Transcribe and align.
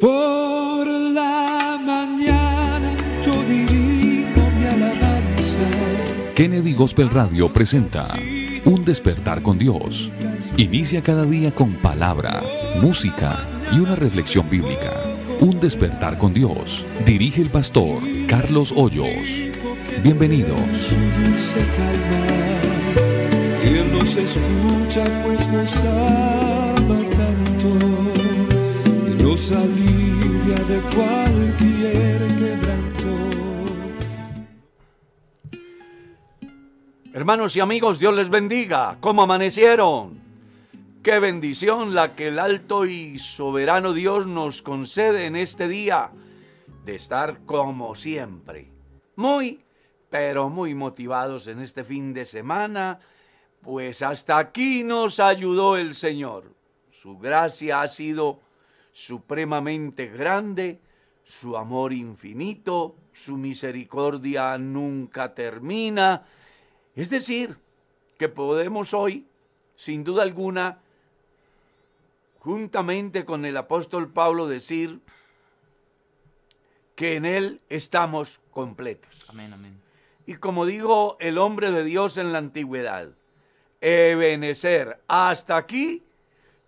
Por 0.00 0.86
la 0.86 1.76
mañana 1.84 2.94
yo 3.24 3.42
dirijo 3.42 4.40
mi 4.56 4.66
alabanza. 4.66 6.32
Kennedy 6.36 6.72
Gospel 6.72 7.10
Radio 7.10 7.52
presenta 7.52 8.06
Un 8.64 8.84
despertar 8.84 9.42
con 9.42 9.58
Dios. 9.58 10.12
Inicia 10.56 11.02
cada 11.02 11.24
día 11.24 11.52
con 11.52 11.72
palabra, 11.74 12.44
música 12.80 13.48
y 13.72 13.80
una 13.80 13.96
reflexión 13.96 14.48
bíblica. 14.48 15.02
Un 15.40 15.58
despertar 15.58 16.16
con 16.16 16.32
Dios. 16.32 16.86
Dirige 17.04 17.42
el 17.42 17.50
pastor 17.50 18.00
Carlos 18.28 18.72
Hoyos. 18.76 19.50
Bienvenidos. 20.04 20.60
Su 20.78 20.94
dulce 20.94 21.58
calma. 21.76 22.38
Y 23.64 23.78
Él 23.78 23.92
nos 23.92 24.14
escucha 24.14 25.04
pues 25.24 25.48
nos 25.48 25.74
nos 29.38 30.68
de 30.68 30.80
cualquier. 30.94 32.18
Hermanos 37.12 37.56
y 37.56 37.60
amigos, 37.60 37.98
Dios 37.98 38.14
les 38.14 38.30
bendiga. 38.30 38.96
¿Cómo 39.00 39.22
amanecieron? 39.22 40.20
Qué 41.02 41.18
bendición 41.20 41.94
la 41.94 42.14
que 42.14 42.28
el 42.28 42.38
alto 42.38 42.84
y 42.84 43.18
soberano 43.18 43.92
Dios 43.92 44.26
nos 44.26 44.60
concede 44.62 45.26
en 45.26 45.36
este 45.36 45.68
día 45.68 46.10
de 46.84 46.94
estar 46.96 47.40
como 47.44 47.94
siempre. 47.94 48.70
Muy, 49.16 49.64
pero 50.10 50.48
muy 50.48 50.74
motivados 50.74 51.46
en 51.48 51.60
este 51.60 51.84
fin 51.84 52.12
de 52.12 52.24
semana, 52.24 52.98
pues 53.62 54.02
hasta 54.02 54.38
aquí 54.38 54.82
nos 54.84 55.20
ayudó 55.20 55.76
el 55.76 55.94
Señor. 55.94 56.52
Su 56.90 57.18
gracia 57.18 57.82
ha 57.82 57.88
sido 57.88 58.40
supremamente 58.98 60.06
grande, 60.08 60.80
su 61.22 61.56
amor 61.56 61.92
infinito, 61.92 62.96
su 63.12 63.36
misericordia 63.36 64.58
nunca 64.58 65.34
termina. 65.34 66.26
Es 66.96 67.08
decir, 67.08 67.56
que 68.18 68.28
podemos 68.28 68.92
hoy, 68.94 69.24
sin 69.76 70.02
duda 70.02 70.24
alguna, 70.24 70.80
juntamente 72.40 73.24
con 73.24 73.44
el 73.44 73.56
apóstol 73.56 74.12
Pablo, 74.12 74.48
decir 74.48 74.98
que 76.96 77.14
en 77.14 77.24
Él 77.24 77.60
estamos 77.68 78.40
completos. 78.50 79.26
Amén, 79.28 79.52
amén. 79.52 79.80
Y 80.26 80.34
como 80.34 80.66
dijo 80.66 81.16
el 81.20 81.38
hombre 81.38 81.70
de 81.70 81.84
Dios 81.84 82.16
en 82.16 82.32
la 82.32 82.38
antigüedad, 82.38 83.10
Ebenezer, 83.80 85.00
hasta 85.06 85.56
aquí 85.56 86.02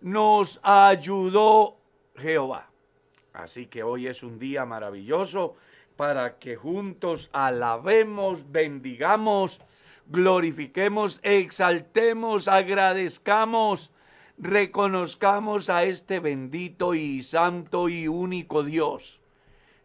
nos 0.01 0.61
ayudó 0.62 1.80
Jehová. 2.20 2.70
Así 3.32 3.66
que 3.66 3.82
hoy 3.82 4.06
es 4.06 4.22
un 4.22 4.38
día 4.38 4.64
maravilloso 4.64 5.56
para 5.97 6.38
que 6.38 6.56
juntos 6.56 7.31
alabemos, 7.32 8.50
bendigamos, 8.50 9.60
glorifiquemos, 10.06 11.20
exaltemos, 11.22 12.48
agradezcamos, 12.48 13.91
reconozcamos 14.38 15.70
a 15.70 15.84
este 15.84 16.19
bendito 16.19 16.94
y 16.94 17.22
santo 17.22 17.88
y 17.88 18.08
único 18.08 18.62
Dios, 18.62 19.20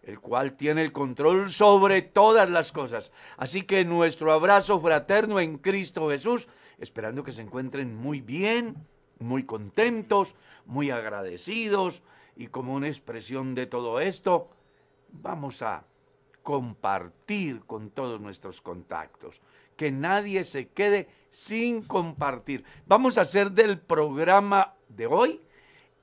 el 0.04 0.20
cual 0.20 0.54
tiene 0.54 0.84
el 0.84 0.92
control 0.92 1.50
sobre 1.50 2.02
todas 2.02 2.50
las 2.50 2.72
cosas. 2.72 3.12
Así 3.38 3.64
que 3.64 3.86
nuestro 3.86 4.32
abrazo 4.32 4.80
fraterno 4.80 5.40
en 5.40 5.58
Cristo 5.58 6.10
Jesús, 6.10 6.48
esperando 6.80 7.24
que 7.24 7.34
se 7.34 7.42
encuentren 7.42 7.96
muy 7.96 8.22
bien, 8.22 8.76
muy 9.20 9.44
contentos, 9.44 10.36
muy 10.66 10.90
agradecidos 10.90 12.02
y 12.36 12.48
como 12.48 12.74
una 12.74 12.88
expresión 12.88 13.56
de 13.56 13.66
todo 13.66 14.00
esto, 14.00 14.50
vamos 15.10 15.62
a 15.62 15.86
compartir 16.44 17.62
con 17.66 17.90
todos 17.90 18.22
nuestros 18.22 18.62
contactos. 18.62 19.42
Que 19.76 19.92
nadie 19.92 20.44
se 20.44 20.68
quede 20.70 21.10
sin 21.30 21.82
compartir. 21.82 22.64
Vamos 22.86 23.18
a 23.18 23.22
hacer 23.22 23.52
del 23.52 23.80
programa 23.80 24.76
de 24.90 25.08
hoy 25.08 25.42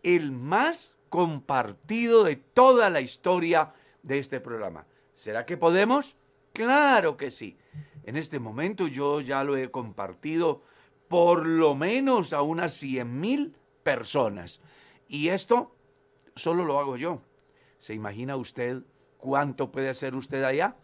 el 0.03 0.33
más 0.33 0.99
compartido 1.09 2.25
de 2.25 2.37
toda 2.37 2.91
la 2.91 3.01
historia 3.01 3.73
de 4.03 4.19
este 4.19 4.41
programa. 4.41 4.87
¿Será 5.15 5.47
que 5.47 5.57
podemos? 5.57 6.17
Claro 6.53 7.17
que 7.17 7.31
sí. 7.31 7.57
En 8.05 8.17
este 8.17 8.41
momento 8.41 8.89
yo 8.89 9.21
ya 9.21 9.45
lo 9.45 9.57
he 9.57 9.71
compartido 9.71 10.63
por 11.09 11.47
lo 11.47 11.75
menos 11.75 12.33
a 12.33 12.43
unas 12.43 12.75
100 12.75 13.21
mil 13.21 13.57
personas. 13.83 14.61
Y 15.09 15.29
esto 15.29 15.75
solo 16.37 16.65
lo 16.65 16.79
hago 16.79 16.97
yo. 16.97 17.23
¿Se 17.79 17.95
imagina 17.95 18.37
usted 18.37 18.83
cuánto 19.19 19.73
puede 19.73 19.89
hacer 19.89 20.15
usted 20.15 20.45
allá? 20.45 20.77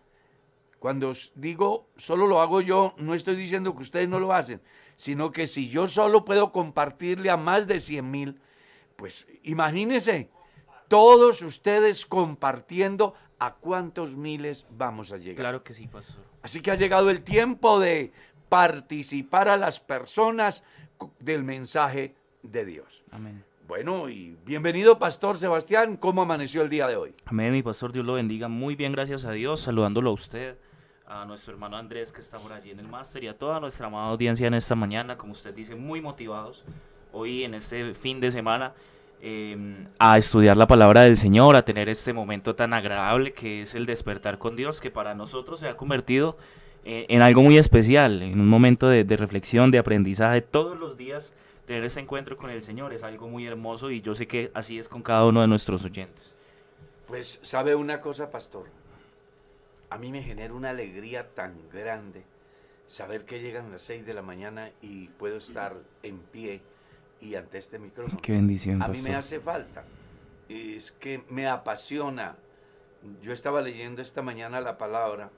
Cuando 0.79 1.11
os 1.11 1.33
digo 1.35 1.89
solo 1.97 2.27
lo 2.27 2.41
hago 2.41 2.61
yo, 2.61 2.95
no 2.99 3.15
estoy 3.15 3.37
diciendo 3.37 3.75
que 3.75 3.83
ustedes 3.83 4.09
no 4.09 4.21
lo 4.21 4.33
hacen, 4.33 4.61
sino 4.97 5.31
que 5.33 5.47
si 5.47 5.69
yo 5.69 5.89
solo 5.89 6.25
puedo 6.25 6.53
compartirle 6.53 7.31
a 7.31 7.37
más 7.37 7.67
de 7.67 7.81
100 7.81 8.11
mil, 8.11 8.41
pues 8.97 9.27
imagínense, 9.43 10.31
todos 10.89 11.43
ustedes 11.43 12.07
compartiendo 12.07 13.15
a 13.39 13.55
cuántos 13.55 14.17
miles 14.17 14.67
vamos 14.77 15.13
a 15.13 15.17
llegar. 15.17 15.37
Claro 15.37 15.63
que 15.63 15.75
sí, 15.75 15.87
pastor. 15.87 16.25
Así 16.43 16.61
que 16.61 16.71
ha 16.71 16.75
llegado 16.75 17.11
el 17.11 17.23
tiempo 17.23 17.79
de 17.79 18.13
participar 18.49 19.49
a 19.49 19.57
las 19.57 19.81
personas 19.81 20.65
del 21.21 21.45
mensaje 21.45 22.15
de 22.43 22.65
Dios. 22.65 23.05
Amén. 23.11 23.45
Bueno, 23.69 24.09
y 24.09 24.35
bienvenido, 24.47 24.99
Pastor 24.99 25.37
Sebastián. 25.37 25.99
¿Cómo 25.99 26.23
amaneció 26.23 26.63
el 26.63 26.71
día 26.71 26.87
de 26.87 26.97
hoy? 26.97 27.13
Amén, 27.27 27.53
mi 27.53 27.63
pastor, 27.63 27.93
Dios 27.93 28.07
lo 28.07 28.15
bendiga. 28.15 28.49
Muy 28.49 28.77
bien, 28.77 28.93
gracias 28.93 29.27
a 29.27 29.33
Dios. 29.33 29.61
Saludándolo 29.61 30.09
a 30.09 30.15
usted, 30.15 30.57
a 31.07 31.27
nuestro 31.27 31.53
hermano 31.53 31.77
Andrés 31.77 32.11
que 32.11 32.23
está 32.23 32.39
por 32.39 32.55
allí 32.55 32.71
en 32.71 32.81
el 32.81 32.89
máster 32.89 33.25
y 33.25 33.29
a 33.29 33.37
toda 33.37 33.61
nuestra 33.61 33.89
amada 33.89 34.09
audiencia 34.09 34.47
en 34.47 34.55
esta 34.55 34.75
mañana, 34.75 35.19
como 35.19 35.33
usted 35.33 35.55
dice, 35.55 35.75
muy 35.75 36.01
motivados 36.01 36.65
hoy 37.13 37.45
en 37.45 37.53
este 37.53 37.93
fin 37.93 38.21
de 38.21 38.33
semana 38.33 38.73
eh, 39.21 39.87
a 39.99 40.17
estudiar 40.17 40.57
la 40.57 40.67
palabra 40.67 41.03
del 41.03 41.19
Señor, 41.19 41.55
a 41.55 41.67
tener 41.67 41.91
este 41.91 42.15
momento 42.15 42.55
tan 42.55 42.73
agradable 42.73 43.35
que 43.35 43.61
es 43.61 43.75
el 43.75 43.85
despertar 43.85 44.39
con 44.39 44.57
Dios, 44.57 44.81
que 44.81 44.91
para 44.91 45.15
nosotros 45.15 45.61
se 45.61 45.69
ha 45.69 45.77
convertido 45.77 46.39
eh, 46.87 47.05
en 47.11 47.21
algo 47.21 47.43
muy 47.43 47.59
especial, 47.59 48.23
en 48.23 48.41
un 48.41 48.49
momento 48.49 48.89
de 48.89 49.17
reflexión, 49.19 49.71
de 49.71 49.77
aprendizaje 49.77 50.41
todos 50.41 50.79
los 50.81 50.97
días. 50.97 51.35
Tener 51.69 51.85
ese 51.85 52.01
encuentro 52.01 52.35
con 52.39 52.49
el 52.49 52.63
Señor 52.63 52.95
es 52.95 53.03
algo 53.03 53.29
muy 53.29 53.47
hermoso 53.47 53.91
y 53.91 54.01
yo 54.01 54.15
sé 54.15 54.27
que 54.27 54.51
así 54.55 54.79
es 54.79 54.89
con 54.89 55.03
cada 55.03 55.27
uno 55.27 55.43
de 55.43 55.49
nuestros 55.49 55.85
oyentes. 55.85 56.35
Pues 57.07 57.41
sabe 57.43 57.75
una 57.75 58.01
cosa, 58.01 58.31
Pastor. 58.31 58.71
A 59.91 59.99
mí 59.99 60.11
me 60.11 60.23
genera 60.23 60.55
una 60.55 60.71
alegría 60.71 61.29
tan 61.35 61.69
grande 61.69 62.25
saber 62.87 63.27
que 63.27 63.41
llegan 63.41 63.71
las 63.71 63.83
6 63.83 64.07
de 64.07 64.15
la 64.15 64.23
mañana 64.23 64.71
y 64.81 65.09
puedo 65.09 65.37
estar 65.37 65.77
en 66.03 66.21
pie 66.21 66.63
y 67.21 67.35
ante 67.35 67.59
este 67.59 67.79
micrófono. 67.79 68.19
Qué 68.23 68.33
bendición, 68.33 68.83
A 68.83 68.89
mí 68.89 69.03
me 69.03 69.15
hace 69.15 69.39
falta. 69.39 69.85
Es 70.49 70.91
que 70.91 71.23
me 71.29 71.49
apasiona. 71.49 72.39
Yo 73.21 73.35
estaba 73.35 73.61
leyendo 73.61 74.01
esta 74.01 74.23
mañana 74.23 74.63
la 74.63 74.79
palabra 74.79 75.31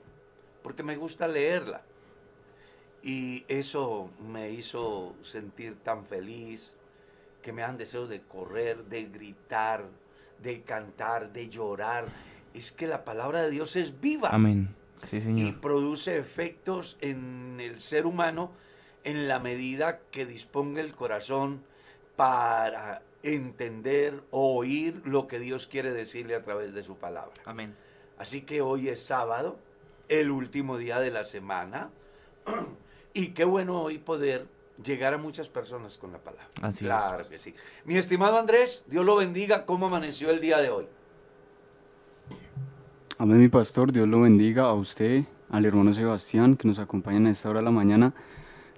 porque 0.63 0.81
me 0.81 0.95
gusta 0.95 1.27
leerla. 1.27 1.81
Y 3.03 3.45
eso 3.47 4.09
me 4.19 4.51
hizo 4.51 5.15
sentir 5.23 5.77
tan 5.83 6.05
feliz 6.05 6.73
que 7.41 7.51
me 7.51 7.63
dan 7.63 7.77
deseos 7.77 8.09
de 8.09 8.21
correr, 8.21 8.85
de 8.85 9.05
gritar, 9.05 9.85
de 10.41 10.61
cantar, 10.61 11.33
de 11.33 11.49
llorar. 11.49 12.05
Es 12.53 12.71
que 12.71 12.87
la 12.87 13.03
palabra 13.03 13.43
de 13.43 13.49
Dios 13.49 13.75
es 13.75 13.99
viva 13.99 14.29
Amén. 14.29 14.75
Sí, 15.03 15.17
y 15.17 15.21
Señor. 15.21 15.61
produce 15.61 16.17
efectos 16.17 16.97
en 17.01 17.59
el 17.59 17.79
ser 17.79 18.05
humano 18.05 18.51
en 19.03 19.27
la 19.27 19.39
medida 19.39 19.99
que 20.11 20.25
disponga 20.27 20.81
el 20.81 20.93
corazón 20.93 21.63
para 22.15 23.01
entender 23.23 24.21
o 24.31 24.55
oír 24.57 25.01
lo 25.05 25.27
que 25.27 25.39
Dios 25.39 25.67
quiere 25.67 25.91
decirle 25.91 26.35
a 26.35 26.43
través 26.43 26.73
de 26.73 26.83
su 26.83 26.97
palabra. 26.97 27.33
Amén. 27.45 27.75
Así 28.17 28.41
que 28.41 28.61
hoy 28.61 28.89
es 28.89 29.01
sábado, 29.03 29.57
el 30.07 30.29
último 30.29 30.77
día 30.77 30.99
de 30.99 31.09
la 31.09 31.23
semana, 31.23 31.89
y 33.13 33.27
qué 33.29 33.43
bueno 33.43 33.81
hoy 33.81 33.97
poder 33.97 34.47
llegar 34.83 35.13
a 35.13 35.17
muchas 35.17 35.49
personas 35.49 35.97
con 35.97 36.11
la 36.11 36.19
palabra. 36.19 36.47
Así 36.61 36.85
es, 36.85 36.89
claro 36.89 37.17
pastor. 37.17 37.31
que 37.31 37.37
sí. 37.37 37.53
Mi 37.85 37.97
estimado 37.97 38.37
Andrés, 38.37 38.83
Dios 38.87 39.05
lo 39.05 39.15
bendiga. 39.15 39.65
¿Cómo 39.65 39.87
amaneció 39.87 40.29
el 40.29 40.41
día 40.41 40.57
de 40.59 40.69
hoy? 40.69 40.87
Amén, 43.17 43.39
mi 43.39 43.49
pastor, 43.49 43.91
Dios 43.91 44.07
lo 44.07 44.21
bendiga 44.21 44.63
a 44.63 44.73
usted, 44.73 45.25
al 45.49 45.65
hermano 45.65 45.93
Sebastián, 45.93 46.55
que 46.55 46.67
nos 46.67 46.79
acompañan 46.79 47.27
a 47.27 47.29
esta 47.29 47.49
hora 47.49 47.59
de 47.59 47.65
la 47.65 47.71
mañana, 47.71 48.15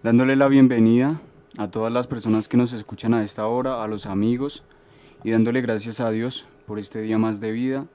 dándole 0.02 0.36
la 0.36 0.50
bienvenida 0.50 1.22
a 1.58 1.72
todas 1.72 1.94
las 1.94 2.08
personas 2.08 2.50
que 2.50 2.58
nos 2.58 2.74
escuchan 2.74 3.14
a 3.14 3.24
esta 3.24 3.48
hora, 3.48 3.84
a 3.84 3.88
los 3.88 4.06
amigos, 4.06 4.64
y 5.24 5.32
dándole 5.32 5.62
gracias 5.62 6.02
a 6.02 6.10
Dios 6.10 6.46
por 6.68 6.78
este 6.78 7.02
día 7.02 7.18
más 7.18 7.40
de 7.40 7.52
vida, 7.52 7.86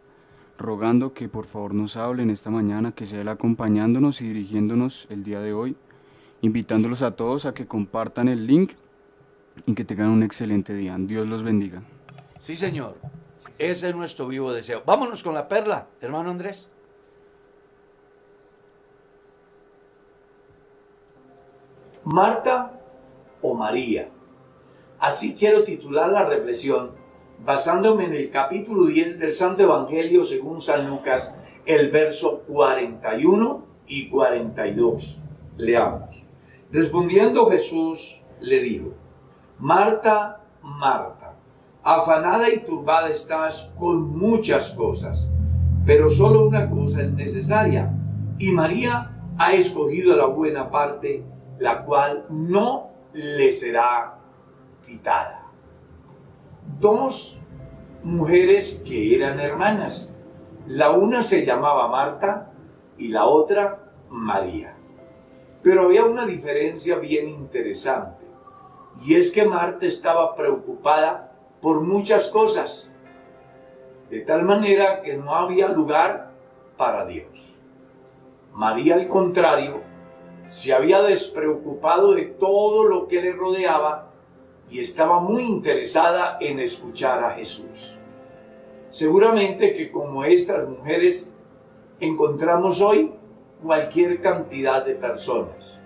rogando 0.57 1.13
que 1.13 1.29
por 1.29 1.45
favor 1.45 1.75
nos 1.75 1.99
hable 1.99 2.23
en 2.23 2.31
esta 2.31 2.49
mañana, 2.49 2.93
que 2.93 3.05
sea 3.05 3.21
Él 3.21 3.29
acompañándonos 3.29 4.23
y 4.23 4.29
dirigiéndonos 4.29 5.07
el 5.11 5.25
día 5.25 5.41
de 5.41 5.53
hoy, 5.53 5.77
invitándolos 6.41 7.03
a 7.03 7.17
todos 7.17 7.47
a 7.47 7.55
que 7.55 7.67
compartan 7.67 8.29
el 8.29 8.47
link 8.47 8.73
y 9.67 9.75
que 9.75 9.85
tengan 9.85 10.11
un 10.11 10.23
excelente 10.23 10.75
día. 10.75 10.97
Dios 10.99 11.27
los 11.27 11.43
bendiga. 11.43 11.83
Sí, 12.39 12.57
señor. 12.57 12.97
Ese 13.59 13.89
es 13.89 13.97
nuestro 13.97 14.29
vivo 14.29 14.53
deseo. 14.53 14.83
Vámonos 14.87 15.23
con 15.25 15.35
la 15.35 15.49
perla, 15.49 15.89
hermano 16.01 16.31
Andrés. 16.31 16.71
Marta 22.05 22.81
o 23.43 23.55
María. 23.55 24.09
Así 25.01 25.35
quiero 25.35 25.65
titular 25.65 26.09
la 26.11 26.25
reflexión, 26.25 26.93
basándome 27.45 28.05
en 28.05 28.15
el 28.15 28.31
capítulo 28.31 28.87
10 28.87 29.19
del 29.19 29.33
Santo 29.33 29.65
Evangelio 29.65 30.25
según 30.25 30.63
San 30.63 30.89
Lucas, 30.89 31.35
el 31.67 31.91
verso 31.91 32.45
41 32.47 33.67
y 33.89 34.09
42. 34.09 35.19
Leamos. 35.57 36.28
Respondiendo 36.71 37.47
Jesús 37.47 38.23
le 38.41 38.61
dijo, 38.61 38.93
Marta, 39.59 40.45
Marta, 40.63 41.35
afanada 41.83 42.51
y 42.51 42.59
turbada 42.59 43.09
estás 43.09 43.73
con 43.79 44.17
muchas 44.17 44.71
cosas, 44.71 45.31
pero 45.87 46.11
solo 46.11 46.47
una 46.47 46.69
cosa 46.69 47.03
es 47.03 47.13
necesaria, 47.13 47.91
y 48.39 48.53
María 48.53 49.19
ha 49.39 49.53
escogido 49.55 50.15
la 50.15 50.27
buena 50.27 50.71
parte, 50.71 51.25
la 51.59 51.85
cual 51.85 52.27
no 52.29 52.91
le 53.15 53.53
será 53.53 54.19
quitada. 54.85 55.47
Dos 56.79 57.41
mujeres 58.03 58.83
que 58.87 59.17
eran 59.17 59.41
hermanas. 59.41 60.15
La 60.67 60.91
una 60.91 61.23
se 61.23 61.45
llamaba 61.45 61.89
Marta 61.89 62.53
y 62.99 63.09
la 63.09 63.25
otra 63.25 63.93
María. 64.11 64.78
Pero 65.63 65.83
había 65.83 66.05
una 66.05 66.27
diferencia 66.27 66.97
bien 66.97 67.29
interesante. 67.29 68.27
Y 69.05 69.15
es 69.15 69.31
que 69.31 69.45
Marta 69.45 69.87
estaba 69.87 70.35
preocupada 70.35 71.33
por 71.61 71.81
muchas 71.81 72.29
cosas. 72.29 72.91
De 74.11 74.21
tal 74.21 74.45
manera 74.45 75.03
que 75.03 75.17
no 75.17 75.35
había 75.35 75.69
lugar 75.69 76.33
para 76.77 77.05
Dios. 77.07 77.57
María, 78.53 78.95
al 78.95 79.09
contrario, 79.09 79.83
se 80.45 80.73
había 80.73 81.03
despreocupado 81.03 82.15
de 82.15 82.25
todo 82.25 82.85
lo 82.85 83.07
que 83.07 83.21
le 83.21 83.33
rodeaba 83.33 84.11
y 84.71 84.81
estaba 84.81 85.21
muy 85.21 85.45
interesada 85.45 86.39
en 86.41 86.59
escuchar 86.59 87.23
a 87.23 87.33
Jesús. 87.33 87.99
Seguramente 88.91 89.75
que 89.75 89.91
como 89.91 90.25
estas 90.25 90.67
mujeres 90.69 91.37
encontramos 92.01 92.81
hoy 92.81 93.13
cualquier 93.63 94.21
cantidad 94.21 94.85
de 94.85 94.95
personas. 94.95 95.79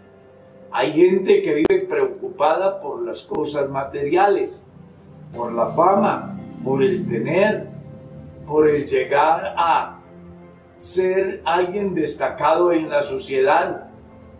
Hay 0.71 0.93
gente 0.93 1.43
que 1.43 1.55
vive 1.55 1.87
preocupada 1.87 2.81
por 2.81 3.03
las 3.03 3.23
cosas 3.23 3.69
materiales, 3.69 4.65
por 5.35 5.53
la 5.53 5.69
fama, 5.69 6.39
por 6.65 6.83
el 6.83 7.07
tener, 7.07 7.69
por 8.47 8.69
el 8.69 8.87
llegar 8.87 9.55
a 9.57 9.99
ser 10.77 11.43
alguien 11.45 11.95
destacado 11.95 12.73
en 12.73 12.89
la 12.89 13.03
sociedad, 13.03 13.89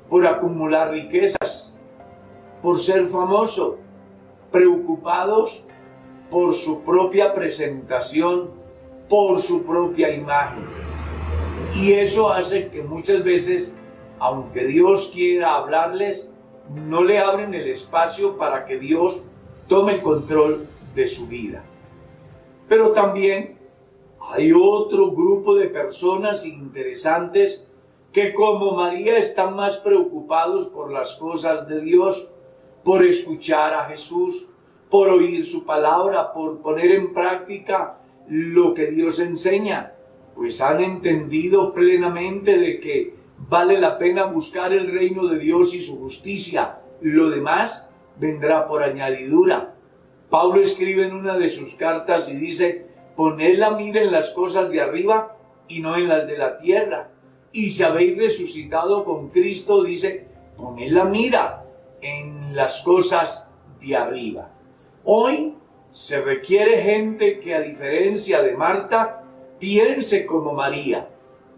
por 0.09 0.27
acumular 0.27 0.91
riquezas, 0.91 1.77
por 2.61 2.81
ser 2.81 3.07
famoso, 3.07 3.79
preocupados 4.51 5.67
por 6.31 6.55
su 6.55 6.83
propia 6.83 7.33
presentación, 7.35 8.51
por 9.09 9.41
su 9.41 9.65
propia 9.65 10.15
imagen. 10.15 10.92
Y 11.75 11.95
eso 11.95 12.31
hace 12.31 12.69
que 12.69 12.83
muchas 12.83 13.25
veces, 13.25 13.75
aunque 14.19 14.67
Dios 14.67 15.11
quiera 15.13 15.55
hablarles, 15.55 16.31
no 16.69 17.03
le 17.03 17.19
abren 17.19 17.55
el 17.55 17.69
espacio 17.69 18.37
para 18.37 18.67
que 18.67 18.79
Dios 18.79 19.23
tome 19.69 19.95
el 19.95 20.03
control 20.03 20.69
de 20.95 21.07
su 21.07 21.27
vida. 21.27 21.65
Pero 22.69 22.93
también 22.93 23.59
hay 24.21 24.53
otro 24.53 25.13
grupo 25.13 25.55
de 25.55 25.69
personas 25.69 26.45
interesantes 26.45 27.67
que 28.13 28.35
como 28.35 28.73
María 28.73 29.17
están 29.17 29.57
más 29.57 29.79
preocupados 29.79 30.67
por 30.69 30.93
las 30.93 31.15
cosas 31.15 31.67
de 31.67 31.81
Dios, 31.81 32.31
por 32.85 33.05
escuchar 33.05 33.73
a 33.73 33.87
Jesús, 33.87 34.51
por 34.91 35.09
oír 35.09 35.45
su 35.45 35.65
palabra, 35.65 36.35
por 36.35 36.61
poner 36.61 36.91
en 36.93 37.15
práctica 37.15 37.99
lo 38.29 38.75
que 38.75 38.91
Dios 38.91 39.19
enseña 39.19 39.95
pues 40.35 40.61
han 40.61 40.83
entendido 40.83 41.73
plenamente 41.73 42.59
de 42.59 42.81
que 42.81 43.15
vale 43.49 43.79
la 43.79 43.99
pena 43.99 44.25
buscar 44.25 44.73
el 44.73 44.93
reino 44.93 45.27
de 45.27 45.39
Dios 45.39 45.75
y 45.75 45.81
su 45.81 45.99
justicia. 45.99 46.81
Lo 47.01 47.31
demás 47.31 47.89
vendrá 48.19 48.67
por 48.67 48.83
añadidura. 48.83 49.75
Pablo 50.31 50.63
escribe 50.63 51.05
en 51.05 51.13
una 51.13 51.37
de 51.37 51.49
sus 51.49 51.75
cartas 51.75 52.31
y 52.31 52.37
dice, 52.37 52.87
poned 53.17 53.59
la 53.59 53.73
mira 53.73 54.01
en 54.01 54.13
las 54.13 54.31
cosas 54.31 54.71
de 54.71 54.81
arriba 54.81 55.37
y 55.69 55.81
no 55.81 55.97
en 55.97 56.09
las 56.09 56.27
de 56.27 56.39
la 56.39 56.57
tierra. 56.57 57.11
Y 57.53 57.71
si 57.71 57.83
habéis 57.83 58.17
resucitado 58.17 59.05
con 59.05 59.29
Cristo, 59.29 59.83
dice, 59.83 60.29
poned 60.57 60.91
la 60.91 61.05
mira 61.05 61.65
en 62.01 62.57
las 62.57 62.83
cosas 62.83 63.49
de 63.81 63.97
arriba. 63.97 64.51
Hoy 65.05 65.55
se 65.91 66.23
requiere 66.23 66.83
gente 66.83 67.41
que 67.41 67.55
a 67.55 67.61
diferencia 67.61 68.43
de 68.43 68.57
Marta, 68.57 69.22
piense 69.63 70.27
como 70.27 70.55
María, 70.55 71.09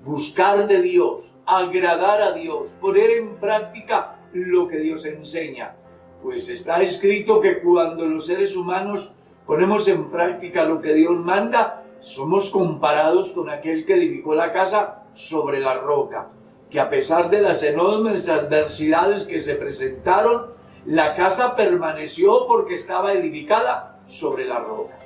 buscar 0.04 0.68
de 0.68 0.82
Dios, 0.82 1.36
agradar 1.46 2.20
a 2.20 2.32
Dios, 2.32 2.74
poner 2.78 3.10
en 3.12 3.36
práctica 3.36 4.18
lo 4.34 4.68
que 4.68 4.76
Dios 4.76 5.06
enseña. 5.06 5.74
Pues 6.22 6.50
está 6.50 6.82
escrito 6.82 7.40
que 7.40 7.62
cuando 7.62 8.04
los 8.04 8.26
seres 8.26 8.56
humanos 8.56 9.14
ponemos 9.46 9.88
en 9.88 10.10
práctica 10.10 10.66
lo 10.66 10.82
que 10.82 10.92
Dios 10.92 11.18
manda, 11.18 11.82
somos 12.00 12.50
comparados 12.50 13.32
con 13.32 13.48
aquel 13.48 13.86
que 13.86 13.94
edificó 13.94 14.34
la 14.34 14.52
casa 14.52 15.04
sobre 15.14 15.60
la 15.60 15.72
roca, 15.78 16.28
que 16.68 16.80
a 16.80 16.90
pesar 16.90 17.30
de 17.30 17.40
las 17.40 17.62
enormes 17.62 18.28
adversidades 18.28 19.24
que 19.24 19.40
se 19.40 19.54
presentaron, 19.54 20.52
la 20.84 21.14
casa 21.14 21.56
permaneció 21.56 22.46
porque 22.48 22.74
estaba 22.74 23.14
edificada 23.14 23.98
sobre 24.04 24.44
la 24.44 24.58
roca. 24.58 25.03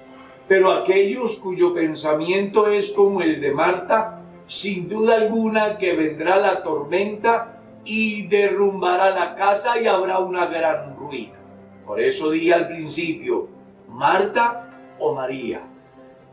Pero 0.49 0.73
aquellos 0.73 1.37
cuyo 1.37 1.75
pensamiento 1.75 2.69
es 2.69 2.91
como 2.93 3.21
el 3.21 3.41
de 3.41 3.53
Marta, 3.53 4.23
sin 4.47 4.89
duda 4.89 5.17
alguna 5.17 5.77
que 5.77 5.95
vendrá 5.95 6.39
la 6.39 6.63
tormenta 6.63 7.61
y 7.85 8.27
derrumbará 8.29 9.11
la 9.11 9.35
casa 9.35 9.79
y 9.79 9.87
habrá 9.87 10.19
una 10.21 10.47
gran 10.47 10.97
ruina. 10.97 11.39
Por 11.87 12.01
eso 12.01 12.31
di 12.31 12.51
al 12.51 12.67
principio, 12.67 13.49
Marta 13.89 14.95
o 14.99 15.15
María, 15.15 15.61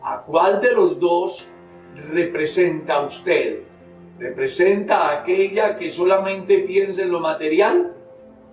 ¿a 0.02 0.22
cuál 0.22 0.62
de 0.62 0.74
los 0.74 1.00
dos 1.00 1.50
representa 2.12 3.02
usted? 3.02 3.64
¿Representa 4.18 5.10
a 5.10 5.22
aquella 5.22 5.78
que 5.78 5.90
solamente 5.90 6.60
piensa 6.60 7.02
en 7.02 7.12
lo 7.12 7.20
material 7.20 7.94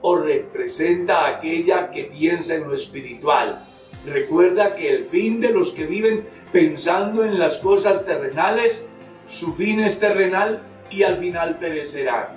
o 0.00 0.16
representa 0.16 1.20
a 1.20 1.28
aquella 1.36 1.90
que 1.90 2.04
piensa 2.04 2.56
en 2.56 2.64
lo 2.64 2.74
espiritual? 2.74 3.64
Recuerda 4.04 4.74
que 4.74 4.92
el 4.92 5.04
fin 5.04 5.40
de 5.40 5.52
los 5.52 5.72
que 5.72 5.86
viven 5.86 6.26
pensando 6.50 7.24
en 7.24 7.38
las 7.38 7.58
cosas 7.58 8.04
terrenales, 8.04 8.86
su 9.26 9.54
fin 9.54 9.80
es 9.80 10.00
terrenal 10.00 10.62
y 10.90 11.04
al 11.04 11.18
final 11.18 11.58
perecerán. 11.58 12.28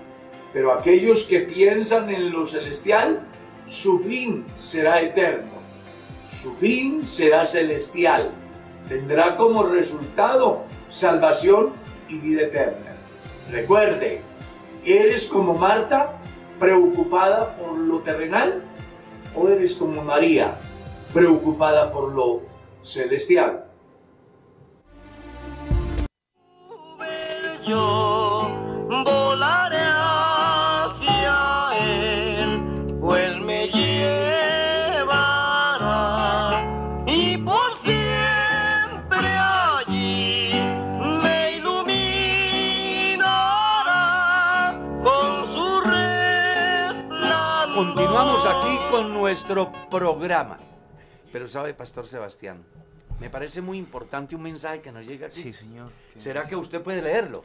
Pero 0.54 0.72
aquellos 0.72 1.24
que 1.24 1.40
piensan 1.40 2.10
en 2.10 2.32
lo 2.32 2.46
celestial, 2.46 3.28
su 3.68 4.00
fin 4.00 4.46
será 4.56 5.02
eterno. 5.02 5.56
Su 6.32 6.56
fin 6.56 7.06
será 7.06 7.46
celestial. 7.46 8.32
Tendrá 8.88 9.36
como 9.36 9.64
resultado 9.64 10.66
salvación 10.90 11.74
y 12.08 12.20
vida 12.20 12.44
eterna. 12.44 12.96
Recuerde, 13.52 14.22
¿eres 14.86 15.26
como 15.26 15.56
Marta, 15.56 16.20
preocupada 16.60 17.58
por 17.58 17.78
lo 17.78 18.00
terrenal? 18.00 18.64
¿O 19.36 19.50
eres 19.50 19.76
como 19.76 20.04
María, 20.04 20.58
preocupada 21.16 21.92
por 21.94 22.12
lo 22.12 22.42
celestial. 22.82 23.64
Yo 27.66 28.50
volaré 29.06 29.86
hacia 29.96 31.70
él, 31.80 32.98
pues 33.00 33.40
me 33.40 33.70
llevará 33.70 35.08
y 37.08 37.38
por 37.38 37.74
siempre 37.78 39.30
allí 39.38 40.52
me 41.24 41.54
iluminará 41.54 42.38
con 45.02 45.48
su 45.48 45.80
resplandor. 45.80 47.74
Continuamos 47.74 48.46
aquí 48.46 48.78
con 48.92 49.14
nuestro 49.14 49.72
programa. 49.90 50.60
Pero 51.36 51.48
sabe, 51.50 51.74
Pastor 51.74 52.06
Sebastián, 52.08 52.64
me 53.20 53.30
parece 53.30 53.60
muy 53.60 53.78
importante 53.78 54.38
un 54.38 54.42
mensaje 54.42 54.80
que 54.80 54.90
nos 54.90 55.06
llega 55.06 55.26
aquí. 55.28 55.42
Sí, 55.42 55.52
señor. 55.52 55.92
¿Será 56.16 56.48
que 56.48 56.56
usted 56.56 56.82
puede 56.82 57.02
leerlo? 57.02 57.44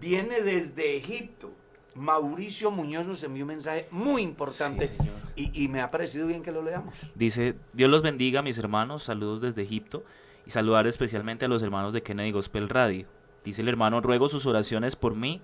Viene 0.00 0.40
desde 0.42 0.96
Egipto. 0.96 1.52
Mauricio 1.94 2.72
Muñoz 2.72 3.06
nos 3.06 3.22
envió 3.22 3.44
un 3.44 3.48
mensaje 3.50 3.86
muy 3.92 4.22
importante 4.22 4.88
Sí, 4.88 4.96
señor. 4.96 5.14
y, 5.36 5.64
y 5.64 5.68
me 5.68 5.80
ha 5.82 5.88
parecido 5.92 6.26
bien 6.26 6.42
que 6.42 6.50
lo 6.50 6.64
leamos. 6.64 6.98
Dice, 7.14 7.54
Dios 7.72 7.88
los 7.88 8.02
bendiga, 8.02 8.42
mis 8.42 8.58
hermanos, 8.58 9.04
saludos 9.04 9.40
desde 9.40 9.62
Egipto. 9.62 10.02
y 10.44 10.50
saludar 10.50 10.88
especialmente 10.88 11.44
a 11.44 11.48
los 11.48 11.62
hermanos 11.62 11.92
de 11.92 12.02
Kennedy 12.02 12.32
Gospel 12.32 12.68
Radio. 12.68 13.06
Dice 13.44 13.62
el 13.62 13.68
hermano, 13.68 14.00
ruego 14.00 14.28
sus 14.28 14.46
oraciones 14.46 14.96
por 14.96 15.14
mí 15.14 15.40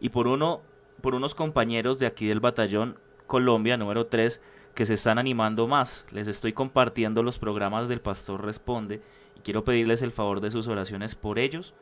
y 0.00 0.10
por 0.10 0.26
uno 0.26 0.60
por 1.00 1.14
unos 1.14 1.34
compañeros 1.34 1.98
de 1.98 2.04
aquí 2.04 2.26
del 2.26 2.40
batallón 2.40 2.98
Colombia 3.26 3.78
número 3.78 4.06
3 4.08 4.38
que 4.74 4.86
se 4.86 4.94
están 4.94 5.18
animando 5.18 5.66
más. 5.66 6.06
Les 6.12 6.28
estoy 6.28 6.52
compartiendo 6.52 7.22
los 7.22 7.38
programas 7.38 7.88
del 7.88 8.00
Pastor 8.00 8.44
Responde 8.44 9.02
y 9.36 9.40
quiero 9.40 9.64
pedirles 9.64 10.02
el 10.02 10.12
favor 10.12 10.40
de 10.40 10.50
sus 10.50 10.68
oraciones 10.68 11.14
por 11.14 11.38
ellos. 11.38 11.74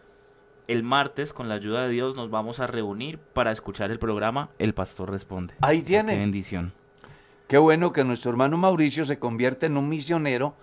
El 0.67 0.83
martes, 0.83 1.33
con 1.33 1.49
la 1.49 1.55
ayuda 1.57 1.83
de 1.83 1.91
Dios, 1.91 2.15
nos 2.15 2.31
vamos 2.31 2.61
a 2.61 2.67
reunir 2.67 3.19
para 3.19 3.51
escuchar 3.51 3.91
el 3.91 3.99
programa 3.99 4.51
El 4.59 4.75
Pastor 4.75 5.11
Responde. 5.11 5.55
Ahí 5.61 5.81
Qué 5.81 5.87
tiene. 5.87 6.17
bendición. 6.17 6.73
Qué 7.49 7.59
bueno 7.59 7.93
que 7.93 8.05
nuestro 8.05 8.31
hermano 8.31 8.57
Mauricio 8.57 9.05
se 9.05 9.19
convierte 9.19 9.67
en 9.67 9.77
un 9.77 9.89
misionero 9.89 10.55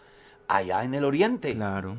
allá 0.47 0.83
en 0.85 0.93
el 0.93 1.03
oriente. 1.03 1.53
Claro. 1.53 1.97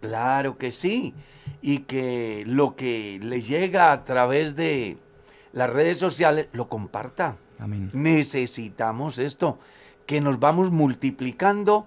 Claro 0.00 0.58
que 0.58 0.70
sí. 0.70 1.14
Y 1.60 1.80
que 1.80 2.44
lo 2.46 2.76
que 2.76 3.18
le 3.20 3.40
llega 3.40 3.90
a 3.90 4.04
través 4.04 4.54
de 4.54 4.96
las 5.52 5.68
redes 5.68 5.98
sociales 5.98 6.46
lo 6.52 6.68
comparta. 6.68 7.36
Amén. 7.58 7.90
Necesitamos 7.92 9.18
esto, 9.18 9.58
que 10.06 10.20
nos 10.20 10.38
vamos 10.38 10.70
multiplicando 10.70 11.86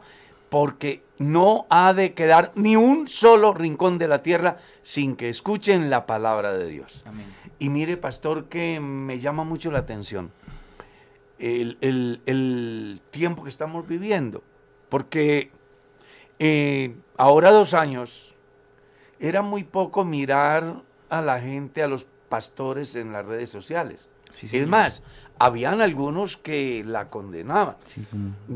porque 0.49 1.01
no 1.17 1.65
ha 1.69 1.93
de 1.93 2.13
quedar 2.13 2.51
ni 2.55 2.75
un 2.75 3.07
solo 3.07 3.53
rincón 3.53 3.97
de 3.97 4.07
la 4.07 4.21
tierra 4.21 4.57
sin 4.81 5.15
que 5.15 5.29
escuchen 5.29 5.89
la 5.89 6.05
palabra 6.05 6.53
de 6.53 6.67
Dios. 6.67 7.03
Amén. 7.05 7.25
Y 7.57 7.69
mire, 7.69 7.95
pastor, 7.95 8.45
que 8.49 8.79
me 8.79 9.19
llama 9.19 9.43
mucho 9.43 9.71
la 9.71 9.79
atención 9.79 10.31
el, 11.39 11.77
el- 11.81 12.21
el 12.25 13.01
tiempo 13.11 13.43
que 13.43 13.49
estamos 13.49 13.87
viviendo. 13.87 14.43
Porque 14.89 15.51
eh, 16.39 16.95
ahora 17.17 17.51
dos 17.51 17.73
años 17.73 18.33
era 19.19 19.41
muy 19.41 19.63
poco 19.63 20.03
mirar 20.03 20.81
a 21.09 21.21
la 21.21 21.39
gente, 21.39 21.81
a 21.83 21.87
los 21.87 22.07
pastores 22.29 22.95
en 22.95 23.11
las 23.13 23.25
redes 23.25 23.49
sociales. 23.49 24.09
Sí, 24.31 24.47
es 24.57 24.67
más, 24.67 25.03
habían 25.41 25.81
algunos 25.81 26.37
que 26.37 26.83
la 26.85 27.09
condenaban. 27.09 27.75
Sí, 27.85 28.05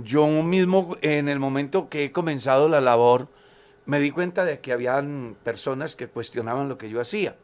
Yo 0.04 0.27
mismo, 0.27 0.98
en 1.01 1.30
el 1.30 1.39
momento 1.39 1.89
que 1.89 2.04
he 2.04 2.12
comenzado 2.12 2.70
la 2.70 2.80
labor, 2.80 3.27
me 3.88 4.00
di 4.00 4.12
cuenta 4.12 4.46
de 4.46 4.60
que 4.60 4.72
habían 4.72 5.36
personas 5.44 5.96
que 5.96 6.08
cuestionaban 6.08 6.70
lo 6.70 6.77
que 6.77 6.92
yo 6.92 7.01
hacía. 7.01 7.38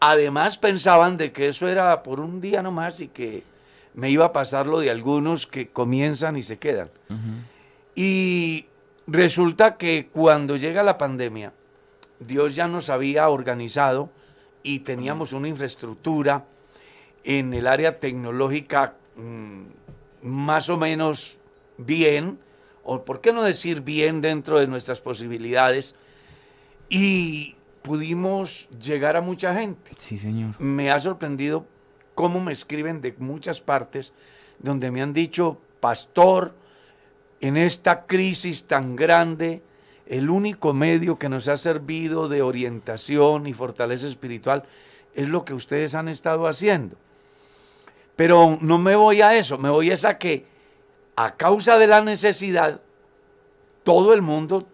Además 0.00 0.56
pensaban 0.56 1.18
de 1.18 1.30
que 1.30 1.48
eso 1.48 1.68
era 1.68 2.02
por 2.02 2.20
un 2.20 2.40
día 2.40 2.62
nomás 2.62 3.00
y 3.00 3.08
que 3.08 3.44
me 3.92 4.08
iba 4.08 4.24
a 4.24 4.32
pasar 4.32 4.66
lo 4.66 4.80
de 4.80 4.90
algunos 4.90 5.46
que 5.46 5.68
comienzan 5.68 6.38
y 6.38 6.42
se 6.42 6.58
quedan. 6.58 6.88
Y 7.94 8.64
resulta 9.06 9.76
que 9.76 10.08
cuando 10.10 10.56
llega 10.56 10.82
la 10.82 10.96
pandemia, 10.96 11.52
Dios 12.18 12.54
ya 12.54 12.66
nos 12.66 12.88
había 12.88 13.28
organizado 13.28 14.08
y 14.62 14.78
teníamos 14.80 15.34
una 15.34 15.48
infraestructura 15.48 16.46
en 17.24 17.52
el 17.54 17.66
área 17.66 17.98
tecnológica 18.00 18.94
mm, 19.16 19.62
más 20.22 20.68
o 20.68 20.76
menos 20.76 21.36
bien, 21.78 22.38
o 22.82 23.04
por 23.04 23.20
qué 23.20 23.32
no 23.32 23.42
decir 23.42 23.82
bien 23.82 24.20
dentro 24.20 24.58
de 24.58 24.66
nuestras 24.66 25.00
posibilidades, 25.00 25.94
y 26.88 27.56
pudimos 27.82 28.68
llegar 28.80 29.16
a 29.16 29.20
mucha 29.20 29.54
gente 29.54 29.92
Sí, 29.96 30.18
señor. 30.18 30.54
me 30.58 30.90
ha 30.90 30.98
sorprendido 30.98 31.66
cómo 32.14 32.40
me 32.40 32.52
escriben 32.52 33.00
de 33.00 33.14
muchas 33.18 33.60
partes 33.60 34.12
donde 34.58 34.90
me 34.90 35.00
han 35.00 35.14
dicho, 35.14 35.58
pastor, 35.80 36.54
en 37.40 37.56
esta 37.56 38.06
crisis 38.06 38.64
tan 38.64 38.96
grande, 38.96 39.62
el 40.06 40.28
único 40.28 40.74
medio 40.74 41.18
que 41.18 41.28
nos 41.28 41.48
ha 41.48 41.56
servido 41.56 42.28
de 42.28 42.42
orientación 42.42 43.46
y 43.46 43.54
fortaleza 43.54 44.06
espiritual 44.06 44.64
es 45.14 45.28
lo 45.28 45.44
que 45.44 45.54
ustedes 45.54 45.94
han 45.94 46.08
estado 46.08 46.46
haciendo. 46.46 46.96
Pero 48.20 48.58
no 48.60 48.76
me 48.76 48.96
voy 48.96 49.22
a 49.22 49.34
eso, 49.34 49.56
me 49.56 49.70
voy 49.70 49.90
a 49.90 49.94
esa 49.94 50.18
que 50.18 50.44
a 51.16 51.36
causa 51.36 51.78
de 51.78 51.86
la 51.86 52.02
necesidad, 52.02 52.82
todo 53.82 54.12
el 54.12 54.20
mundo 54.20 54.68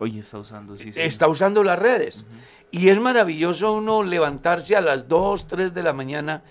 Hoy 0.00 0.18
está 0.18 0.38
usando, 0.38 0.76
sí, 0.76 0.90
está 0.96 1.28
usando 1.28 1.62
las 1.62 1.78
redes. 1.78 2.26
Y 2.72 2.88
es 2.88 2.98
maravilloso 2.98 3.72
uno 3.72 4.02
levantarse 4.02 4.74
a 4.74 4.80
las 4.80 5.06
2, 5.06 5.46
3 5.46 5.74
de 5.74 5.82
la 5.84 5.92
mañana 5.92 6.42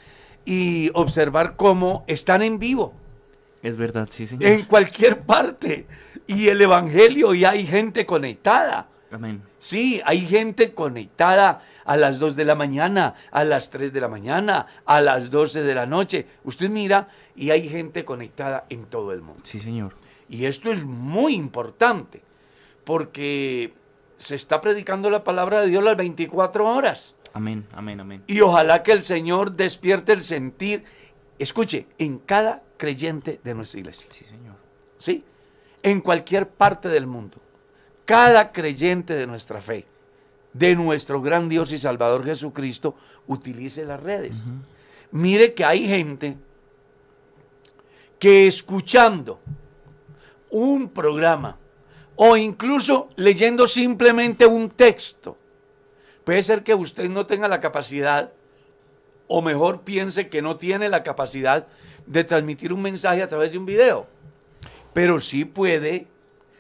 y 0.46 0.90
observar 0.94 1.58
cómo 1.58 2.06
están 2.08 2.42
en 2.42 2.60
vivo, 2.60 2.94
Es 3.62 3.76
verdad, 3.76 4.08
sí, 4.10 4.26
señor. 4.26 4.50
en 4.50 4.64
cualquier 4.64 5.24
parte. 5.24 5.86
Y 6.28 6.48
el 6.48 6.62
Evangelio, 6.62 7.34
y 7.34 7.44
hay 7.44 7.68
gente 7.68 8.06
conectada. 8.06 8.88
Amén. 9.12 9.42
Sí, 9.60 10.02
hay 10.06 10.26
gente 10.26 10.74
conectada 10.74 11.62
a 11.88 11.96
las 11.96 12.20
2 12.20 12.36
de 12.36 12.46
la 12.46 12.54
mañana, 12.54 13.16
a 13.32 13.44
las 13.46 13.70
3 13.70 13.94
de 13.94 14.02
la 14.02 14.10
mañana, 14.10 14.68
a 14.86 15.02
las 15.02 15.32
12 15.32 15.64
de 15.64 15.74
la 15.74 15.86
noche. 15.86 16.28
Usted 16.44 16.70
mira 16.70 17.08
y 17.36 17.50
hay 17.50 17.68
gente 17.68 18.04
conectada 18.06 18.66
en 18.70 18.86
todo 18.86 19.14
el 19.14 19.22
mundo. 19.22 19.42
Sí, 19.44 19.60
señor. 19.60 19.96
Y 20.30 20.46
esto 20.46 20.70
es 20.72 20.84
muy 20.84 21.34
importante, 21.34 22.22
porque 22.84 23.74
se 24.18 24.36
está 24.36 24.60
predicando 24.60 25.10
la 25.10 25.24
palabra 25.24 25.62
de 25.62 25.68
Dios 25.68 25.82
las 25.82 25.96
24 25.96 26.68
horas. 26.68 27.16
Amén, 27.34 27.66
amén, 27.72 28.02
amén. 28.02 28.24
Y 28.28 28.42
ojalá 28.42 28.84
que 28.84 28.92
el 28.92 29.02
Señor 29.02 29.54
despierte 29.54 30.12
el 30.12 30.22
sentir, 30.22 30.84
escuche, 31.40 31.88
en 31.98 32.18
cada 32.20 32.64
creyente 32.76 33.40
de 33.44 33.54
nuestra 33.54 33.80
iglesia. 33.80 34.10
Sí, 34.12 34.26
señor. 34.26 34.56
¿Sí? 34.98 35.24
En 35.84 36.02
cualquier 36.02 36.50
parte 36.50 36.90
del 36.90 37.08
mundo. 37.08 37.38
Cada 38.04 38.52
creyente 38.52 39.14
de 39.14 39.28
nuestra 39.28 39.62
fe, 39.62 39.86
de 40.58 40.76
nuestro 40.76 41.22
gran 41.22 41.50
Dios 41.50 41.72
y 41.72 41.78
Salvador 41.78 42.26
Jesucristo, 42.26 42.96
utilice 43.28 43.86
las 43.86 44.02
redes. 44.02 44.44
Mire 45.12 45.54
que 45.54 45.64
hay 45.64 45.88
gente 45.88 46.38
que 48.20 48.48
escuchando 48.48 49.40
un 50.50 50.90
programa 50.90 51.58
o 52.16 52.36
incluso 52.36 53.10
leyendo 53.16 53.68
simplemente 53.68 54.46
un 54.46 54.70
texto, 54.70 55.38
puede 56.24 56.42
ser 56.42 56.64
que 56.64 56.74
usted 56.74 57.10
no 57.10 57.26
tenga 57.28 57.48
la 57.48 57.62
capacidad, 57.62 58.34
o 59.28 59.42
mejor 59.42 59.82
piense 59.82 60.30
que 60.30 60.42
no 60.42 60.58
tiene 60.58 60.90
la 60.90 61.04
capacidad 61.04 61.68
de 62.06 62.24
transmitir 62.24 62.74
un 62.74 62.82
mensaje 62.82 63.22
a 63.22 63.28
través 63.28 63.52
de 63.52 63.58
un 63.58 63.66
video, 63.66 64.08
pero 64.94 65.20
sí 65.20 65.46
puede 65.46 66.08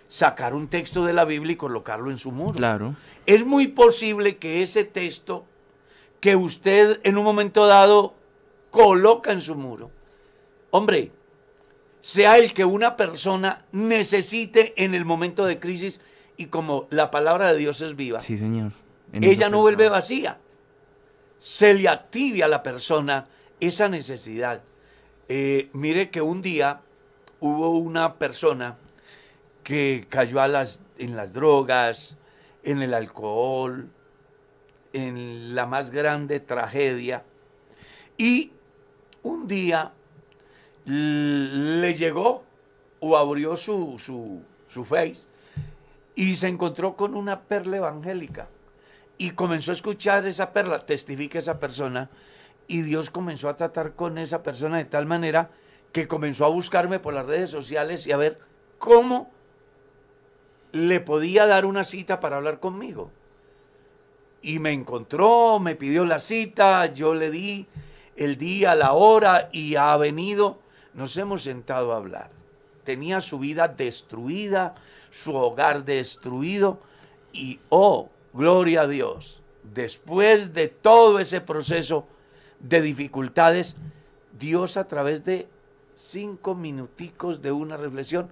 sacar 0.07 0.53
un 0.53 0.67
texto 0.67 1.05
de 1.05 1.13
la 1.13 1.25
Biblia 1.25 1.53
y 1.53 1.57
colocarlo 1.57 2.11
en 2.11 2.17
su 2.17 2.31
muro. 2.31 2.53
Claro. 2.53 2.95
Es 3.25 3.45
muy 3.45 3.67
posible 3.67 4.37
que 4.37 4.63
ese 4.63 4.83
texto 4.83 5.45
que 6.19 6.35
usted 6.35 6.99
en 7.03 7.17
un 7.17 7.23
momento 7.23 7.67
dado 7.67 8.15
coloca 8.71 9.31
en 9.31 9.41
su 9.41 9.55
muro, 9.55 9.91
hombre, 10.71 11.11
sea 11.99 12.37
el 12.37 12.53
que 12.53 12.65
una 12.65 12.95
persona 12.95 13.65
necesite 13.71 14.73
en 14.83 14.95
el 14.95 15.03
momento 15.03 15.45
de 15.45 15.59
crisis 15.59 15.99
y 16.37 16.45
como 16.45 16.87
la 16.89 17.11
palabra 17.11 17.51
de 17.51 17.59
Dios 17.59 17.81
es 17.81 17.95
viva, 17.95 18.19
Sí, 18.19 18.37
señor. 18.37 18.71
En 19.11 19.23
ella 19.23 19.49
no 19.49 19.59
vuelve 19.59 19.89
vacía. 19.89 20.37
Se 21.37 21.73
le 21.73 21.87
active 21.87 22.43
a 22.43 22.47
la 22.47 22.61
persona 22.61 23.25
esa 23.59 23.89
necesidad. 23.89 24.61
Eh, 25.29 25.69
mire 25.73 26.09
que 26.09 26.21
un 26.21 26.41
día 26.41 26.81
hubo 27.39 27.77
una 27.77 28.15
persona 28.15 28.77
que 29.67 30.07
cayó 30.07 30.39
a 30.39 30.47
las, 30.47 30.79
en 30.97 31.17
las 31.17 31.33
drogas, 31.33 32.15
en 32.63 32.81
el 32.81 32.93
alcohol, 32.93 33.89
en 34.93 35.55
la 35.55 35.65
más 35.65 35.91
grande 35.91 36.39
tragedia. 36.39 37.25
Y 38.17 38.53
un 39.23 39.45
día 39.45 39.91
le 40.85 41.93
llegó 41.95 42.45
o 43.01 43.17
abrió 43.17 43.57
su, 43.57 43.99
su, 43.99 44.41
su 44.69 44.85
face 44.85 45.25
y 46.15 46.35
se 46.35 46.47
encontró 46.47 46.95
con 46.95 47.13
una 47.13 47.41
perla 47.41 47.75
evangélica 47.75 48.47
y 49.17 49.31
comenzó 49.31 49.71
a 49.71 49.73
escuchar 49.73 50.25
esa 50.27 50.53
perla, 50.53 50.85
testifica 50.85 51.39
esa 51.39 51.59
persona, 51.59 52.09
y 52.67 52.83
Dios 52.83 53.09
comenzó 53.09 53.49
a 53.49 53.57
tratar 53.57 53.95
con 53.95 54.17
esa 54.17 54.43
persona 54.43 54.77
de 54.77 54.85
tal 54.85 55.07
manera 55.07 55.49
que 55.91 56.07
comenzó 56.07 56.45
a 56.45 56.49
buscarme 56.49 56.99
por 56.99 57.13
las 57.13 57.25
redes 57.25 57.49
sociales 57.49 58.07
y 58.07 58.13
a 58.13 58.17
ver 58.17 58.39
cómo 58.77 59.35
le 60.77 60.99
podía 60.99 61.47
dar 61.47 61.65
una 61.65 61.83
cita 61.83 62.19
para 62.19 62.37
hablar 62.37 62.59
conmigo. 62.59 63.11
Y 64.41 64.59
me 64.59 64.71
encontró, 64.71 65.59
me 65.59 65.75
pidió 65.75 66.05
la 66.05 66.19
cita, 66.19 66.85
yo 66.93 67.15
le 67.15 67.31
di 67.31 67.65
el 68.15 68.37
día, 68.37 68.75
la 68.75 68.93
hora 68.93 69.49
y 69.51 69.75
ha 69.75 69.95
venido, 69.97 70.59
nos 70.93 71.17
hemos 71.17 71.43
sentado 71.43 71.93
a 71.93 71.97
hablar. 71.97 72.29
Tenía 72.83 73.21
su 73.21 73.39
vida 73.39 73.67
destruida, 73.67 74.75
su 75.11 75.35
hogar 75.35 75.83
destruido 75.83 76.79
y, 77.33 77.59
oh, 77.69 78.09
gloria 78.33 78.81
a 78.81 78.87
Dios, 78.87 79.41
después 79.63 80.53
de 80.53 80.67
todo 80.67 81.19
ese 81.19 81.41
proceso 81.41 82.05
de 82.59 82.81
dificultades, 82.81 83.75
Dios 84.39 84.77
a 84.77 84.87
través 84.87 85.25
de 85.25 85.47
cinco 85.95 86.53
minuticos 86.53 87.41
de 87.41 87.51
una 87.51 87.77
reflexión 87.77 88.29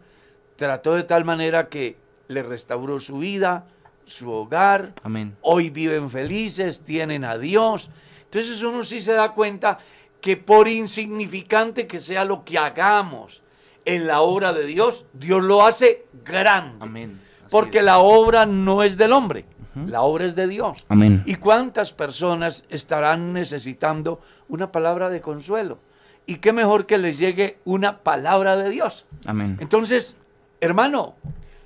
trató 0.56 0.96
de 0.96 1.04
tal 1.04 1.26
manera 1.26 1.68
que 1.68 1.98
le 2.28 2.44
restauró 2.44 3.00
su 3.00 3.20
vida, 3.20 3.66
su 4.06 4.32
hogar, 4.32 4.94
Amén. 5.04 5.36
hoy 5.42 5.70
viven 5.70 6.10
felices, 6.10 6.82
tienen 6.82 7.24
a 7.26 7.38
Dios. 7.38 7.90
Entonces 8.26 8.62
uno 8.62 8.84
sí 8.84 9.02
se 9.02 9.14
da 9.14 9.34
cuenta 9.34 9.80
que 10.22 10.38
por 10.38 10.68
insignificante 10.68 11.88
que 11.88 12.00
sea 12.00 12.26
lo 12.26 12.44
que 12.44 12.58
hagamos 12.58 13.44
en 13.86 14.08
la 14.08 14.22
obra 14.22 14.54
de 14.54 14.66
Dios, 14.66 15.06
Dios 15.14 15.44
lo 15.44 15.66
hace 15.66 16.06
grande. 16.24 16.78
Amén. 16.84 17.22
Porque 17.50 17.80
es. 17.80 17.86
la 17.86 18.00
obra 18.00 18.46
no 18.46 18.82
es 18.82 18.98
del 18.98 19.14
hombre, 19.14 19.46
la 19.76 20.02
obra 20.02 20.26
es 20.26 20.36
de 20.36 20.48
Dios. 20.48 20.86
Amén. 20.90 21.22
¿Y 21.26 21.36
cuántas 21.36 21.94
personas 21.94 22.66
estarán 22.70 23.34
necesitando 23.34 24.20
una 24.48 24.72
palabra 24.72 25.10
de 25.10 25.22
consuelo? 25.22 25.80
Y 26.26 26.38
qué 26.38 26.54
mejor 26.54 26.88
que 26.88 26.98
les 26.98 27.20
llegue 27.20 27.60
una 27.66 28.00
palabra 28.00 28.56
de 28.56 28.70
Dios. 28.72 29.06
Amén. 29.28 29.58
Entonces, 29.60 30.16
hermano, 30.60 31.16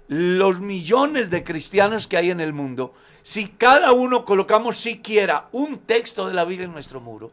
los 0.09 0.59
millones 0.59 1.29
de 1.29 1.43
cristianos 1.43 2.07
que 2.07 2.17
hay 2.17 2.31
en 2.31 2.41
el 2.41 2.51
mundo, 2.51 2.95
si 3.21 3.47
cada 3.47 3.91
uno 3.91 4.25
colocamos 4.25 4.77
siquiera 4.77 5.47
un 5.51 5.77
texto 5.79 6.27
de 6.27 6.33
la 6.33 6.45
Biblia 6.45 6.65
en 6.65 6.73
nuestro 6.73 6.99
muro, 6.99 7.31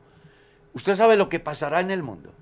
usted 0.74 0.94
sabe 0.94 1.16
lo 1.16 1.30
que 1.30 1.40
pasará 1.40 1.80
en 1.80 1.90
el 1.90 2.02
mundo. 2.02 2.32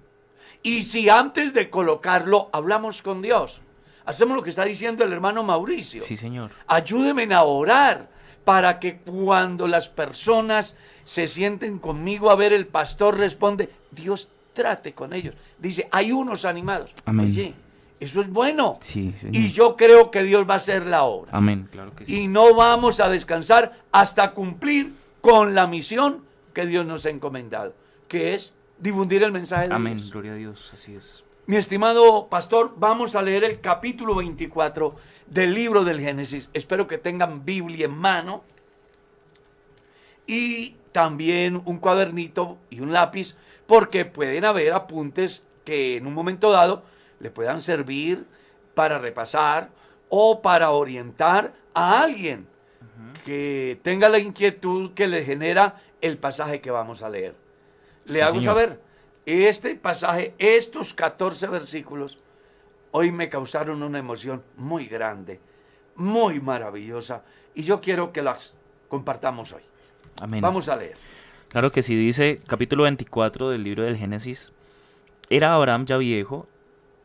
Y 0.64 0.82
si 0.82 1.08
antes 1.08 1.54
de 1.54 1.70
colocarlo 1.70 2.50
hablamos 2.52 3.00
con 3.00 3.22
Dios, 3.22 3.60
hacemos 4.06 4.36
lo 4.36 4.42
que 4.42 4.50
está 4.50 4.64
diciendo 4.64 5.04
el 5.04 5.12
hermano 5.12 5.44
Mauricio. 5.44 6.02
Sí, 6.02 6.16
señor. 6.16 6.50
Ayúdeme 6.66 7.32
a 7.32 7.44
orar 7.44 8.08
para 8.44 8.80
que 8.80 8.98
cuando 8.98 9.68
las 9.68 9.88
personas 9.88 10.74
se 11.04 11.28
sienten 11.28 11.78
conmigo 11.78 12.30
a 12.30 12.34
ver 12.34 12.52
el 12.52 12.66
pastor 12.66 13.18
responde, 13.18 13.70
Dios 13.92 14.28
trate 14.52 14.94
con 14.94 15.12
ellos. 15.12 15.34
Dice, 15.58 15.88
hay 15.92 16.10
unos 16.10 16.44
animados. 16.44 16.92
Amén. 17.04 17.26
Oye, 17.26 17.54
eso 18.00 18.20
es 18.20 18.30
bueno. 18.30 18.78
Sí, 18.80 19.14
señor. 19.16 19.36
Y 19.36 19.50
yo 19.50 19.76
creo 19.76 20.10
que 20.10 20.22
Dios 20.22 20.48
va 20.48 20.54
a 20.54 20.56
hacer 20.58 20.86
la 20.86 21.04
obra. 21.04 21.30
Amén. 21.32 21.68
Claro 21.70 21.94
que 21.94 22.04
sí. 22.04 22.22
Y 22.22 22.28
no 22.28 22.54
vamos 22.54 23.00
a 23.00 23.08
descansar 23.08 23.80
hasta 23.92 24.32
cumplir 24.32 24.94
con 25.20 25.54
la 25.54 25.66
misión 25.66 26.24
que 26.52 26.66
Dios 26.66 26.84
nos 26.86 27.06
ha 27.06 27.10
encomendado, 27.10 27.74
que 28.08 28.34
es 28.34 28.52
difundir 28.78 29.22
el 29.22 29.32
mensaje 29.32 29.68
de 29.68 29.74
Amén. 29.74 29.96
Dios. 29.96 30.10
Gloria 30.10 30.32
a 30.32 30.36
Dios. 30.36 30.70
Así 30.74 30.94
es. 30.94 31.24
Mi 31.46 31.56
estimado 31.56 32.28
pastor, 32.28 32.74
vamos 32.76 33.14
a 33.14 33.22
leer 33.22 33.44
el 33.44 33.60
capítulo 33.60 34.14
24 34.14 34.96
del 35.26 35.54
libro 35.54 35.84
del 35.84 36.00
Génesis. 36.00 36.48
Espero 36.54 36.86
que 36.86 36.98
tengan 36.98 37.44
Biblia 37.44 37.86
en 37.86 37.96
mano 37.96 38.44
y 40.26 40.76
también 40.92 41.60
un 41.64 41.78
cuadernito 41.78 42.56
y 42.70 42.80
un 42.80 42.92
lápiz, 42.92 43.36
porque 43.66 44.04
pueden 44.04 44.44
haber 44.44 44.72
apuntes 44.72 45.46
que 45.64 45.96
en 45.96 46.06
un 46.06 46.14
momento 46.14 46.50
dado 46.50 46.84
le 47.24 47.30
puedan 47.30 47.62
servir 47.62 48.26
para 48.74 48.98
repasar 48.98 49.70
o 50.10 50.42
para 50.42 50.72
orientar 50.72 51.54
a 51.72 52.02
alguien 52.02 52.46
que 53.24 53.80
tenga 53.82 54.10
la 54.10 54.18
inquietud 54.18 54.92
que 54.92 55.08
le 55.08 55.24
genera 55.24 55.80
el 56.02 56.18
pasaje 56.18 56.60
que 56.60 56.70
vamos 56.70 57.02
a 57.02 57.08
leer. 57.08 57.34
Le 58.04 58.16
Sí, 58.16 58.20
hago 58.20 58.40
señor. 58.40 58.54
saber, 58.54 58.80
este 59.24 59.74
pasaje, 59.74 60.34
estos 60.36 60.92
14 60.92 61.46
versículos, 61.46 62.18
hoy 62.90 63.10
me 63.10 63.30
causaron 63.30 63.82
una 63.82 63.98
emoción 63.98 64.42
muy 64.58 64.84
grande, 64.86 65.40
muy 65.96 66.40
maravillosa, 66.40 67.22
y 67.54 67.62
yo 67.62 67.80
quiero 67.80 68.12
que 68.12 68.20
las 68.20 68.54
compartamos 68.90 69.54
hoy. 69.54 69.62
Amén. 70.20 70.42
Vamos 70.42 70.68
a 70.68 70.76
leer. 70.76 70.96
Claro 71.48 71.70
que 71.70 71.82
sí, 71.82 71.96
dice 71.96 72.42
capítulo 72.46 72.82
24 72.82 73.48
del 73.48 73.64
libro 73.64 73.84
del 73.84 73.96
Génesis. 73.96 74.52
Era 75.30 75.54
Abraham 75.54 75.86
ya 75.86 75.96
viejo 75.96 76.46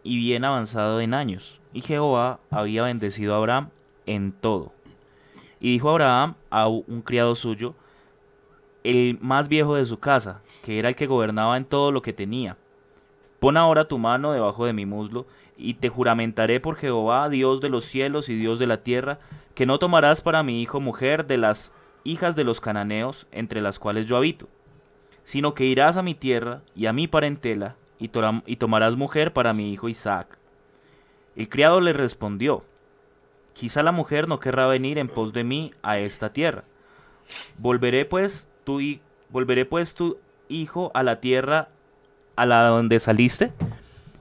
y 0.03 0.17
bien 0.17 0.45
avanzado 0.45 1.01
en 1.01 1.13
años, 1.13 1.59
y 1.73 1.81
Jehová 1.81 2.39
había 2.49 2.83
bendecido 2.83 3.33
a 3.33 3.37
Abraham 3.37 3.69
en 4.05 4.31
todo. 4.31 4.71
Y 5.59 5.73
dijo 5.73 5.89
Abraham 5.89 6.35
a 6.49 6.67
un 6.67 7.01
criado 7.01 7.35
suyo, 7.35 7.75
el 8.83 9.17
más 9.21 9.47
viejo 9.49 9.75
de 9.75 9.85
su 9.85 9.99
casa, 9.99 10.41
que 10.63 10.79
era 10.79 10.89
el 10.89 10.95
que 10.95 11.07
gobernaba 11.07 11.57
en 11.57 11.65
todo 11.65 11.91
lo 11.91 12.01
que 12.01 12.13
tenía. 12.13 12.57
Pon 13.39 13.57
ahora 13.57 13.87
tu 13.87 13.97
mano 13.97 14.31
debajo 14.31 14.65
de 14.65 14.73
mi 14.73 14.85
muslo, 14.85 15.25
y 15.57 15.73
te 15.73 15.89
juramentaré 15.89 16.61
por 16.61 16.77
Jehová, 16.77 17.27
Dios 17.27 17.59
de 17.59 17.69
los 17.69 17.83
cielos 17.83 18.29
y 18.29 18.35
Dios 18.35 18.59
de 18.59 18.67
la 18.67 18.83
tierra, 18.83 19.19
que 19.53 19.65
no 19.65 19.77
tomarás 19.77 20.21
para 20.21 20.43
mi 20.43 20.61
hijo 20.61 20.79
mujer 20.79 21.27
de 21.27 21.37
las 21.37 21.73
hijas 22.05 22.37
de 22.37 22.45
los 22.45 22.61
cananeos, 22.61 23.27
entre 23.31 23.61
las 23.61 23.77
cuales 23.77 24.05
yo 24.05 24.15
habito, 24.15 24.47
sino 25.23 25.53
que 25.53 25.65
irás 25.65 25.97
a 25.97 26.01
mi 26.01 26.15
tierra 26.15 26.61
y 26.75 26.85
a 26.85 26.93
mi 26.93 27.07
parentela, 27.07 27.75
y, 27.99 28.07
tomarás 28.07 28.95
mujer 28.95 29.33
para 29.33 29.53
mi 29.53 29.73
hijo 29.73 29.89
Isaac. 29.89 30.37
El 31.35 31.49
criado 31.49 31.81
le 31.81 31.93
respondió, 31.93 32.63
quizá 33.53 33.83
la 33.83 33.91
mujer 33.91 34.27
no 34.27 34.39
querrá 34.39 34.67
venir 34.67 34.97
en 34.97 35.09
pos 35.09 35.33
de 35.33 35.43
mí 35.43 35.73
a 35.83 35.99
esta 35.99 36.31
tierra. 36.31 36.63
Volveré 37.57 38.05
pues 38.05 38.49
tu, 38.63 38.79
volveré 39.29 39.65
pues 39.65 39.93
tu 39.93 40.17
hijo 40.47 40.91
a 40.93 41.03
la 41.03 41.19
tierra 41.19 41.67
a 42.35 42.45
la 42.45 42.63
donde 42.67 42.99
saliste. 42.99 43.51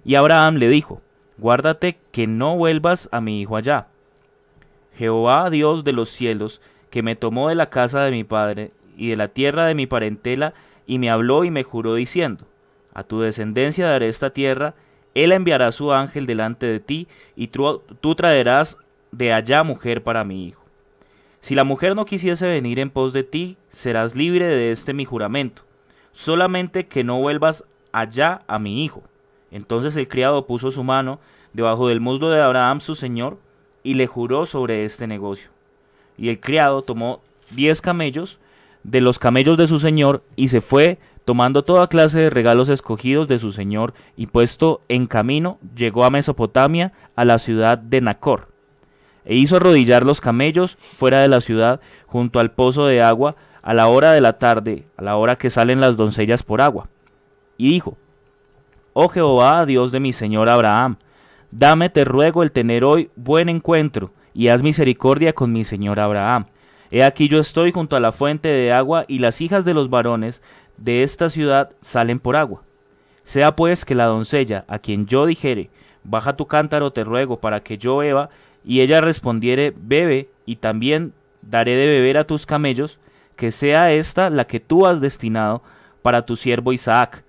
Y 0.04 0.16
Abraham 0.16 0.56
le 0.56 0.68
dijo, 0.68 1.00
guárdate 1.38 1.98
que 2.10 2.26
no 2.26 2.56
vuelvas 2.56 3.08
a 3.12 3.20
mi 3.20 3.40
hijo 3.40 3.56
allá. 3.56 3.86
Jehová 4.96 5.50
Dios 5.50 5.84
de 5.84 5.92
los 5.92 6.08
cielos, 6.08 6.60
que 6.90 7.02
me 7.02 7.14
tomó 7.14 7.48
de 7.48 7.54
la 7.54 7.70
casa 7.70 8.02
de 8.02 8.10
mi 8.10 8.24
padre 8.24 8.72
y 8.96 9.10
de 9.10 9.16
la 9.16 9.28
tierra 9.28 9.66
de 9.66 9.74
mi 9.74 9.86
parentela, 9.86 10.54
y 10.86 10.98
me 10.98 11.10
habló 11.10 11.44
y 11.44 11.50
me 11.50 11.62
juró 11.62 11.94
diciendo, 11.94 12.44
a 12.98 13.04
tu 13.04 13.20
descendencia 13.20 13.88
daré 13.88 14.08
esta 14.08 14.30
tierra, 14.30 14.74
él 15.14 15.30
enviará 15.30 15.70
su 15.70 15.92
ángel 15.92 16.26
delante 16.26 16.66
de 16.66 16.80
ti, 16.80 17.06
y 17.36 17.46
tú, 17.46 18.14
traerás 18.16 18.76
de 19.12 19.32
allá 19.32 19.62
mujer 19.62 20.02
para 20.02 20.24
mi 20.24 20.46
hijo. 20.46 20.64
Si 21.40 21.54
la 21.54 21.62
mujer 21.62 21.94
no 21.94 22.04
quisiese 22.04 22.48
venir 22.48 22.80
en 22.80 22.90
pos 22.90 23.12
de 23.12 23.22
ti, 23.22 23.56
serás 23.68 24.16
libre 24.16 24.46
de 24.46 24.72
este 24.72 24.94
mi 24.94 25.04
juramento, 25.04 25.62
solamente 26.10 26.88
que 26.88 27.04
no 27.04 27.20
vuelvas 27.20 27.62
allá 27.92 28.42
a 28.48 28.58
mi 28.58 28.84
hijo. 28.84 29.04
Entonces 29.52 29.96
el 29.96 30.08
criado 30.08 30.48
puso 30.48 30.72
su 30.72 30.82
mano 30.82 31.20
debajo 31.52 31.86
del 31.86 32.00
muslo 32.00 32.30
de 32.30 32.42
Abraham 32.42 32.80
su 32.80 32.96
señor, 32.96 33.38
y 33.84 33.94
le 33.94 34.08
juró 34.08 34.44
sobre 34.44 34.84
este 34.84 35.06
negocio. 35.06 35.50
Y 36.16 36.30
el 36.30 36.40
criado 36.40 36.82
tomó 36.82 37.22
diez 37.52 37.80
camellos 37.80 38.40
de 38.82 39.00
los 39.00 39.18
camellos 39.18 39.56
de 39.56 39.68
su 39.68 39.78
señor 39.78 40.22
y 40.34 40.48
se 40.48 40.60
fue 40.60 40.98
tomando 41.28 41.62
toda 41.62 41.88
clase 41.88 42.20
de 42.20 42.30
regalos 42.30 42.70
escogidos 42.70 43.28
de 43.28 43.36
su 43.36 43.52
señor 43.52 43.92
y 44.16 44.28
puesto 44.28 44.80
en 44.88 45.06
camino 45.06 45.58
llegó 45.76 46.06
a 46.06 46.10
Mesopotamia 46.10 46.94
a 47.16 47.26
la 47.26 47.36
ciudad 47.36 47.76
de 47.76 48.00
Nacor. 48.00 48.48
E 49.26 49.34
hizo 49.34 49.56
arrodillar 49.56 50.06
los 50.06 50.22
camellos 50.22 50.78
fuera 50.96 51.20
de 51.20 51.28
la 51.28 51.42
ciudad 51.42 51.82
junto 52.06 52.40
al 52.40 52.52
pozo 52.52 52.86
de 52.86 53.02
agua 53.02 53.36
a 53.60 53.74
la 53.74 53.88
hora 53.88 54.12
de 54.12 54.22
la 54.22 54.38
tarde, 54.38 54.86
a 54.96 55.02
la 55.02 55.16
hora 55.16 55.36
que 55.36 55.50
salen 55.50 55.82
las 55.82 55.98
doncellas 55.98 56.42
por 56.42 56.62
agua. 56.62 56.88
Y 57.58 57.72
dijo, 57.72 57.98
Oh 58.94 59.10
Jehová, 59.10 59.66
Dios 59.66 59.92
de 59.92 60.00
mi 60.00 60.14
señor 60.14 60.48
Abraham, 60.48 60.96
dame 61.50 61.90
te 61.90 62.06
ruego 62.06 62.42
el 62.42 62.52
tener 62.52 62.84
hoy 62.84 63.10
buen 63.16 63.50
encuentro 63.50 64.12
y 64.32 64.48
haz 64.48 64.62
misericordia 64.62 65.34
con 65.34 65.52
mi 65.52 65.64
señor 65.64 66.00
Abraham. 66.00 66.46
He 66.90 67.04
aquí 67.04 67.28
yo 67.28 67.38
estoy 67.38 67.70
junto 67.70 67.96
a 67.96 68.00
la 68.00 68.12
fuente 68.12 68.48
de 68.48 68.72
agua 68.72 69.04
y 69.08 69.18
las 69.18 69.42
hijas 69.42 69.66
de 69.66 69.74
los 69.74 69.90
varones 69.90 70.42
de 70.78 71.02
esta 71.02 71.28
ciudad 71.28 71.70
salen 71.80 72.18
por 72.18 72.36
agua. 72.36 72.62
Sea 73.22 73.54
pues 73.54 73.84
que 73.84 73.94
la 73.94 74.06
doncella, 74.06 74.64
a 74.68 74.78
quien 74.78 75.06
yo 75.06 75.26
dijere, 75.26 75.70
baja 76.04 76.36
tu 76.36 76.46
cántaro 76.46 76.92
te 76.92 77.04
ruego 77.04 77.40
para 77.40 77.62
que 77.62 77.76
yo 77.76 77.98
beba, 77.98 78.30
y 78.64 78.80
ella 78.80 79.00
respondiere, 79.00 79.74
bebe, 79.76 80.30
y 80.46 80.56
también 80.56 81.12
daré 81.42 81.76
de 81.76 81.86
beber 81.86 82.18
a 82.18 82.26
tus 82.26 82.46
camellos, 82.46 82.98
que 83.36 83.50
sea 83.50 83.92
esta 83.92 84.30
la 84.30 84.46
que 84.46 84.60
tú 84.60 84.86
has 84.86 85.00
destinado 85.00 85.62
para 86.02 86.24
tu 86.24 86.36
siervo 86.36 86.72
Isaac. 86.72 87.24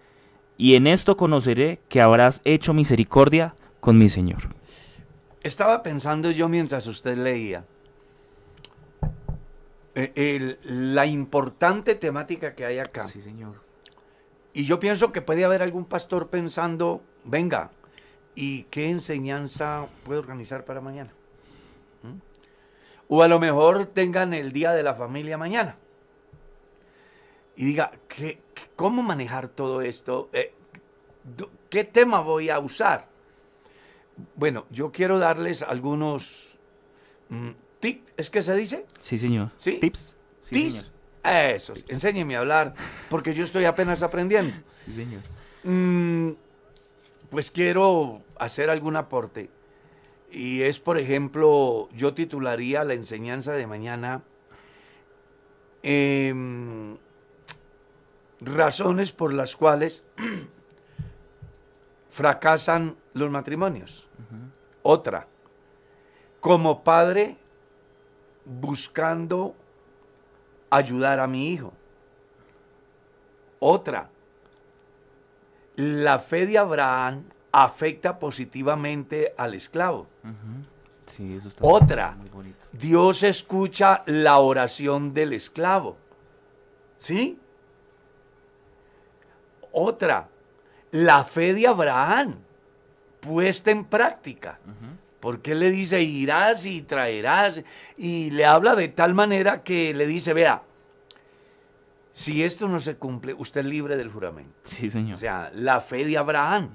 Y 0.58 0.76
en 0.76 0.88
esto 0.88 1.18
conoceré 1.18 1.80
que 1.88 2.02
habrás 2.02 2.42
hecho 2.44 2.74
misericordia 2.74 3.54
con 3.80 3.98
mi 3.98 4.10
Señor. 4.10 4.56
Estaba 5.42 5.84
pensando 5.84 6.32
yo 6.32 6.50
mientras 6.50 6.88
usted 6.88 7.18
leía 7.18 7.64
eh, 9.96 10.12
el- 10.16 10.60
la 10.96 11.06
importante 11.06 11.96
temática 11.96 12.54
que 12.56 12.66
hay 12.66 12.80
acá. 12.80 13.04
Señor. 13.04 13.62
Y 14.54 14.64
yo 14.66 14.80
pienso 14.80 15.12
que 15.12 15.22
puede 15.22 15.46
haber 15.46 15.62
algún 15.62 15.86
pastor 15.86 16.30
pensando, 16.30 17.02
venga, 17.24 17.72
¿y 18.36 18.64
qué 18.64 18.90
enseñanza 18.90 19.88
puedo 20.04 20.20
organizar 20.20 20.66
para 20.66 20.82
mañana? 20.82 21.12
¿Mm? 22.04 22.18
O 23.10 23.24
a 23.24 23.28
lo 23.28 23.40
mejor 23.40 23.86
tengan 23.88 24.34
el 24.34 24.52
día 24.52 24.72
de 24.74 24.84
la 24.84 24.96
familia 24.96 25.38
mañana. 25.38 25.76
Y 27.56 27.66
diga, 27.66 27.92
¿qué, 28.08 28.42
¿cómo 28.76 29.04
manejar 29.04 29.50
todo 29.50 29.82
esto? 29.82 30.30
Eh, 30.34 30.54
¿Qué 31.70 31.84
tema 31.84 32.22
voy 32.22 32.50
a 32.50 32.60
usar? 32.60 33.08
Bueno, 34.36 34.66
yo 34.70 34.92
quiero 34.92 35.20
darles 35.20 35.62
algunos 35.62 36.50
mm, 37.30 37.50
tips, 37.80 38.14
¿es 38.18 38.30
que 38.30 38.42
se 38.42 38.56
dice? 38.56 38.86
Sí, 39.00 39.18
señor. 39.18 39.52
¿Sí? 39.58 39.78
Tips. 39.80 40.16
Sí, 40.40 40.56
Tips. 40.56 40.74
señor. 40.76 41.00
Eso, 41.56 41.74
enséñeme 41.90 42.36
a 42.36 42.40
hablar, 42.40 42.74
porque 43.10 43.34
yo 43.34 43.44
estoy 43.44 43.66
apenas 43.66 44.04
aprendiendo. 44.04 44.54
Sí, 44.86 44.96
señor. 44.96 45.22
Mm, 45.64 46.32
pues 47.30 47.52
quiero 47.52 48.24
hacer 48.40 48.70
algún 48.72 48.96
aporte. 48.96 49.50
Y 50.32 50.62
es, 50.62 50.80
por 50.80 50.98
ejemplo, 50.98 51.90
yo 51.94 52.14
titularía 52.14 52.84
la 52.84 52.94
enseñanza 52.94 53.52
de 53.54 53.68
mañana 53.68 54.24
em, 55.84 56.98
razones 58.42 59.12
por 59.12 59.34
las 59.34 59.56
cuales 59.56 60.04
fracasan 62.10 62.96
los 63.14 63.30
matrimonios. 63.30 64.08
Otra, 64.82 65.28
como 66.40 66.84
padre 66.84 67.38
buscando 68.46 69.56
ayudar 70.70 71.20
a 71.20 71.28
mi 71.28 71.50
hijo. 71.50 71.74
Otra, 73.60 74.10
la 75.76 76.20
fe 76.20 76.46
de 76.46 76.58
Abraham 76.58 77.24
afecta 77.52 78.20
positivamente 78.20 79.34
al 79.38 79.54
esclavo. 79.54 80.08
Sí, 81.08 81.36
eso 81.36 81.48
está 81.48 81.66
Otra, 81.66 82.16
muy. 82.34 82.54
Dios 82.72 83.24
escucha 83.24 84.04
la 84.06 84.38
oración 84.38 85.14
del 85.14 85.34
esclavo. 85.34 85.98
¿Sí? 86.98 87.40
Otra, 89.72 90.28
la 90.92 91.24
fe 91.24 91.54
de 91.54 91.68
Abraham 91.68 92.36
puesta 93.20 93.72
en 93.72 93.86
práctica. 93.86 94.60
Porque 95.20 95.52
él 95.52 95.60
le 95.60 95.72
dice, 95.72 96.02
irás 96.02 96.66
y 96.66 96.82
traerás. 96.82 97.62
Y 97.98 98.32
le 98.32 98.46
habla 98.46 98.76
de 98.76 98.88
tal 98.88 99.14
manera 99.14 99.64
que 99.64 99.94
le 99.94 100.08
dice, 100.08 100.34
vea, 100.34 100.64
si 102.12 102.44
esto 102.44 102.68
no 102.68 102.80
se 102.80 102.98
cumple, 102.98 103.34
usted 103.34 103.62
es 103.62 103.68
libre 103.68 103.98
del 103.98 104.10
juramento. 104.10 104.54
Sí, 104.64 104.90
señor. 104.90 105.14
O 105.14 105.20
sea, 105.20 105.52
la 105.54 105.82
fe 105.82 106.06
de 106.06 106.18
Abraham. 106.18 106.72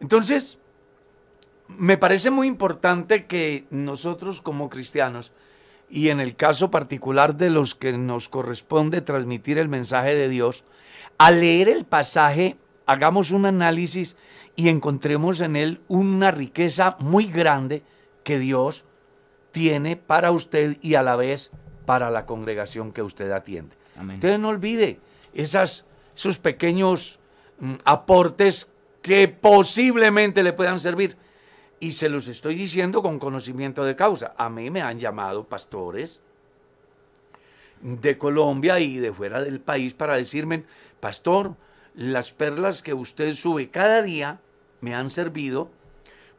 Entonces, 0.00 0.58
me 1.68 1.98
parece 1.98 2.30
muy 2.30 2.46
importante 2.46 3.26
que 3.26 3.66
nosotros 3.70 4.40
como 4.40 4.70
cristianos, 4.70 5.32
y 5.90 6.10
en 6.10 6.20
el 6.20 6.36
caso 6.36 6.70
particular 6.70 7.36
de 7.36 7.50
los 7.50 7.74
que 7.74 7.96
nos 7.96 8.28
corresponde 8.28 9.00
transmitir 9.00 9.58
el 9.58 9.68
mensaje 9.68 10.14
de 10.14 10.28
Dios, 10.28 10.64
al 11.18 11.40
leer 11.40 11.68
el 11.68 11.84
pasaje, 11.84 12.56
hagamos 12.86 13.30
un 13.30 13.46
análisis 13.46 14.16
y 14.58 14.70
encontremos 14.70 15.40
en 15.40 15.54
él 15.54 15.80
una 15.86 16.32
riqueza 16.32 16.96
muy 16.98 17.26
grande 17.26 17.84
que 18.24 18.40
Dios 18.40 18.84
tiene 19.52 19.94
para 19.96 20.32
usted 20.32 20.78
y 20.82 20.96
a 20.96 21.04
la 21.04 21.14
vez 21.14 21.52
para 21.86 22.10
la 22.10 22.26
congregación 22.26 22.90
que 22.90 23.00
usted 23.00 23.30
atiende. 23.30 23.76
Amén. 23.96 24.16
Entonces 24.16 24.40
no 24.40 24.48
olvide 24.48 24.98
esas, 25.32 25.84
esos 26.16 26.40
pequeños 26.40 27.20
mm, 27.60 27.74
aportes 27.84 28.68
que 29.00 29.28
posiblemente 29.28 30.42
le 30.42 30.52
puedan 30.52 30.80
servir. 30.80 31.16
Y 31.78 31.92
se 31.92 32.08
los 32.08 32.26
estoy 32.26 32.56
diciendo 32.56 33.00
con 33.00 33.20
conocimiento 33.20 33.84
de 33.84 33.94
causa. 33.94 34.34
A 34.36 34.50
mí 34.50 34.70
me 34.70 34.82
han 34.82 34.98
llamado 34.98 35.44
pastores 35.44 36.20
de 37.80 38.18
Colombia 38.18 38.80
y 38.80 38.96
de 38.96 39.12
fuera 39.12 39.40
del 39.40 39.60
país 39.60 39.94
para 39.94 40.16
decirme, 40.16 40.64
pastor, 40.98 41.54
las 41.94 42.32
perlas 42.32 42.82
que 42.82 42.92
usted 42.92 43.34
sube 43.34 43.70
cada 43.70 44.02
día 44.02 44.40
me 44.80 44.94
han 44.94 45.10
servido 45.10 45.70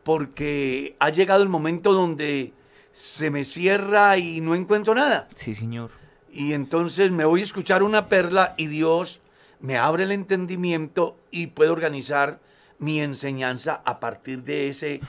porque 0.03 0.95
ha 0.99 1.09
llegado 1.09 1.43
el 1.43 1.49
momento 1.49 1.93
donde 1.93 2.53
se 2.91 3.29
me 3.29 3.45
cierra 3.45 4.17
y 4.17 4.41
no 4.41 4.55
encuentro 4.55 4.95
nada. 4.95 5.27
Sí, 5.35 5.53
señor. 5.53 5.91
Y 6.31 6.53
entonces 6.53 7.11
me 7.11 7.25
voy 7.25 7.41
a 7.41 7.43
escuchar 7.43 7.83
una 7.83 8.09
perla 8.09 8.53
y 8.57 8.67
Dios 8.67 9.21
me 9.59 9.77
abre 9.77 10.03
el 10.03 10.11
entendimiento 10.11 11.17
y 11.31 11.47
puedo 11.47 11.73
organizar 11.73 12.39
mi 12.77 13.01
enseñanza 13.01 13.81
a 13.85 13.99
partir 13.99 14.43
de 14.43 14.69
ese 14.69 15.01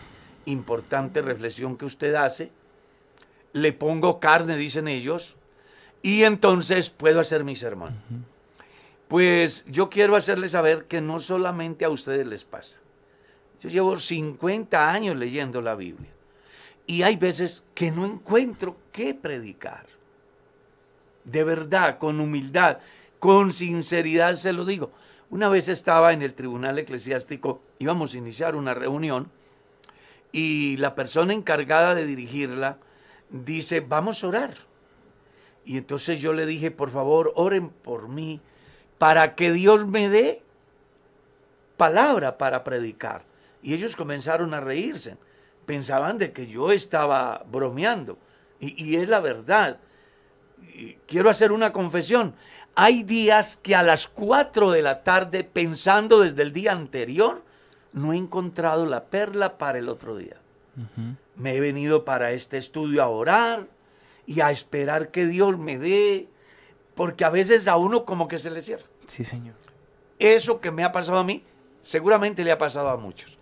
importante 0.45 1.23
reflexión 1.23 1.77
que 1.77 1.85
usted 1.85 2.15
hace. 2.15 2.51
Le 3.53 3.73
pongo 3.73 4.21
carne, 4.21 4.57
dicen 4.57 4.89
ellos, 4.89 5.37
y 6.03 6.25
entonces 6.25 6.91
puedo 6.91 7.21
hacer 7.21 7.45
mi 7.45 7.57
sermón. 7.57 8.01
Pues 9.09 9.65
yo 9.67 9.91
quiero 9.91 10.17
hacerles 10.17 10.53
saber 10.53 10.87
que 10.87 11.01
no 11.01 11.19
solamente 11.19 11.85
a 11.85 11.91
ustedes 11.91 12.27
les 12.27 12.45
pasa. 12.45 12.77
Yo 13.61 13.69
llevo 13.69 13.97
50 13.97 14.91
años 14.91 15.17
leyendo 15.17 15.61
la 15.61 15.75
Biblia 15.75 16.11
y 16.87 17.03
hay 17.03 17.17
veces 17.17 17.63
que 17.75 17.91
no 17.91 18.07
encuentro 18.07 18.77
qué 18.91 19.15
predicar. 19.15 19.87
De 21.25 21.45
verdad, 21.45 21.99
con 21.99 22.19
humildad, 22.21 22.79
con 23.19 23.53
sinceridad 23.53 24.35
se 24.35 24.53
lo 24.53 24.65
digo. 24.65 24.91
Una 25.29 25.49
vez 25.49 25.69
estaba 25.69 26.13
en 26.13 26.23
el 26.23 26.35
tribunal 26.35 26.79
eclesiástico, 26.79 27.61
íbamos 27.79 28.15
a 28.15 28.19
iniciar 28.19 28.57
una 28.57 28.75
reunión 28.75 29.31
y 30.33 30.77
la 30.79 30.95
persona 30.95 31.33
encargada 31.33 31.95
de 31.95 32.07
dirigirla 32.07 32.79
dice, 33.29 33.81
vamos 33.81 34.25
a 34.25 34.29
orar. 34.29 34.55
Y 35.65 35.77
entonces 35.77 36.21
yo 36.21 36.33
le 36.33 36.47
dije, 36.47 36.71
por 36.71 36.91
favor, 36.91 37.33
oren 37.37 37.69
por 37.69 38.09
mí 38.09 38.41
para 38.99 39.35
que 39.35 39.53
Dios 39.53 39.87
me 39.87 40.09
dé 40.09 40.43
palabra 41.77 42.39
para 42.39 42.65
predicar. 42.65 43.30
Y 43.63 43.75
ellos 43.75 43.97
comenzaron 43.97 44.55
a 44.55 44.61
reírse. 44.61 45.17
Pensaban 45.67 46.19
de 46.19 46.33
que 46.33 46.47
yo 46.47 46.73
estaba 46.73 47.45
bromeando. 47.51 48.19
Y, 48.59 48.83
y 48.83 48.97
es 48.97 49.09
la 49.09 49.21
verdad. 49.21 49.79
Y 50.75 50.95
quiero 51.07 51.31
hacer 51.31 51.53
una 51.53 51.73
confesión. 51.73 52.35
Hay 52.75 53.03
días 53.03 53.57
que 53.57 53.75
a 53.75 53.83
las 53.83 54.07
4 54.07 54.71
de 54.71 54.83
la 54.83 55.03
tarde, 55.03 55.45
pensando 55.45 56.21
desde 56.21 56.43
el 56.43 56.53
día 56.53 56.73
anterior, 56.73 57.43
no 57.93 58.13
he 58.13 58.17
encontrado 58.17 58.87
la 58.87 59.05
perla 59.07 59.59
para 59.59 59.79
el 59.79 59.89
otro 59.89 60.17
día. 60.17 60.37
Me 61.37 61.57
he 61.57 61.61
venido 61.61 62.05
para 62.05 62.33
este 62.33 62.57
estudio 62.57 63.03
a 63.03 63.09
orar 63.09 63.67
y 64.27 64.41
a 64.41 64.51
esperar 64.51 65.11
que 65.11 65.27
Dios 65.27 65.59
me 65.59 65.79
dé, 65.79 66.29
porque 66.95 67.25
a 67.25 67.31
veces 67.31 67.69
a 67.69 67.77
uno 67.77 68.05
como 68.05 68.29
que 68.29 68.39
se 68.39 68.51
le 68.51 68.63
cierra. 68.63 68.87
Sí, 69.07 69.25
señor. 69.25 69.57
Eso 70.19 70.61
que 70.61 70.71
me 70.71 70.85
ha 70.85 70.93
pasado 70.93 71.19
a 71.19 71.25
mí, 71.25 71.43
seguramente 71.83 72.45
le 72.45 72.53
ha 72.53 72.59
pasado 72.59 72.89
a 72.89 72.97
muchos. 72.97 73.39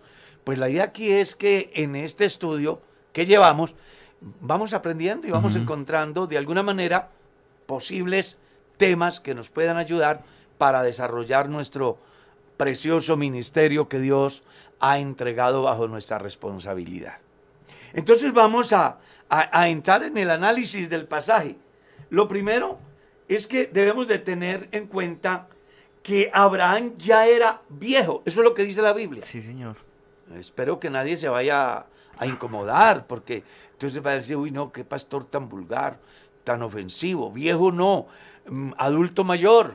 Pues 0.49 0.59
la 0.59 0.71
idea 0.71 0.85
aquí 0.85 1.11
es 1.13 1.35
que 1.35 1.71
en 1.75 1.95
este 1.95 2.25
estudio 2.25 2.81
que 3.13 3.27
llevamos, 3.27 3.77
vamos 4.41 4.73
aprendiendo 4.73 5.27
y 5.29 5.31
vamos 5.31 5.57
encontrando 5.57 6.27
de 6.27 6.39
alguna 6.39 6.63
manera 6.63 7.11
posibles 7.67 8.39
temas 8.79 9.21
que 9.21 9.35
nos 9.35 9.51
puedan 9.51 9.77
ayudar 9.77 10.23
para 10.57 10.83
desarrollar 10.83 11.51
nuestro 11.51 11.99
precioso 12.57 13.15
ministerio 13.19 13.91
que 13.91 13.99
Dios 14.01 14.43
ha 14.81 14.99
entregado 14.99 15.65
bajo 15.65 15.87
nuestra 15.87 16.19
responsabilidad. 16.19 17.19
Entonces 17.93 18.33
vamos 18.33 18.73
a, 18.73 18.97
a- 19.29 19.51
a 19.61 19.69
entrar 19.69 20.03
en 20.03 20.17
el 20.17 20.31
análisis 20.31 20.89
del 20.89 21.05
pasaje. 21.05 21.57
Lo 22.09 22.27
primero 22.27 22.79
es 23.29 23.47
que 23.47 23.67
debemos 23.67 24.09
de 24.09 24.19
tener 24.19 24.71
en 24.73 24.87
cuenta 24.87 25.47
que 26.03 26.31
Abraham 26.33 26.95
ya 26.97 27.27
era 27.27 27.61
viejo. 27.69 28.23
Eso 28.25 28.41
es 28.41 28.45
lo 28.45 28.55
que 28.55 28.65
dice 28.65 28.81
la 28.81 28.95
Biblia. 28.95 29.23
Sí, 29.23 29.43
señor. 29.43 29.87
Espero 30.37 30.79
que 30.79 30.91
nadie 30.91 31.17
se 31.17 31.29
vaya 31.29 31.87
a 32.19 32.27
incomodar, 32.27 33.07
porque 33.07 33.45
entonces 33.73 34.05
va 34.05 34.11
a 34.13 34.15
decir, 34.15 34.37
uy, 34.37 34.51
no, 34.51 34.73
qué 34.73 34.85
pastor 34.85 35.25
tan 35.25 35.49
vulgar, 35.49 35.99
tan 36.45 36.63
ofensivo. 36.63 37.31
Viejo 37.31 37.71
no, 37.73 38.07
mm, 38.49 38.73
adulto 38.77 39.25
mayor. 39.25 39.75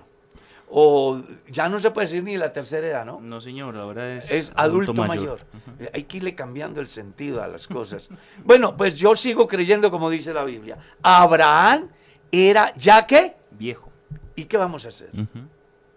O 0.75 1.21
ya 1.47 1.69
no 1.69 1.77
se 1.77 1.91
puede 1.91 2.07
decir 2.07 2.23
ni 2.23 2.35
la 2.35 2.51
tercera 2.51 2.87
edad, 2.87 3.05
¿no? 3.05 3.21
No, 3.21 3.39
señor, 3.39 3.77
ahora 3.77 4.15
es, 4.15 4.31
Es 4.31 4.51
adulto, 4.55 4.93
mayor. 4.93 5.41
Eh, 5.79 5.91
Hay 5.93 6.03
que 6.05 6.17
irle 6.17 6.33
cambiando 6.33 6.81
el 6.81 6.87
sentido 6.87 7.43
a 7.43 7.47
las 7.47 7.67
cosas. 7.67 8.09
bueno, 8.43 8.75
pues 8.75 8.95
yo 8.95 9.15
sigo 9.15 9.47
creyendo 9.47 9.91
como 9.91 10.09
dice 10.09 10.33
la 10.33 10.43
Biblia. 10.43 10.77
Abraham 11.03 11.89
era 12.31 12.73
ya 12.75 13.05
que, 13.05 13.35
Viejo. 13.51 13.91
¿y 14.35 14.45
qué 14.45 14.57
vamos 14.57 14.85
a 14.85 14.87
hacer? 14.87 15.11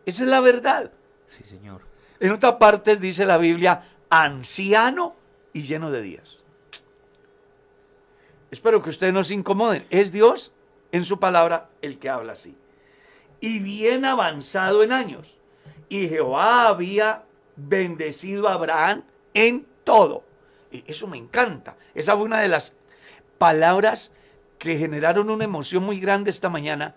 Esa 0.04 0.24
es 0.24 0.28
la 0.28 0.40
verdad. 0.40 0.90
Sí, 1.26 1.42
señor. 1.44 1.80
En 2.20 2.32
otras 2.32 2.56
partes 2.56 3.00
dice 3.00 3.24
la 3.24 3.38
Biblia, 3.38 3.82
anciano 4.24 5.14
y 5.52 5.62
lleno 5.62 5.90
de 5.90 6.02
días. 6.02 6.44
Espero 8.50 8.82
que 8.82 8.90
ustedes 8.90 9.12
no 9.12 9.24
se 9.24 9.34
incomoden. 9.34 9.86
Es 9.90 10.12
Dios 10.12 10.52
en 10.92 11.04
su 11.04 11.18
palabra 11.18 11.68
el 11.82 11.98
que 11.98 12.08
habla 12.08 12.32
así. 12.32 12.56
Y 13.40 13.58
bien 13.58 14.04
avanzado 14.04 14.82
en 14.82 14.92
años. 14.92 15.38
Y 15.88 16.08
Jehová 16.08 16.68
había 16.68 17.24
bendecido 17.56 18.48
a 18.48 18.54
Abraham 18.54 19.04
en 19.34 19.66
todo. 19.84 20.24
Y 20.70 20.84
eso 20.86 21.06
me 21.06 21.18
encanta. 21.18 21.76
Esa 21.94 22.14
fue 22.14 22.24
una 22.24 22.40
de 22.40 22.48
las 22.48 22.74
palabras 23.38 24.10
que 24.58 24.78
generaron 24.78 25.30
una 25.30 25.44
emoción 25.44 25.84
muy 25.84 26.00
grande 26.00 26.30
esta 26.30 26.48
mañana. 26.48 26.94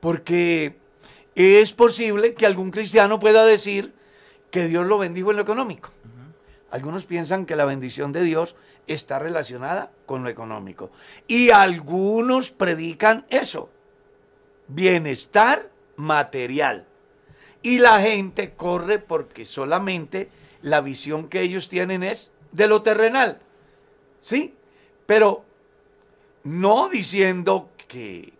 Porque 0.00 0.76
es 1.34 1.72
posible 1.72 2.34
que 2.34 2.46
algún 2.46 2.70
cristiano 2.70 3.18
pueda 3.18 3.44
decir 3.44 3.92
que 4.54 4.68
Dios 4.68 4.86
lo 4.86 4.98
bendijo 4.98 5.32
en 5.32 5.38
lo 5.38 5.42
económico. 5.42 5.90
Algunos 6.70 7.06
piensan 7.06 7.44
que 7.44 7.56
la 7.56 7.64
bendición 7.64 8.12
de 8.12 8.22
Dios 8.22 8.54
está 8.86 9.18
relacionada 9.18 9.90
con 10.06 10.22
lo 10.22 10.30
económico. 10.30 10.92
Y 11.26 11.50
algunos 11.50 12.52
predican 12.52 13.26
eso, 13.30 13.68
bienestar 14.68 15.70
material. 15.96 16.86
Y 17.62 17.80
la 17.80 18.00
gente 18.00 18.52
corre 18.52 19.00
porque 19.00 19.44
solamente 19.44 20.28
la 20.62 20.80
visión 20.80 21.28
que 21.28 21.40
ellos 21.40 21.68
tienen 21.68 22.04
es 22.04 22.32
de 22.52 22.68
lo 22.68 22.82
terrenal. 22.82 23.40
¿Sí? 24.20 24.54
Pero 25.04 25.44
no 26.44 26.88
diciendo 26.88 27.70
que 27.88 28.32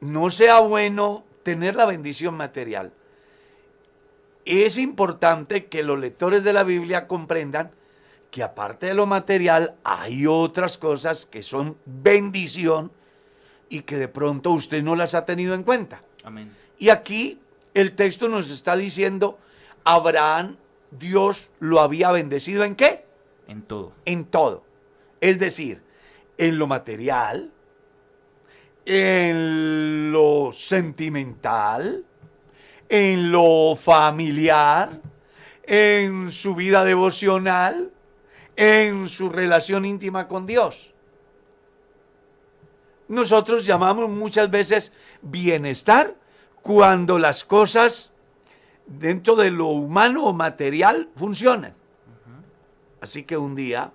no 0.00 0.28
sea 0.28 0.58
bueno 0.58 1.24
tener 1.42 1.76
la 1.76 1.86
bendición 1.86 2.34
material. 2.34 2.92
Es 4.46 4.78
importante 4.78 5.66
que 5.66 5.82
los 5.82 5.98
lectores 5.98 6.44
de 6.44 6.52
la 6.52 6.62
Biblia 6.62 7.08
comprendan 7.08 7.72
que 8.30 8.44
aparte 8.44 8.86
de 8.86 8.94
lo 8.94 9.04
material 9.04 9.74
hay 9.82 10.26
otras 10.26 10.78
cosas 10.78 11.26
que 11.26 11.42
son 11.42 11.76
bendición 11.84 12.92
y 13.68 13.80
que 13.80 13.96
de 13.96 14.06
pronto 14.06 14.52
usted 14.52 14.84
no 14.84 14.94
las 14.94 15.14
ha 15.14 15.24
tenido 15.24 15.54
en 15.54 15.64
cuenta. 15.64 16.00
Amén. 16.22 16.52
Y 16.78 16.90
aquí 16.90 17.40
el 17.74 17.96
texto 17.96 18.28
nos 18.28 18.50
está 18.50 18.76
diciendo, 18.76 19.38
Abraham, 19.82 20.56
Dios 20.92 21.48
lo 21.58 21.80
había 21.80 22.12
bendecido 22.12 22.62
en 22.62 22.76
qué? 22.76 23.04
En 23.48 23.62
todo. 23.62 23.92
En 24.04 24.24
todo. 24.26 24.64
Es 25.20 25.40
decir, 25.40 25.82
en 26.38 26.58
lo 26.58 26.68
material, 26.68 27.50
en 28.84 30.12
lo 30.12 30.52
sentimental, 30.52 32.04
en 32.88 33.32
lo 33.32 33.76
familiar, 33.76 35.00
en 35.64 36.30
su 36.30 36.54
vida 36.54 36.84
devocional, 36.84 37.90
en 38.54 39.08
su 39.08 39.28
relación 39.28 39.84
íntima 39.84 40.28
con 40.28 40.46
Dios. 40.46 40.92
Nosotros 43.08 43.64
llamamos 43.66 44.08
muchas 44.08 44.50
veces 44.50 44.92
bienestar 45.22 46.14
cuando 46.62 47.18
las 47.18 47.44
cosas 47.44 48.10
dentro 48.86 49.36
de 49.36 49.50
lo 49.50 49.66
humano 49.66 50.24
o 50.24 50.32
material 50.32 51.08
funcionan. 51.16 51.74
Así 53.00 53.24
que 53.24 53.36
un 53.36 53.54
día 53.54 53.92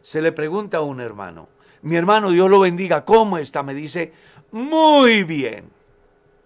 se 0.00 0.22
le 0.22 0.32
pregunta 0.32 0.78
a 0.78 0.80
un 0.80 1.00
hermano, 1.00 1.48
mi 1.82 1.96
hermano, 1.96 2.30
Dios 2.30 2.50
lo 2.50 2.60
bendiga, 2.60 3.04
¿cómo 3.04 3.38
está? 3.38 3.62
Me 3.62 3.74
dice, 3.74 4.12
muy 4.50 5.24
bien. 5.24 5.70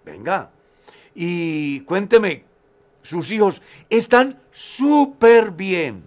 Venga, 0.05 0.51
y 1.15 1.81
cuénteme, 1.81 2.45
sus 3.03 3.31
hijos 3.31 3.63
están 3.89 4.41
súper 4.51 5.51
bien. 5.51 6.05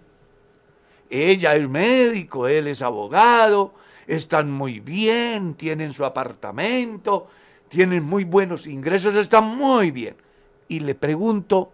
Ella 1.10 1.54
es 1.54 1.68
médico, 1.68 2.48
él 2.48 2.66
es 2.66 2.82
abogado, 2.82 3.74
están 4.06 4.50
muy 4.50 4.80
bien, 4.80 5.54
tienen 5.54 5.92
su 5.92 6.04
apartamento, 6.04 7.28
tienen 7.68 8.04
muy 8.04 8.24
buenos 8.24 8.66
ingresos, 8.66 9.14
están 9.14 9.44
muy 9.44 9.90
bien. 9.90 10.16
Y 10.68 10.80
le 10.80 10.94
pregunto, 10.94 11.72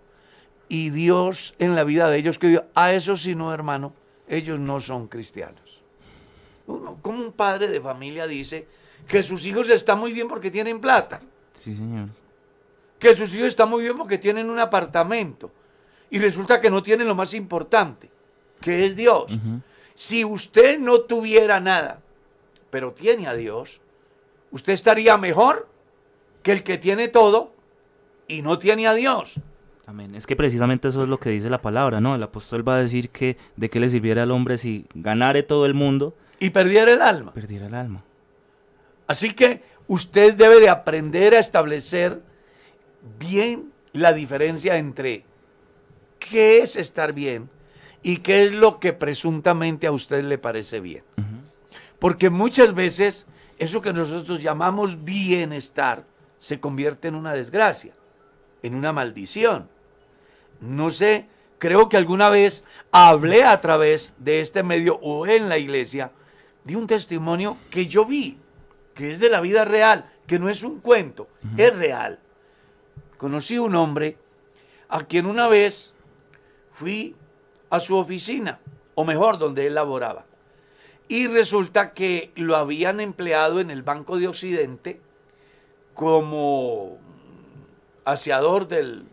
¿y 0.68 0.90
Dios 0.90 1.54
en 1.58 1.74
la 1.74 1.84
vida 1.84 2.08
de 2.08 2.18
ellos 2.18 2.38
que 2.38 2.48
dio? 2.48 2.66
A 2.74 2.92
eso 2.92 3.16
sí 3.16 3.34
no, 3.34 3.52
hermano, 3.52 3.92
ellos 4.28 4.60
no 4.60 4.78
son 4.78 5.08
cristianos. 5.08 5.82
Uno, 6.66 6.98
como 7.02 7.18
un 7.18 7.32
padre 7.32 7.68
de 7.68 7.80
familia 7.80 8.26
dice 8.26 8.66
que 9.08 9.22
sus 9.22 9.44
hijos 9.46 9.68
están 9.68 9.98
muy 9.98 10.12
bien 10.12 10.28
porque 10.28 10.50
tienen 10.50 10.80
plata, 10.80 11.20
Sí, 11.52 11.74
señor. 11.74 12.08
Que 12.98 13.14
sus 13.14 13.34
hijos 13.34 13.48
están 13.48 13.68
muy 13.70 13.82
bien 13.82 13.96
porque 13.96 14.18
tienen 14.18 14.50
un 14.50 14.58
apartamento, 14.58 15.50
y 16.10 16.18
resulta 16.18 16.60
que 16.60 16.70
no 16.70 16.82
tienen 16.82 17.08
lo 17.08 17.14
más 17.14 17.34
importante, 17.34 18.10
que 18.60 18.86
es 18.86 18.94
Dios. 18.96 19.32
Si 19.94 20.24
usted 20.24 20.78
no 20.78 21.00
tuviera 21.00 21.60
nada, 21.60 22.00
pero 22.70 22.92
tiene 22.92 23.26
a 23.26 23.34
Dios, 23.34 23.80
usted 24.50 24.72
estaría 24.72 25.16
mejor 25.18 25.68
que 26.42 26.52
el 26.52 26.62
que 26.62 26.78
tiene 26.78 27.08
todo 27.08 27.52
y 28.28 28.42
no 28.42 28.58
tiene 28.58 28.86
a 28.86 28.94
Dios. 28.94 29.34
Amén. 29.86 30.14
Es 30.14 30.26
que 30.26 30.34
precisamente 30.34 30.88
eso 30.88 31.02
es 31.02 31.08
lo 31.08 31.18
que 31.20 31.30
dice 31.30 31.50
la 31.50 31.60
palabra, 31.60 32.00
¿no? 32.00 32.14
El 32.14 32.22
apóstol 32.22 32.66
va 32.66 32.76
a 32.76 32.80
decir 32.80 33.10
que 33.10 33.36
de 33.56 33.68
qué 33.68 33.80
le 33.80 33.90
sirviera 33.90 34.22
al 34.22 34.30
hombre 34.30 34.56
si 34.56 34.86
ganare 34.94 35.42
todo 35.42 35.66
el 35.66 35.74
mundo, 35.74 36.14
Y 36.40 36.50
perdiera 36.50 36.92
el 36.92 37.02
alma. 37.02 37.32
perdiera 37.32 37.66
el 37.66 37.74
alma. 37.74 38.02
Así 39.06 39.34
que 39.34 39.62
usted 39.86 40.34
debe 40.34 40.58
de 40.60 40.68
aprender 40.70 41.34
a 41.34 41.38
establecer 41.38 42.22
bien 43.18 43.72
la 43.92 44.12
diferencia 44.12 44.76
entre 44.76 45.24
qué 46.18 46.58
es 46.58 46.76
estar 46.76 47.12
bien 47.12 47.48
y 48.02 48.18
qué 48.18 48.44
es 48.44 48.52
lo 48.52 48.80
que 48.80 48.92
presuntamente 48.92 49.86
a 49.86 49.92
usted 49.92 50.24
le 50.24 50.38
parece 50.38 50.80
bien. 50.80 51.04
Porque 51.98 52.30
muchas 52.30 52.74
veces 52.74 53.26
eso 53.58 53.80
que 53.80 53.92
nosotros 53.92 54.42
llamamos 54.42 55.04
bienestar 55.04 56.04
se 56.38 56.60
convierte 56.60 57.08
en 57.08 57.14
una 57.14 57.32
desgracia, 57.32 57.92
en 58.62 58.74
una 58.74 58.92
maldición. 58.92 59.68
No 60.60 60.90
sé, 60.90 61.26
creo 61.58 61.88
que 61.88 61.96
alguna 61.96 62.30
vez 62.30 62.64
hablé 62.90 63.44
a 63.44 63.60
través 63.60 64.14
de 64.18 64.40
este 64.40 64.62
medio 64.62 64.96
o 64.96 65.26
en 65.26 65.48
la 65.48 65.58
iglesia 65.58 66.12
de 66.64 66.76
un 66.76 66.86
testimonio 66.86 67.56
que 67.70 67.86
yo 67.86 68.04
vi, 68.04 68.38
que 68.94 69.10
es 69.10 69.20
de 69.20 69.30
la 69.30 69.40
vida 69.40 69.64
real, 69.64 70.10
que 70.26 70.38
no 70.38 70.48
es 70.48 70.62
un 70.62 70.80
cuento, 70.80 71.28
es 71.56 71.74
real. 71.74 72.18
Conocí 73.24 73.56
un 73.56 73.74
hombre 73.74 74.18
a 74.90 75.02
quien 75.04 75.24
una 75.24 75.48
vez 75.48 75.94
fui 76.74 77.16
a 77.70 77.80
su 77.80 77.96
oficina, 77.96 78.60
o 78.94 79.02
mejor, 79.02 79.38
donde 79.38 79.66
él 79.66 79.72
laboraba. 79.72 80.26
Y 81.08 81.26
resulta 81.28 81.94
que 81.94 82.32
lo 82.34 82.54
habían 82.54 83.00
empleado 83.00 83.60
en 83.60 83.70
el 83.70 83.82
Banco 83.82 84.18
de 84.18 84.28
Occidente 84.28 85.00
como 85.94 86.98
aseador 88.04 88.68
del, 88.68 89.06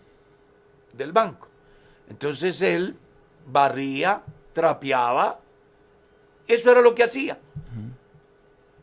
del 0.92 1.14
banco. 1.14 1.48
Entonces 2.10 2.62
él 2.62 2.98
barría, 3.48 4.24
trapeaba, 4.52 5.40
eso 6.50 6.70
era 6.70 6.82
lo 6.82 6.94
que 6.96 7.04
hacía. 7.04 7.40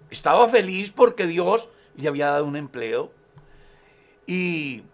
Estaba 0.09 0.49
feliz 0.49 0.91
porque 0.91 1.27
Dios 1.27 1.69
le 1.97 2.09
había 2.09 2.29
dado 2.29 2.47
un 2.47 2.57
empleo 2.57 3.12
y 4.27 4.85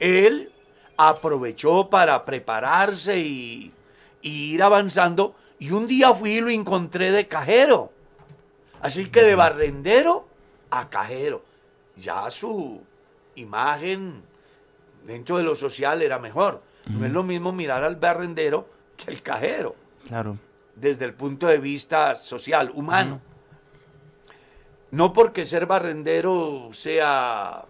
él 0.00 0.52
aprovechó 0.96 1.88
para 1.90 2.24
prepararse 2.24 3.18
y, 3.18 3.72
y 4.22 4.54
ir 4.54 4.62
avanzando. 4.62 5.34
Y 5.58 5.70
un 5.70 5.86
día 5.86 6.12
fui 6.14 6.34
y 6.34 6.40
lo 6.40 6.50
encontré 6.50 7.10
de 7.12 7.26
cajero. 7.28 7.92
Así 8.80 9.08
que 9.10 9.22
de 9.22 9.34
barrendero 9.34 10.26
a 10.70 10.88
cajero. 10.88 11.42
Ya 11.96 12.30
su 12.30 12.80
imagen 13.34 14.22
dentro 15.04 15.36
de 15.38 15.42
lo 15.44 15.54
social 15.54 16.02
era 16.02 16.18
mejor. 16.18 16.62
No 16.86 17.04
es 17.04 17.12
lo 17.12 17.22
mismo 17.22 17.52
mirar 17.52 17.84
al 17.84 17.96
barrendero 17.96 18.66
que 18.96 19.10
al 19.10 19.20
cajero, 19.20 19.74
Claro. 20.06 20.38
desde 20.74 21.04
el 21.04 21.12
punto 21.12 21.46
de 21.46 21.58
vista 21.58 22.16
social, 22.16 22.70
humano. 22.74 23.20
No 24.90 25.12
porque 25.12 25.44
ser 25.44 25.66
barrendero 25.66 26.70
sea 26.72 27.64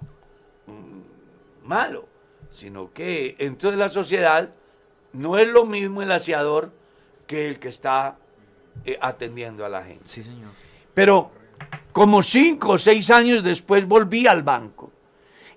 mm, 0.67 1.67
malo, 1.67 2.07
sino 2.51 2.93
que 2.93 3.37
de 3.39 3.77
la 3.77 3.89
sociedad 3.89 4.51
no 5.13 5.39
es 5.39 5.49
lo 5.49 5.65
mismo 5.65 6.03
el 6.03 6.13
aseador 6.13 6.73
que 7.27 7.49
el 7.49 7.59
que 7.59 7.69
está 7.69 8.19
eh, 8.85 8.99
atendiendo 9.01 9.65
a 9.65 9.69
la 9.69 9.85
gente. 9.85 10.03
Sí, 10.07 10.23
señor. 10.23 10.51
Pero 10.95 11.31
como 11.93 12.23
cinco 12.23 12.71
o 12.71 12.79
seis 12.79 13.11
años 13.11 13.43
después 13.43 13.87
volví 13.87 14.27
al 14.27 14.43
banco 14.43 14.93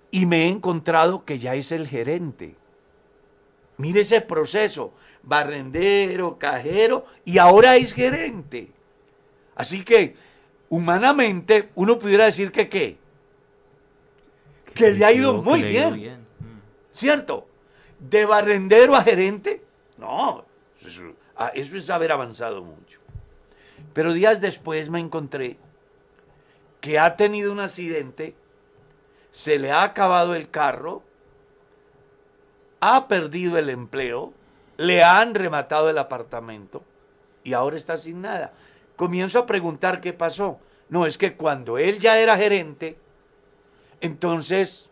y 0.10 0.26
me 0.26 0.46
he 0.46 0.48
encontrado 0.48 1.24
que 1.24 1.40
ya 1.40 1.56
es 1.56 1.72
el 1.72 1.88
gerente. 1.88 2.56
Mire 3.78 4.02
ese 4.02 4.22
proceso, 4.22 4.94
barrendero, 5.24 6.38
cajero 6.38 7.06
y 7.26 7.38
ahora 7.38 7.78
es 7.78 7.94
gerente. 7.94 8.72
Así 9.56 9.84
que 9.84 10.16
humanamente 10.70 11.70
uno 11.76 11.98
pudiera 11.98 12.26
decir 12.26 12.52
que 12.52 12.70
qué, 12.70 12.98
que 14.74 14.92
le 14.92 15.06
ha 15.06 15.12
ido 15.12 15.42
muy 15.42 15.64
bien. 15.64 16.26
¿Cierto? 16.92 17.48
De 18.00 18.26
barrendero 18.26 18.96
a 18.96 19.04
gerente, 19.04 19.64
no, 19.98 20.44
ah, 21.38 21.52
eso 21.54 21.78
es 21.78 21.90
haber 21.90 22.12
avanzado 22.12 22.62
mucho. 22.62 23.00
Pero 23.94 24.14
días 24.14 24.42
después 24.42 24.90
me 24.90 25.00
encontré 25.00 25.58
que 26.80 27.00
ha 27.00 27.16
tenido 27.16 27.52
un 27.52 27.60
accidente, 27.60 28.36
se 29.30 29.60
le 29.60 29.72
ha 29.72 29.84
acabado 29.84 30.36
el 30.36 30.50
carro, 30.50 31.04
ha 32.80 33.08
perdido 33.08 33.58
el 33.58 33.70
empleo, 33.70 34.34
le 34.78 35.04
han 35.04 35.36
rematado 35.36 35.90
el 35.90 35.98
apartamento 35.98 36.84
y 37.44 37.54
ahora 37.54 37.78
está 37.78 37.98
sin 37.98 38.22
nada. 38.22 38.54
Comienzo 38.96 39.40
a 39.40 39.46
preguntar 39.46 40.02
qué 40.02 40.14
pasó. 40.14 40.60
No, 40.90 41.06
es 41.06 41.18
que 41.18 41.36
cuando 41.36 41.78
él 41.78 42.00
ya 42.00 42.18
era 42.18 42.36
gerente, 42.36 42.98
entonces 44.02 44.90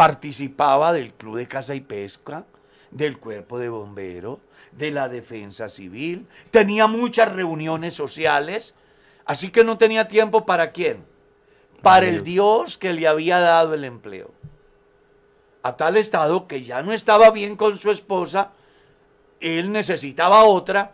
participaba 0.00 0.94
del 0.94 1.12
Club 1.12 1.36
de 1.36 1.46
Caza 1.46 1.74
y 1.74 1.82
Pesca, 1.82 2.46
del 2.90 3.18
Cuerpo 3.18 3.58
de 3.58 3.68
Bomberos, 3.68 4.38
de 4.72 4.90
la 4.90 5.10
Defensa 5.10 5.68
Civil, 5.68 6.26
tenía 6.50 6.86
muchas 6.86 7.30
reuniones 7.30 7.92
sociales, 7.92 8.74
así 9.26 9.50
que 9.50 9.62
no 9.62 9.76
tenía 9.76 10.08
tiempo 10.08 10.46
para 10.46 10.72
quién, 10.72 11.04
para 11.82 12.06
el 12.06 12.24
Dios 12.24 12.78
que 12.78 12.94
le 12.94 13.06
había 13.06 13.40
dado 13.40 13.74
el 13.74 13.84
empleo. 13.84 14.30
A 15.62 15.76
tal 15.76 15.98
estado 15.98 16.46
que 16.46 16.62
ya 16.62 16.82
no 16.82 16.94
estaba 16.94 17.30
bien 17.30 17.54
con 17.54 17.76
su 17.76 17.90
esposa, 17.90 18.52
él 19.38 19.70
necesitaba 19.70 20.44
otra 20.44 20.92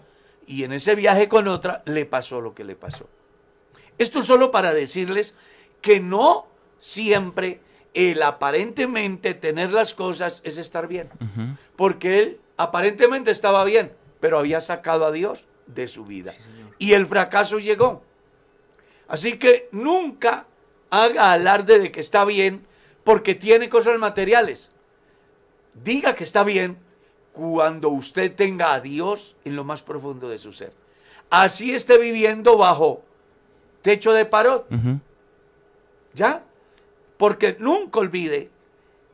y 0.48 0.64
en 0.64 0.72
ese 0.72 0.96
viaje 0.96 1.28
con 1.28 1.46
otra 1.46 1.84
le 1.86 2.06
pasó 2.06 2.40
lo 2.40 2.56
que 2.56 2.64
le 2.64 2.74
pasó. 2.74 3.08
Esto 3.98 4.20
solo 4.24 4.50
para 4.50 4.74
decirles 4.74 5.36
que 5.80 6.00
no 6.00 6.48
siempre 6.80 7.60
el 7.96 8.22
aparentemente 8.22 9.32
tener 9.32 9.72
las 9.72 9.94
cosas 9.94 10.42
es 10.44 10.58
estar 10.58 10.86
bien. 10.86 11.08
Porque 11.76 12.20
él 12.20 12.40
aparentemente 12.58 13.30
estaba 13.30 13.64
bien, 13.64 13.90
pero 14.20 14.38
había 14.38 14.60
sacado 14.60 15.06
a 15.06 15.12
Dios 15.12 15.48
de 15.66 15.88
su 15.88 16.04
vida. 16.04 16.32
y 16.78 16.92
el 16.92 17.06
fracaso 17.06 17.58
llegó. 17.58 18.02
Así 19.08 19.38
que 19.38 19.68
nunca 19.72 20.46
haga 20.90 21.32
alarde 21.32 21.78
de 21.78 21.90
que 21.90 22.00
está 22.00 22.24
bien 22.26 22.66
porque 23.02 23.34
tiene 23.34 23.70
cosas 23.70 23.98
materiales. 23.98 24.68
Diga 25.72 26.14
que 26.14 26.24
está 26.24 26.44
bien 26.44 26.76
cuando 27.32 27.88
usted 27.88 28.34
tenga 28.34 28.74
a 28.74 28.80
Dios 28.80 29.36
en 29.46 29.56
lo 29.56 29.64
más 29.64 29.82
profundo 29.82 30.28
de 30.28 30.36
su 30.36 30.52
ser. 30.52 30.72
Así 31.30 31.74
esté 31.74 31.96
viviendo 31.96 32.58
bajo 32.58 33.02
techo 33.80 34.12
de 34.12 34.26
parot. 34.26 34.66
¿Ya? 36.12 36.42
Porque 37.16 37.56
nunca 37.58 38.00
olvide 38.00 38.50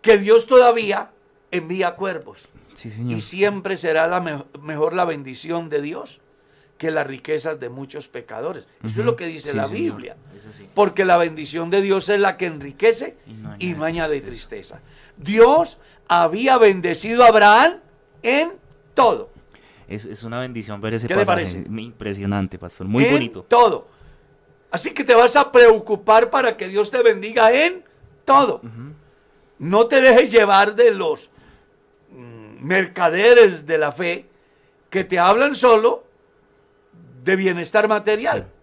que 0.01 0.19
Dios 0.19 0.47
todavía 0.47 1.11
envía 1.51 1.95
cuervos. 1.95 2.49
Sí, 2.75 2.91
señor. 2.91 3.19
Y 3.19 3.21
siempre 3.21 3.77
será 3.77 4.07
la 4.07 4.21
me- 4.21 4.45
mejor 4.61 4.95
la 4.95 5.05
bendición 5.05 5.69
de 5.69 5.83
Dios 5.83 6.21
que 6.79 6.91
las 6.91 7.07
riquezas 7.07 7.61
de 7.61 7.69
muchos 7.69 8.09
pecadores. 8.09 8.67
Eso 8.83 9.01
es 9.01 9.07
lo 9.07 9.15
que 9.15 9.27
dice 9.27 9.51
Sí, 9.51 9.57
la 9.57 9.69
señor. 9.69 9.81
Biblia. 9.97 10.17
Porque 10.75 11.05
la 11.05 11.17
bendición 11.17 11.71
de 11.71 11.81
Dios 11.81 12.09
es 12.09 12.19
la 12.19 12.37
que 12.37 12.47
enriquece 12.47 13.17
Y 13.27 13.35
no 13.35 13.55
y 13.59 13.67
añade 13.67 13.77
no 13.79 13.85
añade 13.85 14.21
tristeza. 14.21 14.77
tristeza. 14.81 14.81
Dios 15.17 15.79
había 16.09 16.59
bendecido 16.59 17.23
a 17.23 17.29
Abraham 17.29 17.75
en 18.25 18.53
todo. 18.95 19.31
Es, 19.87 20.07
es 20.07 20.25
una 20.25 20.41
bendición 20.41 20.81
ver 20.81 20.95
ese 20.95 21.07
¿Qué 21.07 21.15
le 21.15 21.21
pasaje. 21.25 21.45
parece? 21.45 21.65
Impresionante, 21.81 22.59
pastor. 22.59 22.89
Muy 22.89 23.05
en 23.05 23.13
bonito. 23.13 23.43
todo. 23.45 23.87
Así 24.73 24.91
que 24.93 25.05
te 25.05 25.15
vas 25.15 25.37
a 25.37 25.53
preocupar 25.53 26.31
para 26.31 26.57
que 26.57 26.67
Dios 26.67 26.91
te 26.91 27.03
bendiga 27.03 27.53
en 27.53 27.85
todo. 28.25 28.61
No 29.59 29.87
te 29.87 30.01
dejes 30.01 30.31
llevar 30.31 30.75
de 30.75 30.93
los 30.93 31.31
mm, 32.11 32.65
mercaderes 32.65 33.67
de 33.67 33.79
la 33.79 33.93
fe 33.93 34.29
que 34.91 35.05
te 35.05 35.19
hablan 35.19 35.55
solo 35.55 36.05
de 37.23 37.37
bienestar 37.37 37.89
material. 37.89 38.43
Sí. 38.43 38.63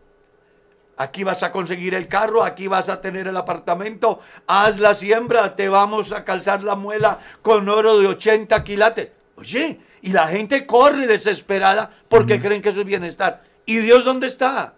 Aquí 0.98 1.24
vas 1.24 1.44
a 1.44 1.52
conseguir 1.54 1.96
el 1.96 2.10
carro, 2.10 2.44
aquí 2.44 2.68
vas 2.68 2.90
a 2.90 3.00
tener 3.00 3.30
el 3.30 3.38
apartamento, 3.38 4.20
haz 4.48 4.80
la 4.80 4.94
siembra, 4.94 5.56
te 5.56 5.70
vamos 5.70 6.12
a 6.12 6.26
calzar 6.26 6.62
la 6.62 6.76
muela 6.76 7.20
con 7.42 7.70
oro 7.70 7.98
de 8.00 8.08
80 8.08 8.62
quilates. 8.66 9.10
Oye, 9.38 9.80
y 10.02 10.12
la 10.12 10.28
gente 10.28 10.66
corre 10.66 11.08
desesperada 11.08 11.90
porque 12.10 12.42
creen 12.42 12.62
que 12.62 12.70
eso 12.70 12.82
es 12.82 12.86
bienestar. 12.86 13.44
¿Y 13.66 13.78
Dios 13.78 14.04
dónde 14.04 14.28
está? 14.28 14.74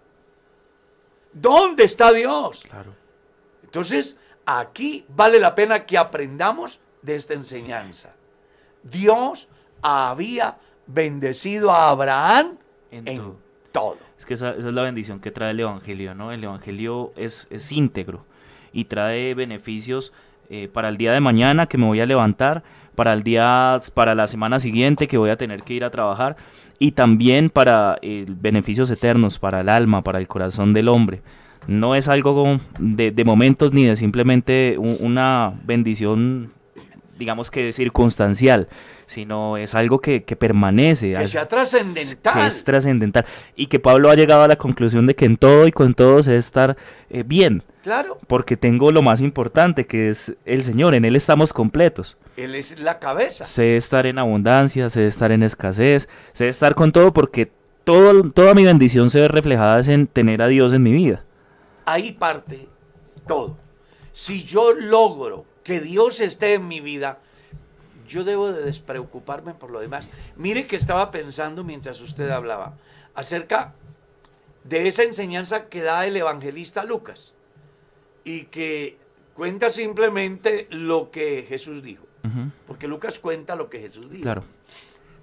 ¿Dónde 1.32 1.82
está 1.82 2.12
Dios? 2.12 2.62
Claro. 2.70 2.94
Entonces, 3.64 4.16
aquí 4.46 5.04
vale 5.08 5.38
la 5.38 5.54
pena 5.54 5.84
que 5.84 5.98
aprendamos 5.98 6.80
de 7.02 7.16
esta 7.16 7.34
enseñanza. 7.34 8.10
Dios 8.82 9.48
había 9.82 10.58
bendecido 10.86 11.70
a 11.70 11.90
Abraham 11.90 12.58
En 12.90 13.08
en, 13.08 13.16
todo. 13.18 13.38
todo. 13.72 13.96
Es 14.18 14.26
que 14.26 14.34
esa, 14.34 14.50
esa 14.50 14.68
es 14.68 14.74
la 14.74 14.82
bendición 14.82 15.20
que 15.20 15.30
trae 15.30 15.50
el 15.50 15.60
Evangelio, 15.60 16.14
¿no? 16.14 16.32
El 16.32 16.44
Evangelio 16.44 17.12
es, 17.16 17.46
es 17.50 17.72
íntegro 17.72 18.24
y 18.72 18.84
trae 18.84 19.34
beneficios 19.34 20.12
eh, 20.50 20.68
para 20.72 20.88
el 20.88 20.96
día 20.96 21.12
de 21.12 21.20
mañana 21.20 21.66
que 21.66 21.78
me 21.78 21.86
voy 21.86 22.00
a 22.00 22.06
levantar, 22.06 22.62
para 22.94 23.12
el 23.12 23.22
día, 23.22 23.80
para 23.94 24.14
la 24.14 24.26
semana 24.26 24.60
siguiente 24.60 25.08
que 25.08 25.18
voy 25.18 25.30
a 25.30 25.36
tener 25.36 25.62
que 25.62 25.74
ir 25.74 25.84
a 25.84 25.90
trabajar 25.90 26.36
y 26.78 26.92
también 26.92 27.48
para 27.48 27.98
eh, 28.02 28.26
beneficios 28.28 28.90
eternos, 28.90 29.38
para 29.38 29.60
el 29.60 29.68
alma, 29.68 30.02
para 30.02 30.18
el 30.18 30.28
corazón 30.28 30.72
del 30.72 30.88
hombre. 30.88 31.22
No 31.66 31.94
es 31.94 32.08
algo 32.08 32.60
de, 32.78 33.10
de 33.10 33.24
momentos 33.24 33.72
ni 33.72 33.84
de 33.86 33.96
simplemente 33.96 34.76
un- 34.78 34.96
una 35.00 35.52
bendición, 35.64 36.52
digamos 37.18 37.50
que 37.50 37.72
circunstancial, 37.72 38.68
sino 39.06 39.56
es 39.56 39.74
algo 39.74 40.00
que, 40.00 40.24
que 40.24 40.36
permanece. 40.36 41.12
Que 41.14 41.26
sea 41.26 41.46
trascendental. 41.46 42.34
que 42.34 42.46
es 42.46 42.64
trascendental. 42.64 43.24
Y 43.56 43.66
que 43.66 43.78
Pablo 43.78 44.10
ha 44.10 44.14
llegado 44.14 44.42
a 44.42 44.48
la 44.48 44.56
conclusión 44.56 45.06
de 45.06 45.14
que 45.14 45.24
en 45.26 45.36
todo 45.36 45.66
y 45.66 45.72
con 45.72 45.94
todo 45.94 46.22
se 46.22 46.30
debe 46.30 46.40
estar 46.40 46.76
eh, 47.10 47.22
bien, 47.24 47.62
Claro, 47.82 48.18
porque 48.28 48.56
tengo 48.56 48.92
lo 48.92 49.02
más 49.02 49.20
importante, 49.20 49.86
que 49.86 50.08
es 50.08 50.34
el 50.44 50.62
Señor, 50.62 50.94
en 50.94 51.04
Él 51.04 51.16
estamos 51.16 51.52
completos. 51.52 52.16
Él 52.36 52.54
es 52.54 52.78
la 52.78 52.98
cabeza. 53.00 53.44
Sé 53.44 53.76
estar 53.76 54.06
en 54.06 54.18
abundancia, 54.18 54.88
sé 54.88 55.06
estar 55.06 55.32
en 55.32 55.42
escasez, 55.42 56.08
sé 56.32 56.48
estar 56.48 56.74
con 56.76 56.92
todo, 56.92 57.12
porque 57.12 57.50
todo, 57.84 58.30
toda 58.30 58.54
mi 58.54 58.64
bendición 58.64 59.10
se 59.10 59.20
ve 59.20 59.28
reflejada 59.28 59.80
en 59.92 60.06
tener 60.06 60.42
a 60.42 60.48
Dios 60.48 60.72
en 60.72 60.82
mi 60.84 60.92
vida. 60.92 61.24
Ahí 61.84 62.12
parte 62.12 62.68
todo. 63.26 63.56
Si 64.12 64.44
yo 64.44 64.72
logro 64.74 65.46
que 65.64 65.80
Dios 65.80 66.20
esté 66.20 66.54
en 66.54 66.68
mi 66.68 66.80
vida, 66.80 67.18
yo 68.06 68.24
debo 68.24 68.52
de 68.52 68.62
despreocuparme 68.62 69.54
por 69.54 69.70
lo 69.70 69.80
demás. 69.80 70.08
Mire 70.36 70.66
que 70.66 70.76
estaba 70.76 71.10
pensando 71.10 71.64
mientras 71.64 72.00
usted 72.00 72.30
hablaba 72.30 72.74
acerca 73.14 73.74
de 74.64 74.88
esa 74.88 75.02
enseñanza 75.02 75.68
que 75.68 75.82
da 75.82 76.06
el 76.06 76.16
evangelista 76.16 76.84
Lucas 76.84 77.34
y 78.24 78.44
que 78.44 78.98
cuenta 79.34 79.70
simplemente 79.70 80.68
lo 80.70 81.10
que 81.10 81.44
Jesús 81.48 81.82
dijo. 81.82 82.06
Porque 82.68 82.86
Lucas 82.86 83.18
cuenta 83.18 83.56
lo 83.56 83.68
que 83.68 83.80
Jesús 83.80 84.08
dijo. 84.08 84.22
Claro. 84.22 84.44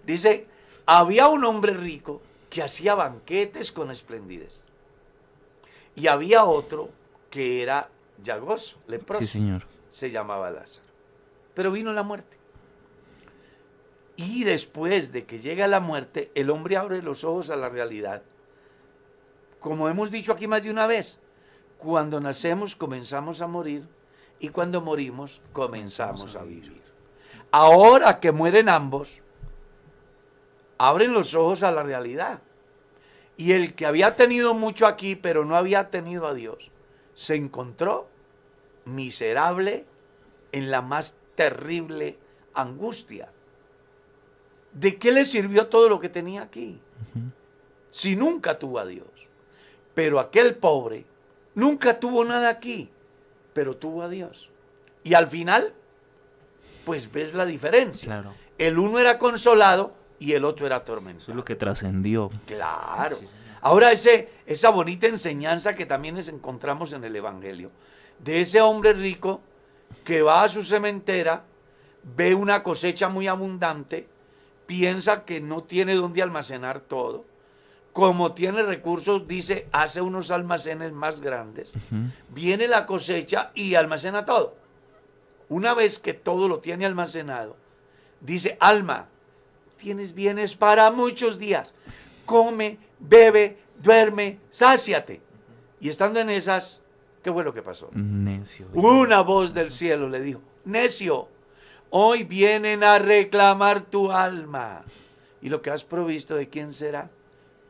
Dice, 0.05 0.47
había 0.85 1.27
un 1.27 1.45
hombre 1.45 1.73
rico 1.73 2.21
que 2.49 2.61
hacía 2.61 2.95
banquetes 2.95 3.71
con 3.71 3.89
esplendidez. 3.89 4.63
Y 5.99 6.07
había 6.07 6.45
otro 6.45 6.89
que 7.29 7.61
era 7.61 7.89
llagoso, 8.23 8.77
leproso. 8.87 9.21
Sí, 9.21 9.27
señor. 9.27 9.65
Se 9.89 10.09
llamaba 10.09 10.49
Lázaro. 10.49 10.87
Pero 11.53 11.71
vino 11.71 11.91
la 11.91 12.03
muerte. 12.03 12.37
Y 14.15 14.43
después 14.43 15.11
de 15.11 15.25
que 15.25 15.39
llega 15.39 15.67
la 15.67 15.79
muerte, 15.81 16.31
el 16.35 16.49
hombre 16.49 16.77
abre 16.77 17.01
los 17.01 17.23
ojos 17.23 17.49
a 17.49 17.57
la 17.57 17.69
realidad. 17.69 18.21
Como 19.59 19.89
hemos 19.89 20.09
dicho 20.09 20.31
aquí 20.31 20.47
más 20.47 20.63
de 20.63 20.71
una 20.71 20.87
vez, 20.87 21.19
cuando 21.77 22.21
nacemos 22.21 22.75
comenzamos 22.75 23.41
a 23.41 23.47
morir 23.47 23.87
y 24.39 24.49
cuando 24.49 24.79
morimos 24.79 25.41
comenzamos 25.51 26.35
a 26.35 26.43
vivir. 26.43 26.81
Ahora 27.51 28.19
que 28.21 28.31
mueren 28.31 28.69
ambos, 28.69 29.21
abren 30.77 31.11
los 31.11 31.33
ojos 31.33 31.63
a 31.63 31.71
la 31.71 31.83
realidad. 31.83 32.41
Y 33.39 33.53
el 33.53 33.73
que 33.73 33.85
había 33.85 34.17
tenido 34.17 34.53
mucho 34.53 34.85
aquí, 34.85 35.15
pero 35.15 35.45
no 35.45 35.55
había 35.55 35.89
tenido 35.89 36.27
a 36.27 36.33
Dios, 36.33 36.71
se 37.13 37.35
encontró 37.35 38.09
miserable 38.83 39.85
en 40.51 40.69
la 40.69 40.81
más 40.81 41.15
terrible 41.35 42.17
angustia. 42.53 43.31
¿De 44.73 44.97
qué 44.97 45.13
le 45.13 45.23
sirvió 45.23 45.67
todo 45.67 45.87
lo 45.87 46.01
que 46.01 46.09
tenía 46.09 46.41
aquí? 46.41 46.81
Si 47.89 48.17
nunca 48.17 48.59
tuvo 48.59 48.77
a 48.77 48.85
Dios. 48.85 49.07
Pero 49.95 50.19
aquel 50.19 50.55
pobre 50.57 51.05
nunca 51.55 51.97
tuvo 51.97 52.25
nada 52.25 52.49
aquí, 52.49 52.91
pero 53.53 53.77
tuvo 53.77 54.03
a 54.03 54.09
Dios. 54.09 54.49
Y 55.01 55.13
al 55.13 55.29
final, 55.29 55.73
pues 56.83 57.09
ves 57.09 57.33
la 57.33 57.45
diferencia. 57.45 58.07
Claro. 58.07 58.33
El 58.57 58.77
uno 58.77 58.99
era 58.99 59.17
consolado 59.17 59.93
y 60.19 60.33
el 60.33 60.45
otro 60.45 60.65
era 60.65 60.77
atormentado. 60.77 61.23
Eso 61.23 61.31
es 61.31 61.35
lo 61.35 61.43
que 61.43 61.55
trascendió. 61.55 62.29
Claro. 62.45 63.17
Sí. 63.17 63.25
Ahora 63.61 63.91
ese, 63.91 64.29
esa 64.45 64.69
bonita 64.69 65.07
enseñanza 65.07 65.75
que 65.75 65.85
también 65.85 66.15
les 66.15 66.29
encontramos 66.29 66.93
en 66.93 67.03
el 67.03 67.15
Evangelio, 67.15 67.71
de 68.19 68.41
ese 68.41 68.61
hombre 68.61 68.93
rico 68.93 69.41
que 70.03 70.21
va 70.21 70.43
a 70.43 70.49
su 70.49 70.63
cementera, 70.63 71.43
ve 72.15 72.33
una 72.33 72.63
cosecha 72.63 73.09
muy 73.09 73.27
abundante, 73.27 74.07
piensa 74.65 75.25
que 75.25 75.41
no 75.41 75.63
tiene 75.63 75.95
dónde 75.95 76.21
almacenar 76.21 76.79
todo. 76.79 77.25
Como 77.91 78.33
tiene 78.33 78.63
recursos, 78.63 79.27
dice, 79.27 79.67
hace 79.71 79.99
unos 79.99 80.31
almacenes 80.31 80.91
más 80.93 81.21
grandes. 81.21 81.73
Viene 82.29 82.67
la 82.67 82.85
cosecha 82.85 83.51
y 83.55 83.75
almacena 83.75 84.25
todo. 84.25 84.55
Una 85.49 85.73
vez 85.73 85.97
que 85.99 86.13
todo 86.13 86.47
lo 86.47 86.59
tiene 86.59 86.85
almacenado, 86.85 87.57
dice, 88.21 88.57
alma, 88.59 89.09
tienes 89.79 90.13
bienes 90.13 90.55
para 90.55 90.91
muchos 90.91 91.39
días. 91.39 91.73
Come, 92.25 92.77
bebe, 92.99 93.57
duerme, 93.81 94.37
sáciate. 94.51 95.21
Y 95.79 95.89
estando 95.89 96.19
en 96.19 96.29
esas, 96.29 96.81
¿qué 97.23 97.31
fue 97.31 97.43
lo 97.43 97.53
que 97.53 97.63
pasó? 97.63 97.89
Necio. 97.93 98.67
Una 98.73 99.21
voz 99.21 99.53
del 99.53 99.71
cielo 99.71 100.07
le 100.07 100.21
dijo, 100.21 100.41
necio, 100.65 101.29
hoy 101.89 102.25
vienen 102.25 102.83
a 102.83 102.99
reclamar 102.99 103.81
tu 103.81 104.11
alma. 104.11 104.83
¿Y 105.41 105.49
lo 105.49 105.61
que 105.61 105.71
has 105.71 105.85
provisto 105.85 106.35
de 106.35 106.49
quién 106.49 106.73
será? 106.73 107.09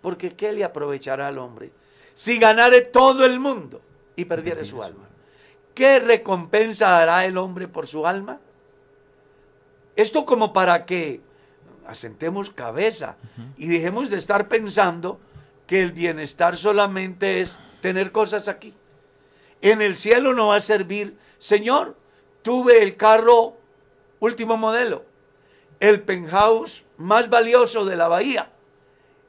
Porque 0.02 0.36
¿qué 0.36 0.52
le 0.52 0.64
aprovechará 0.64 1.28
al 1.28 1.38
hombre 1.38 1.72
si 2.14 2.40
ganare 2.40 2.82
todo 2.82 3.26
el 3.26 3.40
mundo 3.40 3.82
y 4.16 4.26
perdiere 4.26 4.66
su 4.66 4.82
alma? 4.82 5.08
¿Qué 5.76 6.00
recompensa 6.00 6.90
dará 6.90 7.26
el 7.26 7.38
hombre 7.38 7.68
por 7.68 7.86
su 7.86 8.08
alma? 8.08 8.40
Esto 9.96 10.26
como 10.26 10.52
para 10.52 10.86
que 10.86 11.22
asentemos 11.90 12.52
cabeza 12.52 13.18
y 13.58 13.68
dejemos 13.68 14.10
de 14.10 14.18
estar 14.18 14.48
pensando 14.48 15.20
que 15.66 15.82
el 15.82 15.92
bienestar 15.92 16.56
solamente 16.56 17.42
es 17.42 17.60
tener 17.82 18.12
cosas 18.12 18.48
aquí. 18.48 18.74
En 19.62 19.82
el 19.82 19.96
cielo 19.96 20.34
no 20.34 20.48
va 20.50 20.58
a 20.58 20.62
servir, 20.62 21.18
Señor, 21.40 21.98
tuve 22.44 22.84
el 22.84 22.96
carro 22.96 23.58
último 24.20 24.56
modelo, 24.56 25.04
el 25.80 26.02
penthouse 26.02 26.84
más 26.98 27.30
valioso 27.30 27.86
de 27.86 27.96
la 27.96 28.08
bahía, 28.08 28.52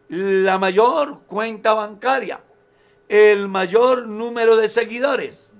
la 0.08 0.58
mayor 0.58 1.20
cuenta 1.26 1.72
bancaria, 1.72 2.40
el 3.08 3.48
mayor 3.48 4.06
número 4.06 4.56
de 4.56 4.68
seguidores, 4.68 5.52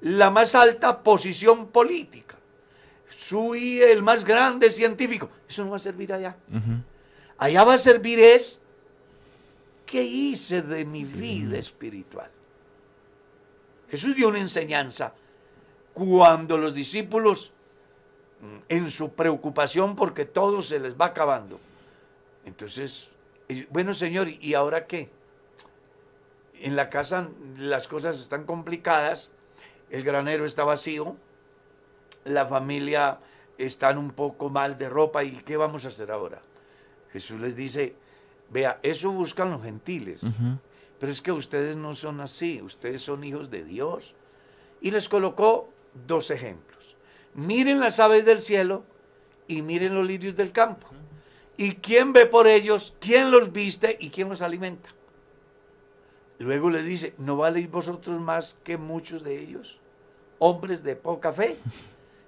la 0.00 0.30
más 0.30 0.54
alta 0.54 1.02
posición 1.02 1.68
política, 1.68 2.23
soy 3.16 3.80
el 3.80 4.02
más 4.02 4.24
grande 4.24 4.70
científico. 4.70 5.30
Eso 5.48 5.64
no 5.64 5.70
va 5.70 5.76
a 5.76 5.80
servir 5.80 6.12
allá. 6.12 6.36
Allá 7.38 7.64
va 7.64 7.74
a 7.74 7.78
servir 7.78 8.18
es 8.18 8.60
qué 9.86 10.02
hice 10.02 10.62
de 10.62 10.84
mi 10.84 11.04
vida 11.04 11.58
espiritual. 11.58 12.30
Jesús 13.90 14.16
dio 14.16 14.28
una 14.28 14.40
enseñanza 14.40 15.14
cuando 15.92 16.58
los 16.58 16.74
discípulos, 16.74 17.52
mm, 18.40 18.56
en 18.68 18.90
su 18.90 19.10
preocupación 19.10 19.94
porque 19.94 20.24
todo 20.24 20.62
se 20.62 20.80
les 20.80 20.96
va 21.00 21.06
acabando, 21.06 21.60
entonces, 22.44 23.08
ellos, 23.48 23.66
bueno 23.70 23.94
Señor, 23.94 24.28
¿y 24.28 24.54
ahora 24.54 24.86
qué? 24.86 25.10
En 26.60 26.76
la 26.76 26.90
casa 26.90 27.28
las 27.58 27.88
cosas 27.88 28.20
están 28.20 28.44
complicadas, 28.44 29.30
el 29.90 30.02
granero 30.02 30.44
está 30.44 30.64
vacío, 30.64 31.16
la 32.24 32.46
familia 32.46 33.18
está 33.58 33.90
un 33.90 34.10
poco 34.10 34.50
mal 34.50 34.76
de 34.78 34.88
ropa 34.88 35.24
y 35.24 35.32
¿qué 35.38 35.56
vamos 35.56 35.84
a 35.84 35.88
hacer 35.88 36.10
ahora? 36.10 36.40
Jesús 37.12 37.40
les 37.40 37.54
dice, 37.54 37.94
vea, 38.50 38.80
eso 38.82 39.10
buscan 39.12 39.50
los 39.50 39.62
gentiles, 39.62 40.24
pero 40.98 41.12
es 41.12 41.22
que 41.22 41.32
ustedes 41.32 41.76
no 41.76 41.94
son 41.94 42.20
así, 42.20 42.60
ustedes 42.62 43.02
son 43.02 43.24
hijos 43.24 43.50
de 43.50 43.64
Dios. 43.64 44.14
Y 44.80 44.90
les 44.90 45.08
colocó 45.08 45.68
dos 46.06 46.30
ejemplos. 46.30 46.96
Miren 47.34 47.80
las 47.80 48.00
aves 48.00 48.24
del 48.24 48.40
cielo 48.40 48.84
y 49.46 49.62
miren 49.62 49.94
los 49.94 50.06
lirios 50.06 50.36
del 50.36 50.52
campo. 50.52 50.86
¿Y 51.56 51.76
quién 51.76 52.12
ve 52.12 52.26
por 52.26 52.46
ellos? 52.46 52.94
¿Quién 53.00 53.30
los 53.30 53.52
viste 53.52 53.96
y 54.00 54.10
quién 54.10 54.28
los 54.28 54.42
alimenta? 54.42 54.90
Luego 56.38 56.68
les 56.68 56.84
dice, 56.84 57.14
¿no 57.18 57.36
valéis 57.36 57.70
vosotros 57.70 58.20
más 58.20 58.58
que 58.64 58.76
muchos 58.76 59.22
de 59.22 59.40
ellos? 59.40 59.78
Hombres 60.38 60.82
de 60.82 60.96
poca 60.96 61.32
fe. 61.32 61.58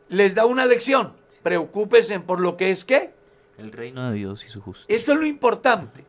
Les 0.08 0.34
da 0.34 0.46
una 0.46 0.66
lección. 0.66 1.12
Preocúpense 1.42 2.18
por 2.20 2.40
lo 2.40 2.56
que 2.56 2.70
es 2.70 2.84
que. 2.84 3.14
El 3.58 3.72
reino 3.72 4.10
de 4.10 4.16
Dios 4.16 4.44
y 4.44 4.48
su 4.48 4.60
justicia. 4.60 4.94
Eso 4.94 5.12
es 5.12 5.18
lo 5.18 5.26
importante. 5.26 6.04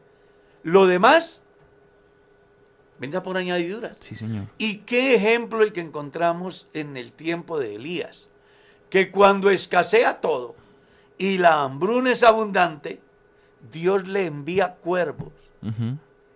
Lo 0.63 0.85
demás, 0.85 1.43
vendrá 2.99 3.23
por 3.23 3.37
añadiduras. 3.37 3.97
Sí, 3.99 4.15
Señor. 4.15 4.47
¿Y 4.57 4.79
qué 4.79 5.15
ejemplo 5.15 5.63
el 5.63 5.71
que 5.71 5.81
encontramos 5.81 6.67
en 6.73 6.97
el 6.97 7.11
tiempo 7.11 7.59
de 7.59 7.75
Elías? 7.75 8.27
Que 8.89 9.11
cuando 9.11 9.49
escasea 9.49 10.19
todo 10.19 10.55
y 11.17 11.37
la 11.37 11.61
hambruna 11.61 12.11
es 12.11 12.23
abundante, 12.23 13.01
Dios 13.71 14.07
le 14.07 14.25
envía 14.25 14.75
cuervos 14.75 15.33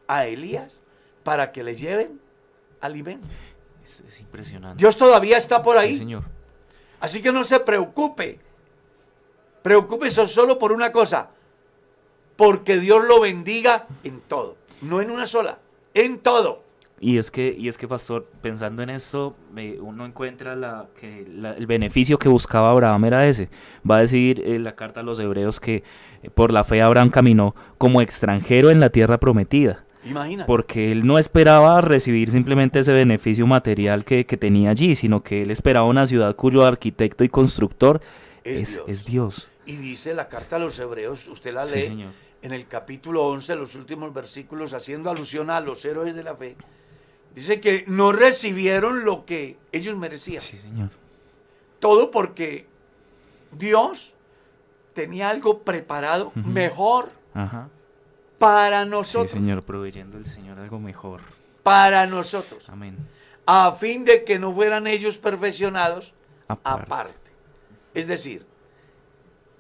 a 0.08 0.26
Elías 0.26 0.84
para 1.24 1.52
que 1.52 1.64
le 1.64 1.76
lleven 1.76 2.20
alimento. 2.82 3.28
es, 3.86 4.02
es 4.02 4.20
impresionante. 4.20 4.80
Dios 4.80 4.98
todavía 4.98 5.38
está 5.38 5.62
por 5.62 5.78
ahí. 5.78 5.94
Sí, 5.94 6.00
Señor. 6.00 6.24
Así 7.02 7.22
que 7.22 7.34
no 7.34 7.44
se 7.44 7.60
preocupe. 7.60 8.40
Preocúpese 9.62 10.26
solo 10.28 10.58
por 10.58 10.72
una 10.72 10.92
cosa. 10.92 11.30
Porque 12.36 12.80
Dios 12.80 13.04
lo 13.08 13.20
bendiga 13.20 13.88
en 14.04 14.22
todo. 14.22 14.56
No 14.82 15.02
en 15.02 15.12
una 15.12 15.26
sola. 15.26 15.60
En 15.94 16.20
todo. 16.20 16.64
Y 17.00 17.18
es 17.18 17.32
que, 17.32 17.54
y 17.58 17.68
es 17.68 17.78
que 17.80 17.88
pastor, 17.88 18.28
pensando 18.42 18.84
en 18.84 18.92
esto, 18.92 19.36
me- 19.52 19.80
uno 19.80 20.06
encuentra 20.06 20.56
la, 20.56 20.86
que 21.00 21.22
el 21.58 21.66
beneficio 21.66 22.20
que 22.20 22.30
buscaba 22.30 22.70
Abraham 22.70 23.06
era 23.06 23.28
ese. 23.28 23.50
Va 23.90 23.98
a 23.98 24.02
decir 24.02 24.42
eh, 24.46 24.60
la 24.60 24.76
carta 24.76 25.00
a 25.00 25.04
los 25.04 25.20
hebreos 25.20 25.60
que 25.60 25.84
eh, 26.22 26.30
por 26.30 26.54
la 26.54 26.64
fe 26.64 26.82
Abraham 26.82 27.10
caminó 27.10 27.56
como 27.80 28.02
extranjero 28.02 28.70
en 28.70 28.80
la 28.80 28.92
tierra 28.92 29.20
prometida. 29.20 29.84
Imagínate. 30.04 30.48
Porque 30.48 30.92
él 30.92 31.06
no 31.06 31.20
esperaba 31.20 31.82
recibir 31.82 32.32
simplemente 32.32 32.80
ese 32.80 32.94
beneficio 32.94 33.46
material 33.46 34.04
que, 34.04 34.26
que 34.26 34.38
tenía 34.38 34.72
allí, 34.72 34.96
sino 34.96 35.24
que 35.24 35.44
él 35.44 35.52
esperaba 35.52 35.86
una 35.86 36.08
ciudad 36.08 36.36
cuyo 36.36 36.64
arquitecto 36.64 37.24
y 37.24 37.30
constructor 37.30 38.02
Es 38.44 38.62
es, 38.62 38.74
Dios. 38.74 38.86
es 38.88 39.06
Dios. 39.06 39.48
Y 39.66 39.76
dice 39.76 40.14
la 40.14 40.28
carta 40.28 40.56
a 40.56 40.60
los 40.60 40.78
hebreos, 40.80 41.28
usted 41.28 41.54
la 41.54 41.66
lee 41.66 42.08
en 42.42 42.54
el 42.54 42.68
capítulo 42.68 43.28
11, 43.28 43.56
los 43.56 43.76
últimos 43.76 44.14
versículos, 44.14 44.74
haciendo 44.74 45.12
alusión 45.12 45.52
a 45.52 45.60
los 45.60 45.86
héroes 45.86 46.16
de 46.16 46.24
la 46.24 46.36
fe. 46.36 46.56
Dice 47.36 47.62
que 47.62 47.86
no 47.88 48.12
recibieron 48.12 49.06
lo 49.06 49.26
que 49.26 49.58
ellos 49.72 49.96
merecían. 49.96 50.42
Sí, 50.42 50.58
señor. 50.58 50.90
Todo 51.80 52.12
porque 52.12 52.66
Dios 53.52 54.16
tenía 54.94 55.30
algo 55.30 55.60
preparado 55.60 56.32
mejor 56.36 57.12
Ajá. 57.34 57.70
Para 58.42 58.84
Sí, 58.84 58.90
nosotros. 58.90 59.32
señor, 59.32 59.64
proveyendo 59.64 60.18
el 60.18 60.26
Señor 60.26 60.60
algo 60.60 60.80
mejor. 60.80 61.22
Para 61.64 62.06
nosotros. 62.08 62.68
Amén. 62.70 62.98
A 63.46 63.72
fin 63.74 64.04
de 64.04 64.24
que 64.24 64.40
no 64.40 64.54
fueran 64.54 64.88
ellos 64.88 65.18
perfeccionados 65.18 66.14
Aparte. 66.48 66.84
aparte. 66.84 67.32
Es 67.94 68.08
decir, 68.08 68.46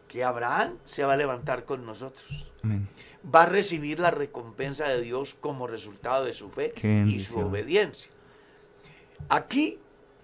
que 0.07 0.23
Abraham 0.23 0.77
se 0.83 1.03
va 1.03 1.13
a 1.13 1.17
levantar 1.17 1.63
con 1.65 1.85
nosotros. 1.85 2.51
Amén. 2.63 2.87
Va 3.23 3.43
a 3.43 3.45
recibir 3.45 3.99
la 3.99 4.11
recompensa 4.11 4.87
de 4.87 5.01
Dios 5.01 5.35
como 5.39 5.67
resultado 5.67 6.25
de 6.25 6.33
su 6.33 6.49
fe 6.49 6.73
y 7.07 7.19
su 7.19 7.39
obediencia. 7.39 8.11
Aquí 9.29 9.79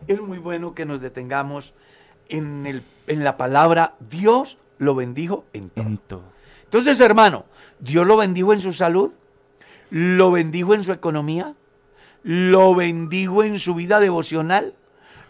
es 0.07 0.19
muy 0.21 0.39
bueno 0.39 0.73
que 0.73 0.85
nos 0.85 0.99
detengamos 1.01 1.73
en, 2.29 2.65
el, 2.65 2.83
en 3.07 3.23
la 3.23 3.37
palabra 3.37 3.95
Dios 3.99 4.57
lo 4.79 4.95
bendijo 4.95 5.45
en 5.53 5.69
todo. 5.69 5.85
En 5.85 5.97
todo. 5.99 6.23
Entonces, 6.67 6.99
hermano, 6.99 7.45
Dios 7.79 8.05
lo 8.05 8.17
bendijo 8.17 8.51
en 8.51 8.59
su 8.59 8.73
salud, 8.73 9.13
lo 9.89 10.31
bendijo 10.31 10.73
en 10.73 10.83
su 10.83 10.91
economía, 10.91 11.55
lo 12.23 12.75
bendijo 12.75 13.43
en 13.43 13.57
su 13.57 13.73
vida 13.73 14.01
devocional, 14.01 14.73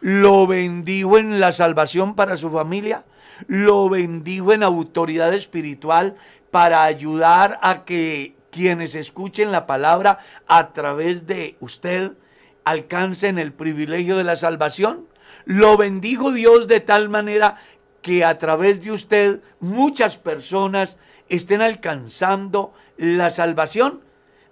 lo 0.02 0.48
bendijo 0.48 1.20
en 1.20 1.40
la 1.40 1.52
salvación 1.52 2.16
para 2.16 2.38
su 2.38 2.50
familia, 2.50 3.06
lo 3.46 3.88
bendijo 3.88 4.52
en 4.52 4.64
autoridad 4.64 5.32
espiritual 5.32 6.16
para 6.50 6.84
ayudar 6.86 7.60
a 7.62 7.86
que 7.86 8.36
quienes 8.50 8.96
escuchen 8.96 9.52
la 9.52 9.68
palabra 9.68 10.18
a 10.48 10.74
través 10.74 11.28
de 11.28 11.56
usted 11.60 12.14
alcancen 12.64 13.38
el 13.38 13.54
privilegio 13.54 14.18
de 14.18 14.24
la 14.24 14.36
salvación. 14.36 15.06
Lo 15.46 15.78
bendijo 15.78 16.32
Dios 16.32 16.68
de 16.68 16.80
tal 16.80 17.10
manera 17.10 17.58
que 18.02 18.26
a 18.26 18.38
través 18.38 18.82
de 18.84 18.92
usted 18.92 19.42
muchas 19.60 20.18
personas 20.18 20.98
estén 21.30 21.62
alcanzando 21.62 22.74
la 22.98 23.32
salvación. 23.32 24.02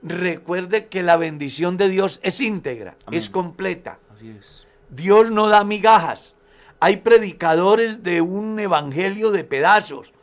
Recuerde 0.02 0.88
que 0.88 1.04
la 1.04 1.18
bendición 1.18 1.78
de 1.78 1.90
Dios 1.90 2.20
es 2.24 2.40
íntegra, 2.40 2.96
Amén. 3.06 3.18
es 3.18 3.30
completa. 3.30 4.00
Así 4.14 4.30
es. 4.30 4.68
Dios 4.90 5.32
no 5.32 5.48
da 5.48 5.64
migajas. 5.64 6.36
Hay 6.80 6.98
predicadores 6.98 8.04
de 8.04 8.22
un 8.22 8.60
evangelio 8.60 9.32
de 9.32 9.44
pedazos. 9.44 10.14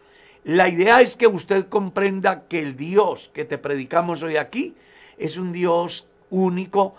La 0.44 0.68
idea 0.68 1.00
es 1.00 1.16
que 1.16 1.26
usted 1.26 1.66
comprenda 1.68 2.44
que 2.48 2.61
el 2.61 2.76
Dios 2.76 3.30
que 3.32 3.44
te 3.44 3.59
predicamos 3.59 4.22
hoy 4.22 4.36
aquí 4.36 4.74
es 5.18 5.36
un 5.36 5.53
Dios 5.53 6.07
único 6.30 6.94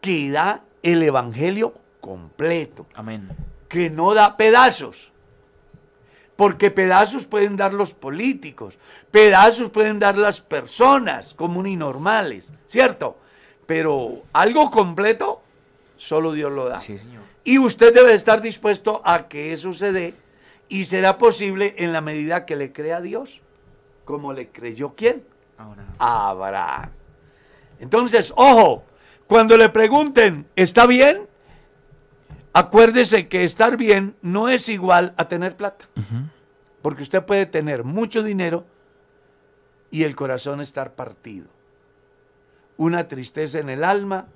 que 0.00 0.30
da 0.30 0.62
el 0.82 1.02
evangelio 1.02 1.74
completo, 2.00 2.86
Amén. 2.94 3.28
que 3.68 3.90
no 3.90 4.12
da 4.14 4.36
pedazos. 4.36 5.12
Porque 6.36 6.70
pedazos 6.70 7.26
pueden 7.26 7.56
dar 7.56 7.74
los 7.74 7.94
políticos, 7.94 8.78
pedazos 9.10 9.70
pueden 9.70 9.98
dar 9.98 10.16
las 10.18 10.40
personas 10.40 11.32
comunes 11.34 11.72
y 11.72 11.76
normales, 11.76 12.52
¿cierto? 12.66 13.16
Pero 13.66 14.22
algo 14.32 14.70
completo, 14.70 15.42
solo 15.96 16.32
Dios 16.32 16.52
lo 16.52 16.68
da. 16.68 16.80
Sí, 16.80 16.98
señor. 16.98 17.22
Y 17.44 17.58
usted 17.58 17.94
debe 17.94 18.14
estar 18.14 18.40
dispuesto 18.40 19.00
a 19.04 19.28
que 19.28 19.52
eso 19.52 19.72
se 19.72 19.92
dé 19.92 20.14
y 20.68 20.86
será 20.86 21.18
posible 21.18 21.74
en 21.78 21.92
la 21.92 22.00
medida 22.00 22.46
que 22.46 22.56
le 22.56 22.72
crea 22.72 22.96
a 22.96 23.00
Dios, 23.00 23.40
como 24.04 24.32
le 24.32 24.48
creyó 24.48 24.94
quién? 24.96 25.22
Ahora. 25.58 25.84
Abraham. 25.98 26.90
Entonces, 27.78 28.32
ojo, 28.36 28.84
cuando 29.26 29.56
le 29.56 29.68
pregunten, 29.68 30.46
¿está 30.56 30.86
bien? 30.86 31.28
Acuérdese 32.56 33.26
que 33.26 33.42
estar 33.42 33.76
bien 33.76 34.14
no 34.22 34.48
es 34.48 34.68
igual 34.68 35.12
a 35.16 35.26
tener 35.26 35.56
plata, 35.56 35.88
porque 36.82 37.02
usted 37.02 37.24
puede 37.24 37.46
tener 37.46 37.82
mucho 37.82 38.22
dinero 38.22 38.64
y 39.90 40.04
el 40.04 40.14
corazón 40.14 40.60
estar 40.60 40.94
partido. 40.94 41.48
Una 42.76 43.08
tristeza 43.08 43.58
en 43.58 43.70
el 43.70 43.82
alma 43.82 44.28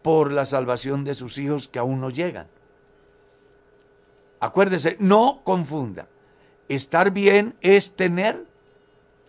por 0.00 0.32
la 0.32 0.46
salvación 0.46 1.04
de 1.04 1.12
sus 1.12 1.36
hijos 1.36 1.68
que 1.68 1.78
aún 1.78 2.00
no 2.00 2.08
llegan. 2.08 2.46
Acuérdese, 4.40 4.96
no 4.98 5.42
confunda. 5.44 6.08
Estar 6.70 7.10
bien 7.10 7.56
es 7.60 7.94
tener 7.94 8.46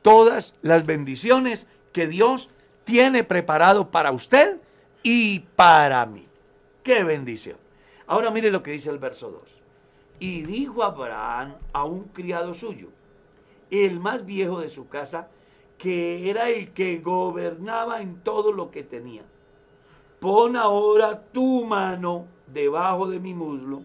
todas 0.01 0.55
las 0.61 0.85
bendiciones 0.85 1.67
que 1.91 2.07
Dios 2.07 2.49
tiene 2.85 3.25
preparado 3.25 3.91
para 3.91 4.11
usted 4.11 4.55
y 5.03 5.39
para 5.57 6.05
mí. 6.05 6.29
¡Qué 6.81 7.03
bendición! 7.03 7.64
Ahora 8.07 8.29
mire 8.29 8.51
lo 8.51 8.61
que 8.61 8.71
dice 8.71 8.89
el 8.89 8.99
verso 8.99 9.31
2. 9.31 9.41
Y 10.19 10.43
dijo 10.43 10.83
Abraham 10.83 11.55
a 11.73 11.85
un 11.85 12.05
criado 12.05 12.53
suyo, 12.53 12.89
el 13.69 13.99
más 13.99 14.25
viejo 14.25 14.61
de 14.61 14.69
su 14.69 14.87
casa, 14.87 15.27
que 15.77 16.29
era 16.29 16.49
el 16.49 16.71
que 16.71 16.99
gobernaba 16.99 18.01
en 18.01 18.21
todo 18.21 18.51
lo 18.51 18.71
que 18.71 18.83
tenía. 18.83 19.23
Pon 20.19 20.55
ahora 20.55 21.23
tu 21.31 21.65
mano 21.65 22.27
debajo 22.47 23.07
de 23.07 23.19
mi 23.19 23.33
muslo 23.33 23.83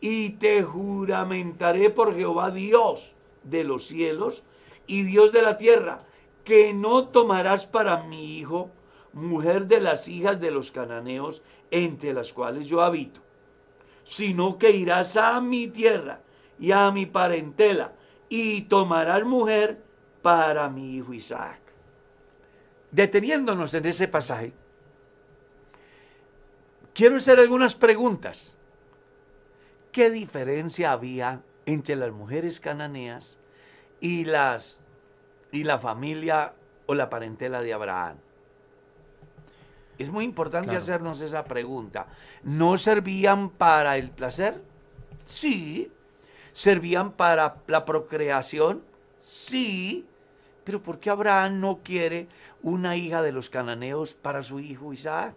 y 0.00 0.30
te 0.30 0.62
juramentaré 0.62 1.90
por 1.90 2.14
Jehová 2.14 2.50
Dios 2.50 3.14
de 3.42 3.64
los 3.64 3.86
cielos 3.86 4.44
y 4.86 5.02
Dios 5.02 5.32
de 5.32 5.42
la 5.42 5.58
tierra, 5.58 6.04
que 6.44 6.72
no 6.74 7.08
tomarás 7.08 7.66
para 7.66 8.02
mi 8.02 8.38
hijo 8.38 8.70
mujer 9.12 9.66
de 9.66 9.80
las 9.80 10.08
hijas 10.08 10.40
de 10.40 10.50
los 10.50 10.70
cananeos 10.70 11.42
entre 11.70 12.12
las 12.12 12.32
cuales 12.32 12.66
yo 12.66 12.80
habito, 12.80 13.20
sino 14.04 14.58
que 14.58 14.70
irás 14.70 15.16
a 15.16 15.40
mi 15.40 15.68
tierra 15.68 16.20
y 16.58 16.72
a 16.72 16.90
mi 16.90 17.06
parentela 17.06 17.92
y 18.28 18.62
tomarás 18.62 19.24
mujer 19.24 19.82
para 20.22 20.68
mi 20.68 20.96
hijo 20.96 21.12
Isaac. 21.12 21.60
Deteniéndonos 22.90 23.74
en 23.74 23.86
ese 23.86 24.08
pasaje, 24.08 24.52
quiero 26.94 27.16
hacer 27.16 27.38
algunas 27.38 27.74
preguntas. 27.74 28.54
¿Qué 29.90 30.10
diferencia 30.10 30.92
había 30.92 31.42
entre 31.66 31.96
las 31.96 32.12
mujeres 32.12 32.60
cananeas 32.60 33.38
y 34.00 34.24
las 34.24 34.80
y 35.50 35.64
la 35.64 35.78
familia 35.78 36.54
o 36.86 36.94
la 36.94 37.10
parentela 37.10 37.62
de 37.62 37.74
Abraham? 37.74 38.16
Es 40.02 40.10
muy 40.10 40.24
importante 40.24 40.66
Claro. 40.70 40.82
hacernos 40.82 41.20
esa 41.20 41.44
pregunta. 41.44 42.06
¿No 42.42 42.76
servían 42.76 43.50
para 43.50 43.96
el 43.96 44.10
placer? 44.10 44.60
Sí. 45.24 45.92
¿Servían 46.52 47.12
para 47.12 47.58
la 47.68 47.84
procreación? 47.84 48.82
Sí. 49.20 50.04
Pero 50.64 50.82
¿por 50.82 50.98
qué 50.98 51.10
Abraham 51.10 51.60
no 51.60 51.80
quiere 51.84 52.26
una 52.62 52.96
hija 52.96 53.22
de 53.22 53.30
los 53.30 53.48
cananeos 53.48 54.14
para 54.14 54.42
su 54.42 54.58
hijo 54.58 54.92
Isaac? 54.92 55.34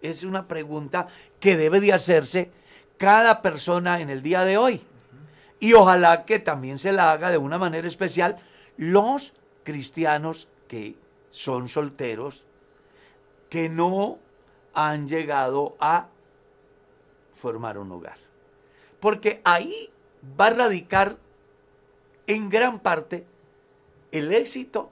Es 0.00 0.24
una 0.24 0.48
pregunta 0.48 1.06
que 1.38 1.56
debe 1.58 1.80
de 1.80 1.92
hacerse 1.92 2.50
cada 2.96 3.42
persona 3.42 4.00
en 4.00 4.08
el 4.08 4.22
día 4.22 4.42
de 4.46 4.56
hoy. 4.56 4.80
Y 5.60 5.74
ojalá 5.74 6.24
que 6.24 6.38
también 6.38 6.78
se 6.78 6.92
la 6.92 7.12
haga 7.12 7.30
de 7.30 7.36
una 7.38 7.58
manera 7.58 7.86
especial 7.86 8.38
los 8.78 9.34
cristianos 9.64 10.48
que 10.66 10.96
son 11.28 11.68
solteros, 11.68 12.45
que 13.48 13.68
no 13.68 14.18
han 14.74 15.08
llegado 15.08 15.76
a 15.80 16.08
formar 17.34 17.78
un 17.78 17.92
hogar. 17.92 18.18
Porque 19.00 19.40
ahí 19.44 19.90
va 20.38 20.48
a 20.48 20.50
radicar 20.50 21.16
en 22.26 22.48
gran 22.48 22.80
parte 22.80 23.26
el 24.12 24.32
éxito 24.32 24.90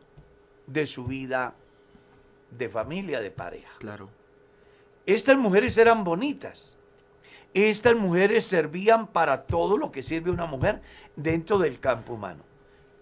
de 0.66 0.86
su 0.86 1.04
vida 1.04 1.54
de 2.50 2.68
familia, 2.68 3.20
de 3.20 3.30
pareja. 3.30 3.72
Claro. 3.78 4.08
Estas 5.06 5.36
mujeres 5.36 5.76
eran 5.76 6.04
bonitas. 6.04 6.76
Estas 7.52 7.94
mujeres 7.94 8.44
servían 8.44 9.06
para 9.06 9.44
todo 9.44 9.76
lo 9.78 9.92
que 9.92 10.02
sirve 10.02 10.30
una 10.30 10.46
mujer 10.46 10.80
dentro 11.14 11.58
del 11.58 11.78
campo 11.78 12.14
humano. 12.14 12.42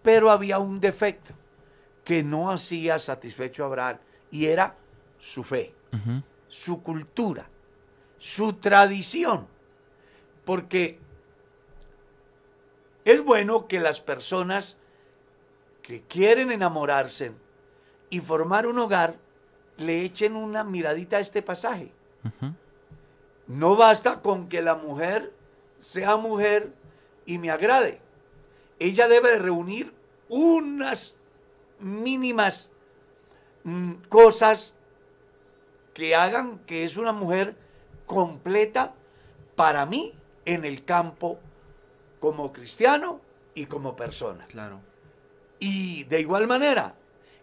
Pero 0.03 0.31
había 0.31 0.59
un 0.59 0.81
defecto 0.81 1.33
que 2.05 2.23
no 2.23 2.51
hacía 2.51 2.99
satisfecho 2.99 3.63
a 3.63 3.67
Abraham 3.67 3.99
y 4.31 4.47
era 4.47 4.77
su 5.23 5.45
fe, 5.45 5.73
su 6.49 6.83
cultura, 6.83 7.49
su 8.19 8.55
tradición. 8.55 9.47
Porque 10.45 10.99
es 13.05 13.23
bueno 13.23 13.69
que 13.69 13.79
las 13.79 14.01
personas 14.01 14.77
que 15.81 16.03
quieren 16.03 16.51
enamorarse 16.51 17.33
y 18.11 18.19
formar 18.19 18.67
un 18.67 18.81
hogar 18.81 19.17
le 19.77 20.03
echen 20.03 20.35
una 20.35 20.65
miradita 20.65 21.19
a 21.19 21.21
este 21.21 21.41
pasaje. 21.41 21.93
No 23.47 23.77
basta 23.77 24.23
con 24.23 24.49
que 24.49 24.61
la 24.61 24.75
mujer 24.75 25.33
sea 25.79 26.17
mujer 26.17 26.75
y 27.27 27.39
me 27.39 27.51
agrade. 27.51 28.01
Ella 28.81 29.07
debe 29.07 29.31
de 29.31 29.39
reunir 29.39 29.95
unas 30.29 31.17
mínimas 31.79 32.73
mm, 33.63 33.93
cosas 34.09 34.75
que 35.95 36.15
hagan 36.15 36.59
que 36.61 36.85
es 36.85 36.97
una 36.97 37.13
mujer 37.13 37.57
completa 38.07 38.95
para 39.57 39.87
mí 39.87 40.15
en 40.45 40.65
el 40.65 40.85
campo 40.85 41.39
como 42.21 42.53
cristiano 42.53 43.21
y 43.55 43.67
como 43.67 43.97
persona. 43.97 44.47
Claro. 44.47 44.81
Y 45.59 46.05
de 46.05 46.21
igual 46.21 46.49
manera, 46.49 46.95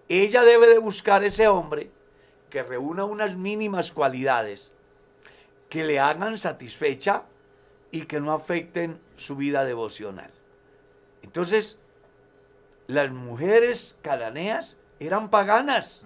ella 0.08 0.44
debe 0.44 0.68
de 0.68 0.80
buscar 0.80 1.24
ese 1.24 1.48
hombre 1.48 1.92
que 2.50 2.64
reúna 2.64 3.06
unas 3.06 3.36
mínimas 3.36 3.92
cualidades 3.92 4.72
que 5.70 5.84
le 5.84 6.00
hagan 6.00 6.38
satisfecha 6.38 7.26
y 7.92 8.04
que 8.04 8.20
no 8.20 8.34
afecten 8.34 9.00
su 9.16 9.36
vida 9.36 9.66
devocional. 9.66 10.32
Entonces, 11.22 11.78
las 12.88 13.12
mujeres 13.12 13.98
cananeas 14.02 14.78
eran 15.00 15.30
paganas. 15.30 16.06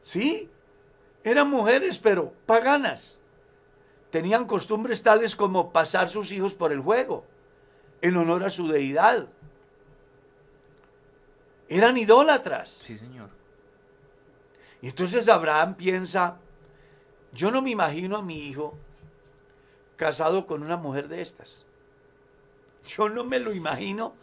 Sí, 0.00 0.50
eran 1.24 1.48
mujeres, 1.48 1.98
pero 1.98 2.32
paganas. 2.46 3.18
Tenían 4.10 4.46
costumbres 4.46 5.02
tales 5.02 5.34
como 5.34 5.72
pasar 5.72 6.08
sus 6.08 6.32
hijos 6.32 6.54
por 6.54 6.72
el 6.72 6.80
juego, 6.80 7.24
en 8.00 8.16
honor 8.16 8.44
a 8.44 8.50
su 8.50 8.68
deidad. 8.68 9.28
Eran 11.68 11.96
idólatras. 11.96 12.68
Sí, 12.68 12.98
señor. 12.98 13.30
Y 14.82 14.88
entonces 14.88 15.28
Abraham 15.28 15.76
piensa, 15.76 16.36
yo 17.32 17.50
no 17.50 17.62
me 17.62 17.70
imagino 17.70 18.16
a 18.16 18.22
mi 18.22 18.48
hijo 18.48 18.74
casado 19.96 20.46
con 20.46 20.62
una 20.62 20.76
mujer 20.76 21.08
de 21.08 21.22
estas. 21.22 21.64
Yo 22.86 23.08
no 23.08 23.24
me 23.24 23.38
lo 23.38 23.52
imagino 23.52 24.14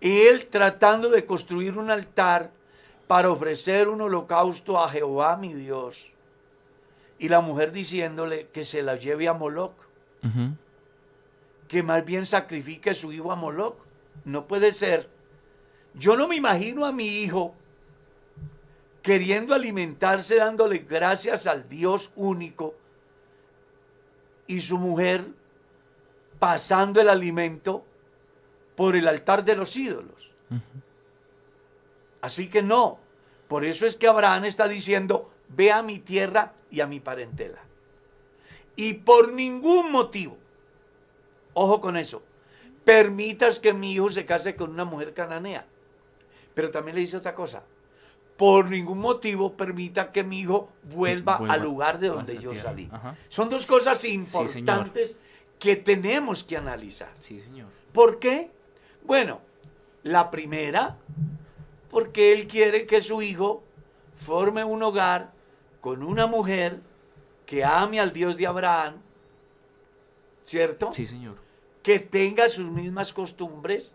él 0.00 0.46
tratando 0.46 1.08
de 1.08 1.24
construir 1.24 1.78
un 1.78 1.90
altar 1.90 2.50
para 3.06 3.30
ofrecer 3.30 3.88
un 3.88 4.02
holocausto 4.02 4.78
a 4.78 4.90
Jehová 4.90 5.36
mi 5.36 5.54
Dios. 5.54 6.13
Y 7.24 7.28
la 7.30 7.40
mujer 7.40 7.72
diciéndole 7.72 8.48
que 8.48 8.66
se 8.66 8.82
la 8.82 8.96
lleve 8.96 9.28
a 9.28 9.32
Moloc, 9.32 9.72
Ujú. 10.22 10.56
que 11.68 11.82
más 11.82 12.04
bien 12.04 12.26
sacrifique 12.26 12.90
a 12.90 12.94
su 12.94 13.12
hijo 13.12 13.32
a 13.32 13.34
Moloc. 13.34 13.78
No 14.26 14.46
puede 14.46 14.72
ser. 14.72 15.08
Yo 15.94 16.16
no 16.18 16.28
me 16.28 16.36
imagino 16.36 16.84
a 16.84 16.92
mi 16.92 17.06
hijo 17.22 17.54
queriendo 19.00 19.54
alimentarse 19.54 20.36
dándole 20.36 20.80
gracias 20.80 21.46
al 21.46 21.66
Dios 21.66 22.10
único 22.14 22.74
y 24.46 24.60
su 24.60 24.76
mujer 24.76 25.24
pasando 26.38 27.00
el 27.00 27.08
alimento 27.08 27.86
por 28.76 28.96
el 28.96 29.08
altar 29.08 29.46
de 29.46 29.56
los 29.56 29.74
ídolos. 29.78 30.30
Así 32.20 32.50
que 32.50 32.60
no. 32.62 32.98
Por 33.48 33.64
eso 33.64 33.86
es 33.86 33.96
que 33.96 34.08
Abraham 34.08 34.44
está 34.44 34.68
diciendo, 34.68 35.30
ve 35.48 35.72
a 35.72 35.82
mi 35.82 35.98
tierra 35.98 36.52
y 36.70 36.80
a 36.80 36.86
mi 36.86 37.00
parentela. 37.00 37.60
Y 38.76 38.94
por 38.94 39.32
ningún 39.32 39.92
motivo, 39.92 40.36
ojo 41.52 41.80
con 41.80 41.96
eso, 41.96 42.22
permitas 42.84 43.60
que 43.60 43.72
mi 43.72 43.92
hijo 43.92 44.10
se 44.10 44.26
case 44.26 44.56
con 44.56 44.70
una 44.70 44.84
mujer 44.84 45.14
cananea. 45.14 45.66
Pero 46.54 46.70
también 46.70 46.94
le 46.96 47.00
dice 47.02 47.16
otra 47.16 47.34
cosa. 47.34 47.62
Por 48.36 48.68
ningún 48.68 48.98
motivo 48.98 49.56
permita 49.56 50.10
que 50.10 50.24
mi 50.24 50.40
hijo 50.40 50.68
vuelva, 50.82 51.38
Vuelva 51.38 51.54
al 51.54 51.62
lugar 51.62 51.98
de 52.00 52.08
donde 52.08 52.34
yo 52.38 52.50
tierra. 52.50 52.70
salí. 52.70 52.88
Ajá. 52.90 53.16
Son 53.28 53.48
dos 53.48 53.64
cosas 53.64 54.04
importantes 54.04 55.16
que 55.60 55.76
tenemos 55.76 56.42
que 56.42 56.56
analizar. 56.56 57.10
Sí, 57.20 57.40
señor. 57.40 57.68
¿Por 57.92 58.18
qué? 58.18 58.50
Bueno, 59.04 59.40
la 60.02 60.32
primera, 60.32 60.98
porque 61.90 62.32
él 62.32 62.48
quiere 62.48 62.86
que 62.86 63.00
su 63.00 63.22
hijo 63.22 63.62
forme 64.16 64.64
un 64.64 64.82
hogar 64.82 65.32
con 65.84 66.02
una 66.02 66.26
mujer 66.26 66.80
que 67.44 67.62
ame 67.62 68.00
al 68.00 68.14
Dios 68.14 68.38
de 68.38 68.46
Abraham, 68.46 69.02
¿cierto? 70.42 70.90
Sí, 70.94 71.04
señor. 71.04 71.36
Que 71.82 72.00
tenga 72.00 72.48
sus 72.48 72.70
mismas 72.70 73.12
costumbres, 73.12 73.94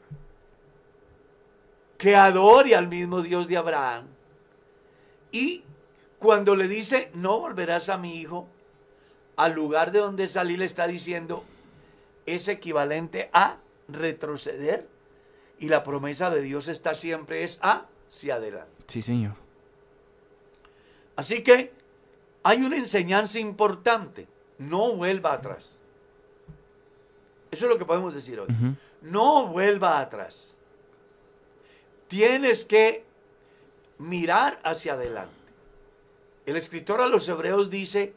que 1.97 2.15
adore 2.15 2.75
al 2.75 2.87
mismo 2.87 3.23
Dios 3.23 3.47
de 3.47 3.57
Abraham. 3.57 4.05
Y 5.31 5.63
cuando 6.19 6.55
le 6.55 6.67
dice, 6.67 7.09
no 7.15 7.39
volverás 7.39 7.89
a 7.89 7.97
mi 7.97 8.17
hijo, 8.17 8.47
al 9.35 9.55
lugar 9.55 9.91
de 9.91 9.97
donde 9.97 10.27
salí 10.27 10.57
le 10.57 10.65
está 10.65 10.85
diciendo, 10.85 11.43
es 12.27 12.47
equivalente 12.49 13.31
a 13.33 13.57
retroceder 13.87 14.87
Y 15.57 15.69
la 15.69 15.83
promesa 15.83 16.29
de 16.29 16.43
Dios 16.43 16.67
está 16.67 16.93
siempre 16.93 17.43
es 17.43 17.57
hacia 17.63 18.35
adelante. 18.35 18.83
Sí, 18.85 19.01
señor. 19.01 19.33
Así 21.15 21.41
que 21.41 21.78
hay 22.43 22.61
una 22.61 22.77
enseñanza 22.77 23.39
importante. 23.39 24.27
No 24.57 24.95
vuelva 24.95 25.33
atrás. 25.33 25.79
Eso 27.51 27.65
es 27.65 27.71
lo 27.71 27.77
que 27.77 27.85
podemos 27.85 28.13
decir 28.13 28.39
hoy. 28.39 28.47
No 29.01 29.47
vuelva 29.47 29.99
atrás. 29.99 30.55
Tienes 32.07 32.65
que 32.65 33.05
mirar 33.97 34.59
hacia 34.63 34.93
adelante. 34.93 35.33
El 36.45 36.55
escritor 36.55 37.01
a 37.01 37.07
los 37.07 37.27
hebreos 37.29 37.69
dice 37.69 38.13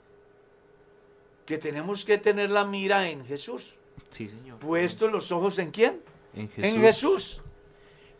que 1.44 1.58
tenemos 1.58 2.04
que 2.04 2.18
tener 2.18 2.50
la 2.50 2.64
mira 2.64 3.08
en 3.08 3.24
Jesús. 3.24 3.74
Sí, 4.10 4.28
señor. 4.28 4.58
Puesto 4.58 5.08
los 5.08 5.30
ojos 5.32 5.58
en 5.58 5.70
quién? 5.70 6.02
en 6.34 6.48
Jesús. 6.48 6.64
En 6.64 6.80
Jesús. 6.80 7.42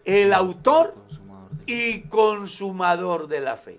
El 0.04 0.32
autor 0.34 0.94
y 1.66 2.02
consumador 2.02 3.28
de 3.28 3.40
la 3.40 3.56
fe. 3.56 3.78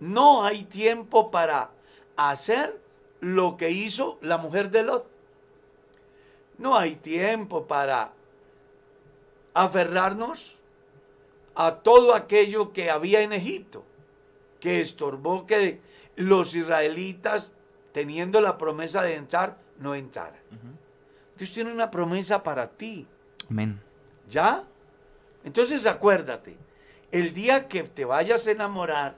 No 0.00 0.44
hay 0.44 0.64
tiempo 0.64 1.30
para 1.30 1.70
hacer 2.16 2.80
lo 3.20 3.56
que 3.56 3.70
hizo 3.70 4.18
la 4.22 4.38
mujer 4.38 4.70
de 4.70 4.82
Lot. 4.82 5.10
No 6.58 6.76
hay 6.76 6.96
tiempo 6.96 7.66
para 7.66 8.12
aferrarnos 9.54 10.58
a 11.54 11.76
todo 11.76 12.14
aquello 12.14 12.72
que 12.72 12.90
había 12.90 13.20
en 13.20 13.32
Egipto, 13.32 13.84
que 14.58 14.80
estorbó 14.80 15.46
que 15.46 15.80
los 16.16 16.54
israelitas, 16.54 17.52
teniendo 17.92 18.40
la 18.40 18.56
promesa 18.58 19.02
de 19.02 19.16
entrar, 19.16 19.58
no 19.78 19.94
entraran. 19.94 20.40
Dios 21.36 21.52
tiene 21.52 21.72
una 21.72 21.90
promesa 21.90 22.42
para 22.42 22.68
ti. 22.68 23.06
Amén. 23.50 23.80
¿Ya? 24.28 24.64
Entonces 25.44 25.86
acuérdate, 25.86 26.56
el 27.10 27.32
día 27.32 27.66
que 27.68 27.82
te 27.84 28.04
vayas 28.04 28.46
a 28.46 28.50
enamorar, 28.50 29.16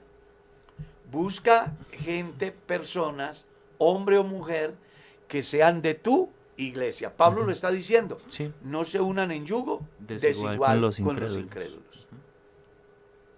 busca 1.13 1.71
gente, 1.91 2.51
personas, 2.51 3.45
hombre 3.77 4.17
o 4.17 4.23
mujer, 4.23 4.73
que 5.27 5.43
sean 5.43 5.81
de 5.81 5.93
tu 5.93 6.29
iglesia. 6.57 7.15
Pablo 7.15 7.45
lo 7.45 7.51
está 7.51 7.69
diciendo. 7.71 8.17
Sí. 8.27 8.51
No 8.63 8.83
se 8.83 8.99
unan 8.99 9.31
en 9.31 9.45
yugo 9.45 9.87
Desigual 9.99 10.51
desigual, 10.51 10.71
con 10.71 10.81
los 10.81 10.97
con 10.97 11.19
los 11.19 11.35
incrédulos. 11.37 11.43
incrédulos. 11.45 12.07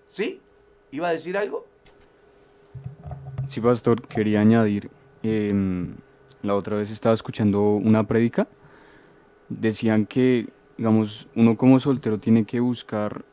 ¿Sí? 0.10 0.42
¿Iba 0.92 1.10
a 1.10 1.12
decir 1.12 1.38
algo? 1.38 1.66
Sí, 3.48 3.62
pastor, 3.62 4.02
quería 4.08 4.40
añadir, 4.40 4.90
em, 5.22 5.96
la 6.42 6.56
otra 6.56 6.78
vez 6.78 6.90
estaba 6.90 7.14
escuchando 7.14 7.62
una 7.76 8.08
prédica, 8.08 8.48
decían 9.50 10.06
que, 10.06 10.48
digamos, 10.78 11.28
uno 11.36 11.56
como 11.56 11.80
soltero 11.80 12.18
tiene 12.18 12.46
que 12.46 12.60
buscar 12.60 13.24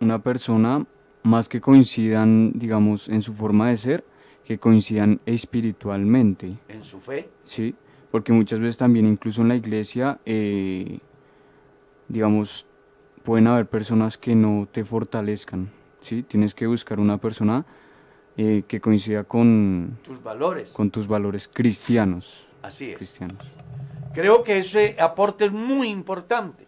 una 0.00 0.22
persona 0.22 0.84
más 1.26 1.48
que 1.48 1.60
coincidan, 1.60 2.52
digamos, 2.54 3.08
en 3.08 3.22
su 3.22 3.34
forma 3.34 3.68
de 3.68 3.76
ser, 3.76 4.04
que 4.44 4.58
coincidan 4.58 5.20
espiritualmente, 5.26 6.56
En 6.68 6.84
su 6.84 7.00
fe. 7.00 7.28
¿sí? 7.44 7.74
Porque 8.10 8.32
muchas 8.32 8.60
veces 8.60 8.76
también, 8.76 9.06
incluso 9.06 9.42
en 9.42 9.48
la 9.48 9.56
iglesia, 9.56 10.20
eh, 10.24 11.00
digamos, 12.08 12.66
pueden 13.24 13.48
haber 13.48 13.66
personas 13.66 14.16
que 14.16 14.36
no 14.36 14.68
te 14.70 14.84
fortalezcan, 14.84 15.70
¿sí? 16.00 16.22
Tienes 16.22 16.54
que 16.54 16.68
buscar 16.68 17.00
una 17.00 17.18
persona 17.18 17.66
eh, 18.36 18.62
que 18.68 18.80
coincida 18.80 19.24
con, 19.24 19.98
tus 20.04 20.22
valores. 20.22 20.72
con 20.72 20.90
tus 20.90 21.08
valores 21.08 21.50
cristianos. 21.52 22.46
Así 22.62 22.90
es. 22.90 22.96
cristianos. 22.96 23.44
Creo 24.14 24.44
que 24.44 24.58
ese 24.58 24.96
aporte 25.00 25.46
es 25.46 25.52
muy 25.52 25.88
importante, 25.88 26.66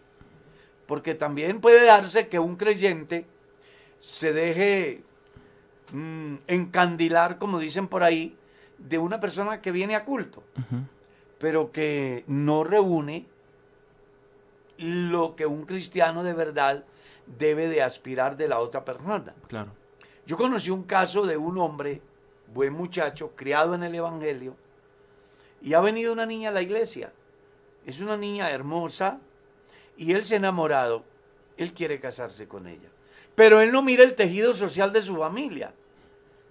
porque 0.85 1.15
también 1.15 1.61
puede 1.61 1.85
darse 1.85 2.27
que 2.27 2.39
un 2.39 2.57
creyente 2.57 3.25
se 3.99 4.33
deje 4.33 5.03
mm, 5.93 6.35
encandilar, 6.47 7.37
como 7.37 7.59
dicen 7.59 7.87
por 7.87 8.03
ahí, 8.03 8.35
de 8.77 8.97
una 8.97 9.19
persona 9.19 9.61
que 9.61 9.71
viene 9.71 9.95
a 9.95 10.05
culto, 10.05 10.43
pero 11.37 11.71
que 11.71 12.23
no 12.27 12.63
reúne 12.63 13.25
lo 14.77 15.35
que 15.35 15.45
un 15.45 15.65
cristiano 15.65 16.23
de 16.23 16.33
verdad 16.33 16.85
debe 17.25 17.67
de 17.67 17.81
aspirar 17.81 18.37
de 18.37 18.47
la 18.47 18.59
otra 18.59 18.85
persona. 18.85 19.35
Claro. 19.47 19.71
Yo 20.25 20.37
conocí 20.37 20.69
un 20.69 20.83
caso 20.83 21.25
de 21.25 21.37
un 21.37 21.57
hombre, 21.57 22.01
buen 22.53 22.73
muchacho, 22.73 23.35
criado 23.35 23.75
en 23.75 23.83
el 23.83 23.95
Evangelio, 23.95 24.55
y 25.61 25.73
ha 25.73 25.81
venido 25.81 26.13
una 26.13 26.25
niña 26.25 26.49
a 26.49 26.53
la 26.53 26.61
iglesia. 26.61 27.11
Es 27.85 27.99
una 27.99 28.15
niña 28.15 28.49
hermosa 28.51 29.19
y 29.97 30.13
él 30.13 30.23
se 30.23 30.35
ha 30.35 30.37
enamorado. 30.37 31.03
Él 31.57 31.73
quiere 31.73 31.99
casarse 31.99 32.47
con 32.47 32.67
ella. 32.67 32.89
Pero 33.35 33.61
él 33.61 33.71
no 33.71 33.81
mira 33.81 34.03
el 34.03 34.15
tejido 34.15 34.53
social 34.53 34.91
de 34.91 35.01
su 35.01 35.17
familia. 35.17 35.73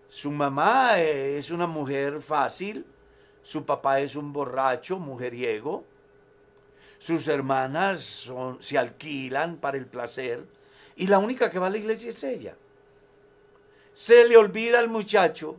Su 0.08 0.30
mamá 0.30 1.00
eh, 1.00 1.36
es 1.38 1.50
una 1.50 1.66
mujer 1.66 2.22
fácil, 2.22 2.86
su 3.42 3.64
papá 3.64 4.00
es 4.00 4.16
un 4.16 4.32
borracho, 4.32 4.98
mujeriego, 4.98 5.84
sus 6.98 7.28
hermanas 7.28 8.30
se 8.60 8.78
alquilan 8.78 9.56
para 9.56 9.76
el 9.76 9.86
placer 9.86 10.44
y 10.96 11.06
la 11.06 11.18
única 11.18 11.50
que 11.50 11.58
va 11.58 11.68
a 11.68 11.70
la 11.70 11.78
iglesia 11.78 12.10
es 12.10 12.24
ella 12.24 12.56
se 13.98 14.28
le 14.28 14.36
olvida 14.36 14.78
al 14.78 14.88
muchacho 14.88 15.56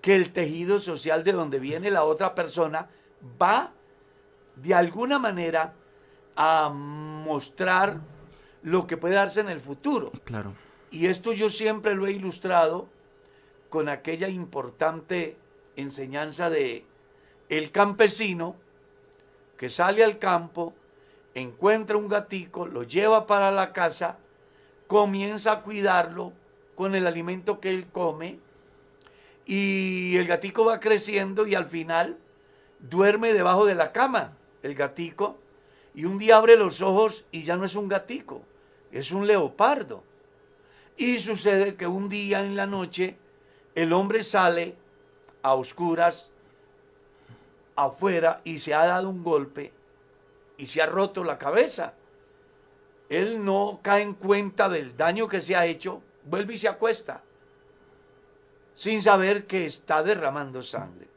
que 0.00 0.16
el 0.16 0.32
tejido 0.32 0.78
social 0.78 1.22
de 1.22 1.32
donde 1.32 1.58
viene 1.58 1.90
la 1.90 2.04
otra 2.04 2.34
persona 2.34 2.88
va 3.40 3.74
de 4.56 4.74
alguna 4.74 5.18
manera 5.18 5.74
a 6.34 6.70
mostrar 6.70 8.00
lo 8.62 8.86
que 8.86 8.96
puede 8.96 9.14
darse 9.14 9.40
en 9.40 9.48
el 9.48 9.60
futuro. 9.60 10.12
Claro. 10.24 10.54
Y 10.90 11.06
esto 11.06 11.32
yo 11.32 11.50
siempre 11.50 11.94
lo 11.94 12.06
he 12.06 12.12
ilustrado 12.12 12.88
con 13.70 13.88
aquella 13.88 14.28
importante 14.28 15.36
enseñanza 15.76 16.50
de 16.50 16.84
el 17.48 17.70
campesino 17.70 18.56
que 19.56 19.68
sale 19.68 20.04
al 20.04 20.18
campo, 20.18 20.74
encuentra 21.34 21.96
un 21.96 22.08
gatico, 22.08 22.66
lo 22.66 22.82
lleva 22.82 23.26
para 23.26 23.50
la 23.50 23.72
casa, 23.72 24.18
comienza 24.86 25.52
a 25.52 25.62
cuidarlo 25.62 26.32
con 26.74 26.94
el 26.94 27.06
alimento 27.06 27.60
que 27.60 27.70
él 27.70 27.86
come 27.90 28.38
y 29.46 30.16
el 30.16 30.26
gatico 30.26 30.64
va 30.64 30.80
creciendo 30.80 31.46
y 31.46 31.54
al 31.54 31.66
final 31.66 32.18
duerme 32.80 33.32
debajo 33.32 33.64
de 33.66 33.74
la 33.74 33.92
cama 33.92 34.36
el 34.62 34.74
gatico 34.74 35.38
y 35.94 36.04
un 36.04 36.18
día 36.18 36.36
abre 36.36 36.56
los 36.56 36.80
ojos 36.80 37.24
y 37.30 37.42
ya 37.42 37.56
no 37.56 37.64
es 37.64 37.74
un 37.74 37.88
gatico, 37.88 38.42
es 38.92 39.10
un 39.10 39.26
leopardo. 39.26 40.04
Y 40.96 41.18
sucede 41.18 41.74
que 41.74 41.86
un 41.86 42.08
día 42.08 42.40
en 42.40 42.54
la 42.54 42.66
noche 42.66 43.16
el 43.74 43.92
hombre 43.92 44.22
sale 44.22 44.76
a 45.42 45.54
oscuras 45.54 46.30
afuera 47.74 48.42
y 48.44 48.58
se 48.58 48.74
ha 48.74 48.84
dado 48.84 49.08
un 49.08 49.24
golpe 49.24 49.72
y 50.58 50.66
se 50.66 50.82
ha 50.82 50.86
roto 50.86 51.24
la 51.24 51.38
cabeza. 51.38 51.94
Él 53.08 53.44
no 53.44 53.80
cae 53.82 54.02
en 54.02 54.14
cuenta 54.14 54.68
del 54.68 54.96
daño 54.96 55.26
que 55.26 55.40
se 55.40 55.56
ha 55.56 55.66
hecho, 55.66 56.02
vuelve 56.24 56.54
y 56.54 56.58
se 56.58 56.68
acuesta, 56.68 57.22
sin 58.74 59.02
saber 59.02 59.46
que 59.46 59.64
está 59.64 60.02
derramando 60.02 60.62
sangre. 60.62 61.08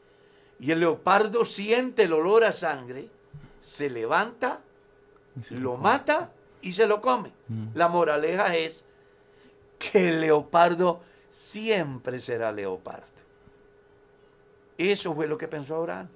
Y 0.60 0.72
el 0.72 0.80
leopardo 0.80 1.44
siente 1.44 2.04
el 2.04 2.14
olor 2.14 2.46
a 2.46 2.54
sangre, 2.54 3.10
se 3.60 3.90
levanta, 3.90 4.62
lo 5.50 5.76
mata 5.76 6.32
y 6.66 6.72
se 6.72 6.88
lo 6.88 7.00
come. 7.00 7.32
Mm. 7.48 7.68
La 7.76 7.88
moraleja 7.88 8.56
es 8.58 8.86
que 9.78 10.10
el 10.10 10.22
leopardo 10.22 11.00
siempre 11.30 12.18
será 12.18 12.52
leopardo. 12.52 13.06
Eso 14.78 15.14
fue 15.14 15.28
lo 15.28 15.38
que 15.38 15.48
pensó 15.48 15.76
Abraham. 15.76 16.10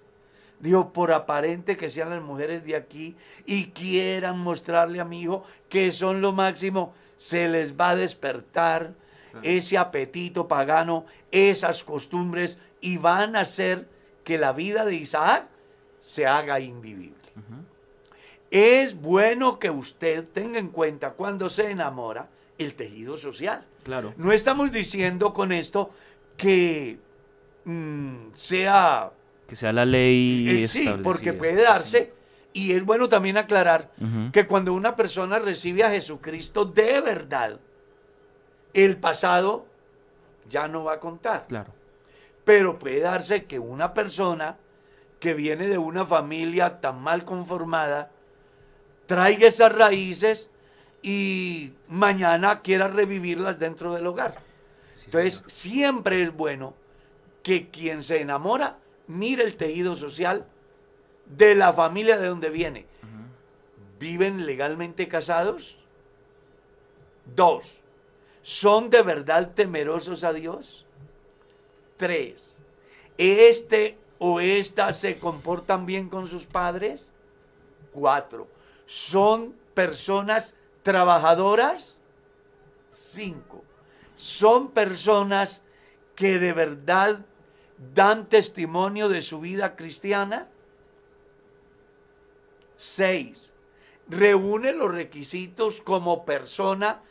Dijo, 0.60 0.92
por 0.92 1.14
aparente 1.14 1.78
que 1.78 1.88
sean 1.88 2.10
las 2.10 2.22
mujeres 2.22 2.66
de 2.66 2.76
aquí 2.76 3.16
y 3.46 3.68
quieran 3.68 4.40
mostrarle 4.40 5.00
a 5.00 5.06
mi 5.06 5.22
hijo 5.22 5.44
que 5.70 5.92
son 5.92 6.20
lo 6.20 6.34
máximo, 6.34 6.94
se 7.16 7.48
les 7.48 7.80
va 7.80 7.92
a 7.92 7.96
despertar 7.96 8.94
ese 9.44 9.78
apetito 9.78 10.48
pagano, 10.48 11.06
esas 11.32 11.84
costumbres 11.84 12.58
y 12.82 12.98
van 12.98 13.36
a 13.36 13.42
hacer 13.42 13.88
que 14.24 14.40
la 14.40 14.52
vida 14.52 14.84
de 14.84 14.96
Isaac 14.96 15.48
se 16.00 16.26
haga 16.26 16.60
invivible. 16.60 17.20
Es 18.52 19.00
bueno 19.00 19.60
que 19.60 19.70
usted 19.70 20.26
tenga 20.34 20.60
en 20.60 20.70
cuenta 20.70 21.12
cuando 21.12 21.50
se 21.50 21.70
enamora 21.72 22.30
el 22.58 22.74
tejido 22.74 23.16
social. 23.16 23.66
Claro. 23.84 24.14
No 24.18 24.32
estamos 24.32 24.72
diciendo 24.72 25.34
con 25.34 25.52
esto 25.52 25.92
que 26.36 26.98
mm, 27.66 28.34
sea 28.34 29.12
Que 29.48 29.56
sea 29.56 29.74
la 29.74 29.86
ley 29.86 30.64
eh, 30.64 30.68
sí, 30.68 30.90
porque 31.04 31.34
puede 31.34 31.62
darse. 31.62 32.14
Y 32.52 32.74
es 32.74 32.84
bueno 32.84 33.08
también 33.08 33.38
aclarar 33.38 33.92
que 34.34 34.48
cuando 34.48 34.74
una 34.74 34.96
persona 34.96 35.38
recibe 35.38 35.84
a 35.84 35.92
Jesucristo 35.92 36.66
de 36.66 37.00
verdad, 37.00 37.60
el 38.74 38.98
pasado 38.98 39.68
ya 40.50 40.68
no 40.68 40.84
va 40.84 40.94
a 40.94 41.00
contar. 41.00 41.46
Claro. 41.48 41.72
Pero 42.44 42.80
puede 42.80 43.02
darse 43.02 43.46
que 43.46 43.60
una 43.60 43.94
persona 43.94 44.58
que 45.20 45.36
viene 45.36 45.68
de 45.68 45.78
una 45.78 46.06
familia 46.06 46.82
tan 46.82 47.02
mal 47.02 47.24
conformada 47.24 48.12
traiga 49.10 49.48
esas 49.48 49.74
raíces 49.74 50.52
y 51.02 51.74
mañana 51.88 52.62
quiera 52.62 52.88
revivirlas 52.88 53.58
dentro 53.58 53.92
del 53.96 54.06
hogar. 54.06 54.36
Entonces, 55.04 55.44
siempre 55.48 56.22
es 56.22 56.32
bueno 56.32 56.76
que 57.42 57.72
quien 57.72 58.04
se 58.04 58.22
enamora 58.22 58.78
mire 59.08 59.46
el 59.46 59.58
tejido 59.58 59.96
social 59.96 60.46
de 61.26 61.56
la 61.56 61.74
familia 61.74 62.20
de 62.20 62.28
donde 62.28 62.52
viene. 62.52 62.86
¿Viven 64.00 64.46
legalmente 64.46 65.08
casados? 65.08 65.76
Dos. 67.36 67.80
¿Son 68.44 68.92
de 68.92 69.02
verdad 69.02 69.54
temerosos 69.56 70.24
a 70.24 70.34
Dios? 70.34 70.86
Tres. 71.98 72.56
¿Este 73.18 73.98
o 74.20 74.40
esta 74.40 74.94
se 74.94 75.18
comportan 75.18 75.88
bien 75.88 76.10
con 76.10 76.28
sus 76.28 76.46
padres? 76.46 77.12
Cuatro. 77.92 78.59
¿Son 78.90 79.54
personas 79.76 80.56
trabajadoras? 80.82 82.02
Cinco. 82.90 83.64
¿Son 84.16 84.72
personas 84.72 85.62
que 86.16 86.40
de 86.40 86.54
verdad 86.54 87.24
dan 87.94 88.28
testimonio 88.28 89.08
de 89.08 89.22
su 89.22 89.40
vida 89.42 89.76
cristiana? 89.76 90.48
Seis. 92.76 93.54
¿Reúne 94.08 94.74
los 94.74 94.92
requisitos 94.92 95.82
como 95.82 96.26
persona 96.26 97.04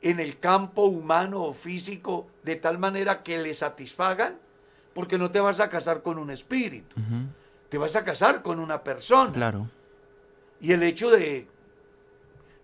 en 0.00 0.20
el 0.20 0.38
campo 0.38 0.84
humano 0.84 1.42
o 1.42 1.52
físico 1.52 2.26
de 2.42 2.56
tal 2.56 2.78
manera 2.78 3.22
que 3.22 3.36
le 3.36 3.52
satisfagan? 3.52 4.38
Porque 4.94 5.18
no 5.18 5.30
te 5.30 5.40
vas 5.40 5.60
a 5.60 5.68
casar 5.68 6.02
con 6.02 6.16
un 6.16 6.30
espíritu, 6.30 6.96
te 7.68 7.76
vas 7.76 7.96
a 7.96 8.02
casar 8.02 8.40
con 8.40 8.60
una 8.60 8.82
persona. 8.82 9.32
Claro. 9.32 9.68
Y 10.60 10.72
el 10.72 10.82
hecho 10.82 11.10
de 11.10 11.46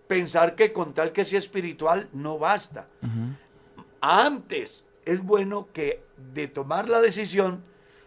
pensar 0.07 0.55
que 0.55 0.71
con 0.73 0.93
tal 0.93 1.11
que 1.11 1.25
sea 1.25 1.39
espiritual 1.39 2.09
no 2.13 2.37
basta. 2.37 2.87
Antes 4.01 4.85
es 5.05 5.23
bueno 5.23 5.67
que 5.73 6.03
de 6.33 6.47
tomar 6.47 6.89
la 6.89 7.01
decisión 7.01 7.63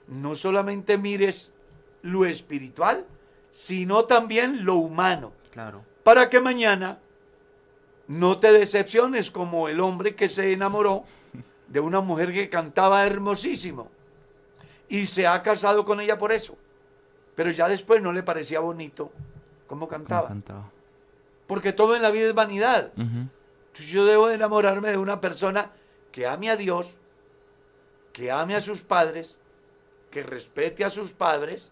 no 0.07 0.35
solamente 0.35 0.99
mires 0.99 1.53
lo 2.03 2.25
espiritual, 2.25 3.05
sino 3.51 4.05
también 4.05 4.65
lo 4.65 4.75
humano, 4.77 5.33
Claro. 5.51 5.85
para 6.05 6.29
que 6.31 6.41
mañana 6.41 6.99
no 8.07 8.39
te 8.39 8.53
decepciones 8.53 9.31
como 9.31 9.69
el 9.69 9.81
hombre 9.81 10.15
que 10.15 10.29
se 10.29 10.53
enamoró 10.53 11.05
de 11.67 11.81
una 11.81 12.01
mujer 12.01 12.33
que 12.33 12.49
cantaba 12.49 13.05
hermosísimo 13.05 13.89
y 14.89 15.07
se 15.07 15.27
ha 15.27 15.43
casado 15.43 15.85
con 15.85 16.01
ella 16.01 16.17
por 16.17 16.33
eso, 16.33 16.57
pero 17.35 17.51
ya 17.51 17.69
después 17.69 18.01
no 18.01 18.13
le 18.13 18.23
parecía 18.23 18.61
bonito 18.61 19.13
cómo 19.69 19.87
cantaba, 19.87 20.27
cantaba. 20.29 20.69
porque 21.47 21.73
todo 21.73 21.95
en 21.95 22.03
la 22.03 22.11
vida 22.11 22.27
es 22.27 22.35
vanidad. 22.35 22.91
Entonces 22.97 23.87
yo 23.93 24.05
debo 24.05 24.27
de 24.29 24.35
enamorarme 24.35 24.91
de 24.91 24.97
una 24.97 25.21
persona 25.21 25.71
que 26.11 26.27
ame 26.27 26.51
a 26.51 26.57
Dios, 26.57 26.95
que 28.13 28.33
ame 28.33 28.57
a 28.57 28.61
sus 28.61 28.83
padres, 28.83 29.39
que 30.11 30.23
respete 30.25 30.85
a 30.85 30.91
sus 30.91 31.13
padres, 31.13 31.71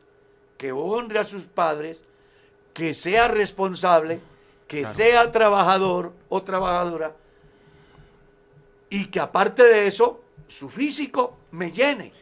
que 0.56 0.70
honre 0.72 1.18
a 1.18 1.24
sus 1.24 1.46
padres, 1.46 2.04
que 2.72 2.94
sea 2.94 3.26
responsable, 3.28 4.20
que 4.68 4.82
Claro. 4.82 4.94
sea 4.94 5.32
trabajador 5.32 6.12
o 6.28 6.42
trabajadora, 6.42 7.14
y 8.90 9.06
que 9.06 9.18
aparte 9.20 9.62
de 9.64 9.86
eso, 9.86 10.22
su 10.46 10.68
físico 10.68 11.36
me 11.50 11.72
llene. 11.72 12.12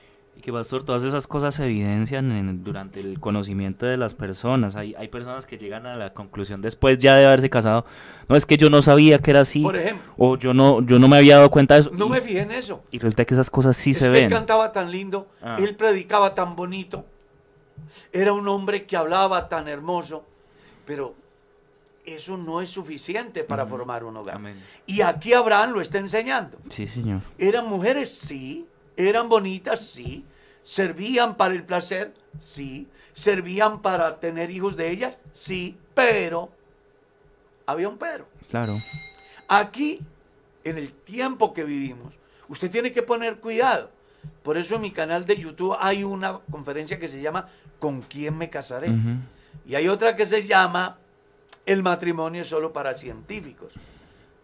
Que, 0.45 0.53
Pastor, 0.53 0.85
todas 0.85 1.05
esas 1.05 1.27
cosas 1.27 1.55
se 1.55 1.65
evidencian 1.65 2.31
en- 2.31 2.63
durante 2.65 3.01
el 3.01 3.19
conocimiento 3.19 3.87
de 3.87 3.97
las 3.97 4.13
personas. 4.13 4.77
Hay, 4.77 4.95
hay 4.99 5.09
personas 5.09 5.47
que 5.47 5.57
llegan 5.57 5.87
a 5.87 5.97
la 5.97 6.13
conclusión 6.13 6.61
después 6.61 6.99
ya 6.99 7.15
de 7.17 7.25
haberse 7.25 7.49
casado. 7.49 7.87
No, 8.29 8.37
es 8.37 8.45
que 8.45 8.59
yo 8.59 8.69
no 8.69 8.83
sabía 8.83 9.19
que 9.21 9.31
era 9.31 9.41
así. 9.41 9.63
Por 9.63 9.75
ejemplo, 9.77 10.13
O 10.19 10.37
yo 10.37 10.53
no, 10.53 10.83
yo 10.83 10.99
no 10.99 11.09
me 11.09 11.17
había 11.17 11.37
dado 11.37 11.51
cuenta 11.51 11.73
de 11.75 11.81
eso. 11.81 11.91
no 11.95 12.07
y, 12.07 12.11
me 12.11 12.21
fijé 12.21 12.41
en 12.43 12.51
eso. 12.51 12.83
y 12.91 12.99
resulta 12.99 13.25
que 13.25 13.33
esas 13.33 13.49
cosas 13.49 13.75
sí 13.75 13.93
es 13.93 13.97
se 13.99 14.05
que 14.05 14.11
ven. 14.11 14.25
él 14.25 14.31
cantaba 14.31 14.71
tan 14.71 14.91
lindo, 14.91 15.29
Ah. 15.41 15.57
él 15.59 15.75
predicaba 15.77 16.35
tan 16.35 16.55
bonito, 16.57 17.07
era 18.13 18.35
un 18.35 18.47
hombre 18.47 18.85
que 18.85 18.99
hablaba 18.99 19.49
tan 19.49 19.67
hermoso, 19.67 20.27
pero 20.85 21.15
eso 22.05 22.37
no 22.37 22.61
es 22.61 22.69
suficiente 22.69 23.45
para 23.45 23.65
formar 23.65 24.05
un 24.05 24.15
hogar. 24.19 24.37
Amén. 24.37 24.61
Y 24.85 25.01
aquí 25.01 25.33
Abraham 25.33 25.71
lo 25.73 25.81
está 25.81 25.97
enseñando. 25.97 26.59
Sí, 26.69 26.87
señor. 26.87 27.23
Eran 27.39 27.67
mujeres, 27.67 28.11
sí, 28.15 28.67
eran 28.95 29.31
bonitas, 29.31 29.81
sí, 29.89 30.23
servían 30.65 31.37
para 31.37 31.55
el 31.55 31.63
placer, 31.63 32.15
sí, 32.39 32.89
servían 33.13 33.81
para 33.83 34.19
tener 34.19 34.51
hijos 34.51 34.77
de 34.77 34.91
ellas, 34.91 35.19
sí, 35.31 35.79
pero 35.95 36.51
había 37.67 37.89
un 37.89 37.99
pero. 37.99 38.27
Claro. 38.49 38.75
Aquí, 39.47 40.01
en 40.65 40.79
el 40.79 40.93
tiempo 40.93 41.53
que 41.53 41.63
vivimos, 41.63 42.19
usted 42.49 42.71
tiene 42.71 42.93
que 42.93 43.03
poner 43.03 43.39
cuidado. 43.39 43.91
Por 44.43 44.57
eso 44.57 44.77
en 44.77 44.81
mi 44.81 44.91
canal 44.91 45.27
de 45.27 45.37
YouTube 45.37 45.77
hay 45.79 46.03
una 46.03 46.41
conferencia 46.51 46.99
que 46.99 47.09
se 47.09 47.21
llama 47.21 47.49
¿Con 47.79 48.01
quién 48.01 48.37
me 48.37 48.49
casaré? 48.49 48.89
Y 49.67 49.75
hay 49.75 49.89
otra 49.89 50.17
que 50.17 50.25
se 50.25 50.47
llama 50.47 50.97
El 51.67 51.83
matrimonio 51.83 52.41
es 52.41 52.49
solo 52.49 52.73
para 52.73 52.95
científicos. 52.95 53.75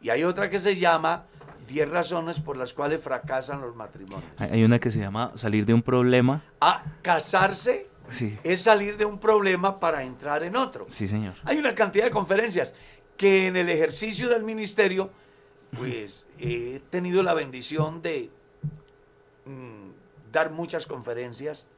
Y 0.02 0.10
hay 0.10 0.24
otra 0.24 0.50
que 0.50 0.58
se 0.58 0.76
llama 0.76 1.24
10 1.70 1.88
razones 1.88 2.40
por 2.40 2.56
las 2.56 2.72
cuales 2.74 3.00
fracasan 3.00 3.60
los 3.60 3.76
matrimonios. 3.76 4.28
Hay 4.38 4.64
una 4.64 4.80
que 4.80 4.90
se 4.90 4.98
llama 4.98 5.32
salir 5.36 5.64
de 5.64 5.72
un 5.72 5.82
problema. 5.82 6.42
Ah, 6.60 6.82
casarse 7.00 7.88
Sí. 8.08 8.36
es 8.42 8.62
salir 8.62 8.96
de 8.96 9.04
un 9.04 9.18
problema 9.20 9.78
para 9.78 10.02
entrar 10.02 10.42
en 10.42 10.56
otro. 10.56 10.86
Sí, 10.88 11.06
señor. 11.06 11.34
Hay 11.44 11.58
una 11.58 11.74
cantidad 11.76 12.04
de 12.06 12.10
conferencias 12.10 12.74
que 13.16 13.46
en 13.46 13.56
el 13.56 13.68
ejercicio 13.68 14.28
del 14.28 14.42
ministerio, 14.42 15.10
pues 15.78 16.26
he 16.40 16.80
tenido 16.90 17.22
la 17.22 17.34
bendición 17.34 18.02
de 18.02 18.30
mm, 19.44 20.32
dar 20.32 20.50
muchas 20.50 20.86
conferencias 20.86 21.68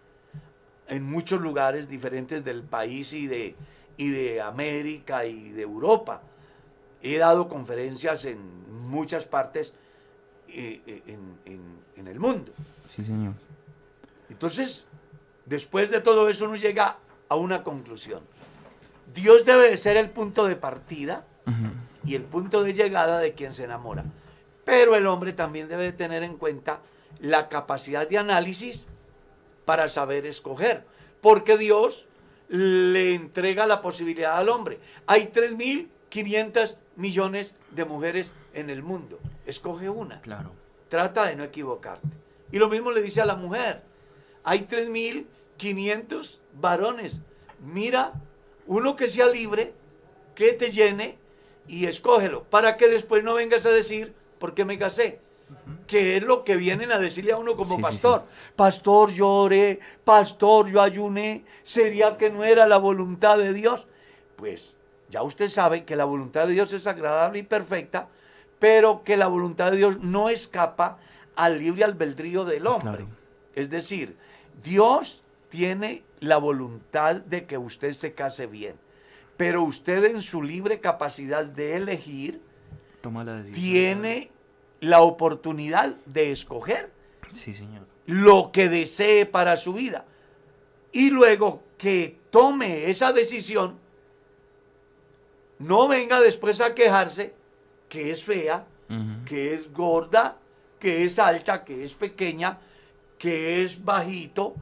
en 0.88 1.02
muchos 1.04 1.42
lugares 1.42 1.86
diferentes 1.88 2.44
del 2.44 2.62
país 2.62 3.12
y 3.12 3.26
de, 3.26 3.54
y 3.98 4.08
de 4.08 4.40
América 4.40 5.26
y 5.26 5.50
de 5.50 5.62
Europa. 5.62 6.22
He 7.02 7.18
dado 7.18 7.48
conferencias 7.48 8.24
en 8.24 8.38
muchas 8.88 9.26
partes 9.26 9.72
eh, 10.48 10.82
eh, 10.86 11.02
en- 11.06 11.38
en- 11.46 11.78
en 11.96 12.08
el 12.08 12.20
mundo. 12.20 12.52
Sí, 12.84 13.04
señor. 13.04 13.34
Entonces, 14.28 14.84
después 15.46 15.90
de 15.90 16.00
todo 16.00 16.28
eso 16.28 16.44
uno 16.44 16.56
llega 16.56 16.98
a 17.28 17.36
una 17.36 17.62
conclusión. 17.64 18.20
Dios 19.14 19.44
debe 19.44 19.70
de 19.70 19.76
ser 19.76 19.96
el 19.96 20.10
punto 20.10 20.46
de 20.46 20.56
partida 20.56 21.26
y 22.04 22.14
el 22.14 22.22
punto 22.24 22.62
de 22.62 22.74
llegada 22.74 23.18
de 23.18 23.32
quien 23.34 23.52
se 23.54 23.64
enamora. 23.64 24.04
Pero 24.64 24.94
el 24.96 25.06
hombre 25.06 25.32
también 25.32 25.68
debe 25.68 25.84
de 25.84 25.92
tener 25.92 26.22
en 26.22 26.36
cuenta 26.36 26.80
la 27.20 27.48
capacidad 27.48 28.08
de 28.08 28.18
análisis 28.18 28.86
para 29.64 29.88
saber 29.88 30.26
escoger. 30.26 30.84
Porque 31.20 31.56
Dios 31.58 32.06
le 32.48 33.14
entrega 33.14 33.66
la 33.66 33.80
posibilidad 33.80 34.36
al 34.36 34.48
hombre. 34.48 34.78
Hay 35.06 35.26
3.500 35.32 36.76
millones 36.96 37.54
de 37.70 37.84
mujeres 37.84 38.32
en 38.54 38.70
el 38.70 38.82
mundo. 38.82 39.18
Escoge 39.46 39.88
una. 39.88 40.20
Claro. 40.20 40.50
Trata 40.88 41.26
de 41.26 41.36
no 41.36 41.44
equivocarte. 41.44 42.06
Y 42.50 42.58
lo 42.58 42.68
mismo 42.68 42.90
le 42.90 43.02
dice 43.02 43.20
a 43.20 43.26
la 43.26 43.36
mujer. 43.36 43.82
Hay 44.44 44.66
3.500 44.66 46.38
varones. 46.60 47.20
Mira, 47.60 48.12
uno 48.66 48.96
que 48.96 49.08
sea 49.08 49.26
libre, 49.26 49.72
que 50.34 50.52
te 50.52 50.70
llene 50.70 51.18
y 51.66 51.86
escógelo. 51.86 52.44
Para 52.44 52.76
que 52.76 52.88
después 52.88 53.24
no 53.24 53.34
vengas 53.34 53.64
a 53.66 53.70
decir, 53.70 54.14
¿por 54.38 54.54
qué 54.54 54.64
me 54.64 54.78
casé? 54.78 55.20
Que 55.86 56.16
es 56.16 56.22
lo 56.22 56.44
que 56.44 56.56
vienen 56.56 56.92
a 56.92 56.98
decirle 56.98 57.32
a 57.32 57.36
uno 57.36 57.56
como 57.56 57.70
Sí, 57.70 57.76
sí, 57.76 57.82
pastor. 57.82 58.24
Pastor, 58.56 59.12
yo 59.12 59.28
oré. 59.28 59.80
Pastor, 60.04 60.70
yo 60.70 60.80
ayuné. 60.80 61.44
¿Sería 61.62 62.16
que 62.16 62.30
no 62.30 62.44
era 62.44 62.66
la 62.66 62.78
voluntad 62.78 63.38
de 63.38 63.52
Dios? 63.52 63.86
Pues 64.36 64.76
ya 65.12 65.22
usted 65.22 65.46
sabe 65.48 65.84
que 65.84 65.94
la 65.94 66.06
voluntad 66.06 66.46
de 66.48 66.54
Dios 66.54 66.72
es 66.72 66.86
agradable 66.88 67.38
y 67.38 67.42
perfecta, 67.44 68.08
pero 68.58 69.04
que 69.04 69.16
la 69.16 69.26
voluntad 69.28 69.70
de 69.70 69.76
Dios 69.76 69.98
no 70.00 70.30
escapa 70.30 70.98
al 71.36 71.58
libre 71.58 71.84
albedrío 71.84 72.44
del 72.44 72.66
hombre. 72.66 73.04
Claro. 73.04 73.08
Es 73.54 73.68
decir, 73.70 74.16
Dios 74.64 75.22
tiene 75.50 76.02
la 76.20 76.38
voluntad 76.38 77.16
de 77.16 77.44
que 77.44 77.58
usted 77.58 77.92
se 77.92 78.14
case 78.14 78.46
bien, 78.46 78.74
pero 79.36 79.62
usted 79.62 80.04
en 80.06 80.22
su 80.22 80.42
libre 80.42 80.80
capacidad 80.80 81.44
de 81.44 81.76
elegir 81.76 82.40
Toma 83.02 83.22
la 83.24 83.34
decisión. 83.42 83.54
tiene 83.62 84.30
la 84.80 85.02
oportunidad 85.02 85.94
de 86.06 86.30
escoger 86.32 86.90
Sí, 87.32 87.52
señor. 87.52 87.86
lo 88.06 88.50
que 88.50 88.68
desee 88.70 89.26
para 89.26 89.56
su 89.58 89.74
vida. 89.74 90.06
Y 90.92 91.10
luego 91.10 91.62
que 91.76 92.18
tome 92.30 92.88
esa 92.90 93.12
decisión, 93.12 93.78
no 95.62 95.88
venga 95.88 96.20
después 96.20 96.60
a 96.60 96.74
quejarse 96.74 97.34
que 97.88 98.10
es 98.10 98.24
fea, 98.24 98.66
que 99.24 99.54
es 99.54 99.72
gorda, 99.72 100.36
que 100.78 101.04
es 101.04 101.18
alta, 101.18 101.64
que 101.64 101.82
es 101.82 101.94
pequeña, 101.94 102.58
que 103.18 103.62
es 103.62 103.82
bajito, 103.84 104.54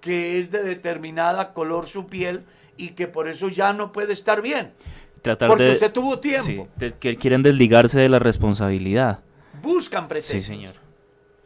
que 0.00 0.38
es 0.38 0.50
de 0.50 0.62
determinada 0.62 1.52
color 1.52 1.86
su 1.86 2.06
piel 2.06 2.44
y 2.76 2.90
que 2.90 3.08
por 3.08 3.28
eso 3.28 3.48
ya 3.48 3.72
no 3.72 3.90
puede 3.90 4.12
estar 4.12 4.42
bien. 4.42 4.72
Tratar 5.20 5.48
Porque 5.48 5.64
de... 5.64 5.70
usted 5.72 5.92
tuvo 5.92 6.18
tiempo. 6.18 6.44
Sí, 6.46 6.62
de- 6.76 6.94
que 6.94 7.16
quieren 7.16 7.42
desligarse 7.42 7.98
de 8.00 8.08
la 8.08 8.18
responsabilidad. 8.18 9.20
Buscan 9.62 10.08
pretextos. 10.08 10.42
Sí, 10.42 10.52
señor. 10.52 10.74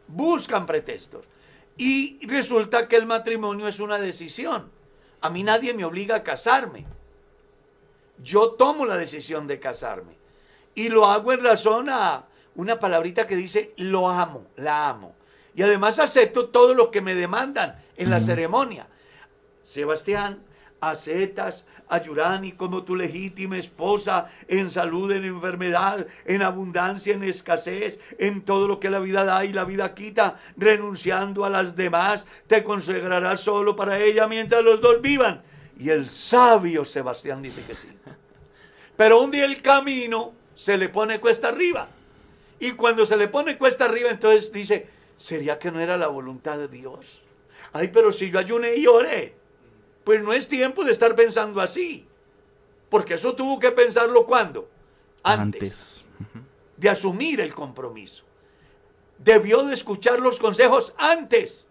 buscan 0.07 0.65
pretextos. 0.65 1.25
Y 1.77 2.19
resulta 2.27 2.87
que 2.87 2.95
el 2.95 3.05
matrimonio 3.05 3.67
es 3.67 3.79
una 3.79 3.97
decisión. 3.99 4.71
A 5.21 5.29
mí 5.29 5.43
nadie 5.43 5.73
me 5.75 5.85
obliga 5.85 6.15
a 6.17 6.23
casarme. 6.23 6.85
Yo 8.21 8.51
tomo 8.51 8.85
la 8.85 8.97
decisión 8.97 9.47
de 9.47 9.59
casarme. 9.59 10.17
Y 10.75 10.89
lo 10.89 11.05
hago 11.05 11.33
en 11.33 11.43
razón 11.43 11.89
a 11.89 12.25
una 12.55 12.79
palabrita 12.79 13.27
que 13.27 13.35
dice, 13.35 13.73
lo 13.77 14.09
amo, 14.09 14.47
la 14.55 14.89
amo. 14.89 15.15
Y 15.55 15.63
además 15.63 15.99
acepto 15.99 16.49
todo 16.49 16.73
lo 16.73 16.91
que 16.91 17.01
me 17.01 17.15
demandan 17.15 17.75
en 17.95 18.09
la 18.09 18.19
ceremonia. 18.19 18.87
Sebastián, 19.63 20.43
aceptas 20.79 21.65
a 21.89 22.01
Yurani 22.01 22.51
como 22.51 22.83
tu 22.83 22.95
legítima 22.95 23.57
esposa 23.57 24.27
en 24.47 24.69
salud, 24.69 25.11
en 25.11 25.25
enfermedad, 25.25 26.05
en 26.25 26.41
abundancia, 26.41 27.13
en 27.13 27.23
escasez, 27.23 27.99
en 28.17 28.41
todo 28.41 28.67
lo 28.67 28.79
que 28.79 28.89
la 28.89 28.99
vida 28.99 29.23
da 29.23 29.45
y 29.45 29.53
la 29.53 29.63
vida 29.63 29.93
quita, 29.93 30.37
renunciando 30.57 31.45
a 31.45 31.49
las 31.49 31.75
demás, 31.75 32.27
te 32.47 32.63
consagrarás 32.63 33.39
solo 33.39 33.75
para 33.75 33.99
ella 33.99 34.27
mientras 34.27 34.63
los 34.63 34.81
dos 34.81 35.01
vivan. 35.01 35.41
Y 35.79 35.89
el 35.89 36.09
sabio 36.09 36.83
Sebastián 36.85 37.41
dice 37.41 37.63
que 37.63 37.75
sí. 37.75 37.87
Pero 38.95 39.21
un 39.21 39.31
día 39.31 39.45
el 39.45 39.61
camino 39.61 40.33
se 40.55 40.77
le 40.77 40.89
pone 40.89 41.19
cuesta 41.19 41.49
arriba. 41.49 41.89
Y 42.59 42.71
cuando 42.71 43.05
se 43.05 43.15
le 43.15 43.27
pone 43.27 43.57
cuesta 43.57 43.85
arriba, 43.85 44.09
entonces 44.09 44.51
dice, 44.51 44.89
¿sería 45.15 45.59
que 45.59 45.71
no 45.71 45.79
era 45.79 45.97
la 45.97 46.07
voluntad 46.07 46.57
de 46.57 46.67
Dios? 46.67 47.21
Ay, 47.73 47.89
pero 47.89 48.11
si 48.11 48.31
yo 48.31 48.39
ayuné 48.39 48.75
y 48.75 48.87
oré, 48.87 49.35
pues 50.03 50.23
no 50.23 50.33
es 50.33 50.47
tiempo 50.47 50.83
de 50.83 50.91
estar 50.91 51.15
pensando 51.15 51.61
así. 51.61 52.07
Porque 52.89 53.15
eso 53.15 53.35
tuvo 53.35 53.59
que 53.59 53.71
pensarlo 53.71 54.25
cuando? 54.25 54.67
Antes, 55.21 56.03
de 56.75 56.89
asumir 56.89 57.41
el 57.41 57.53
compromiso. 57.53 58.23
Debió 59.19 59.63
de 59.65 59.73
escuchar 59.73 60.19
los 60.19 60.39
consejos 60.39 60.93
antes 60.97 61.67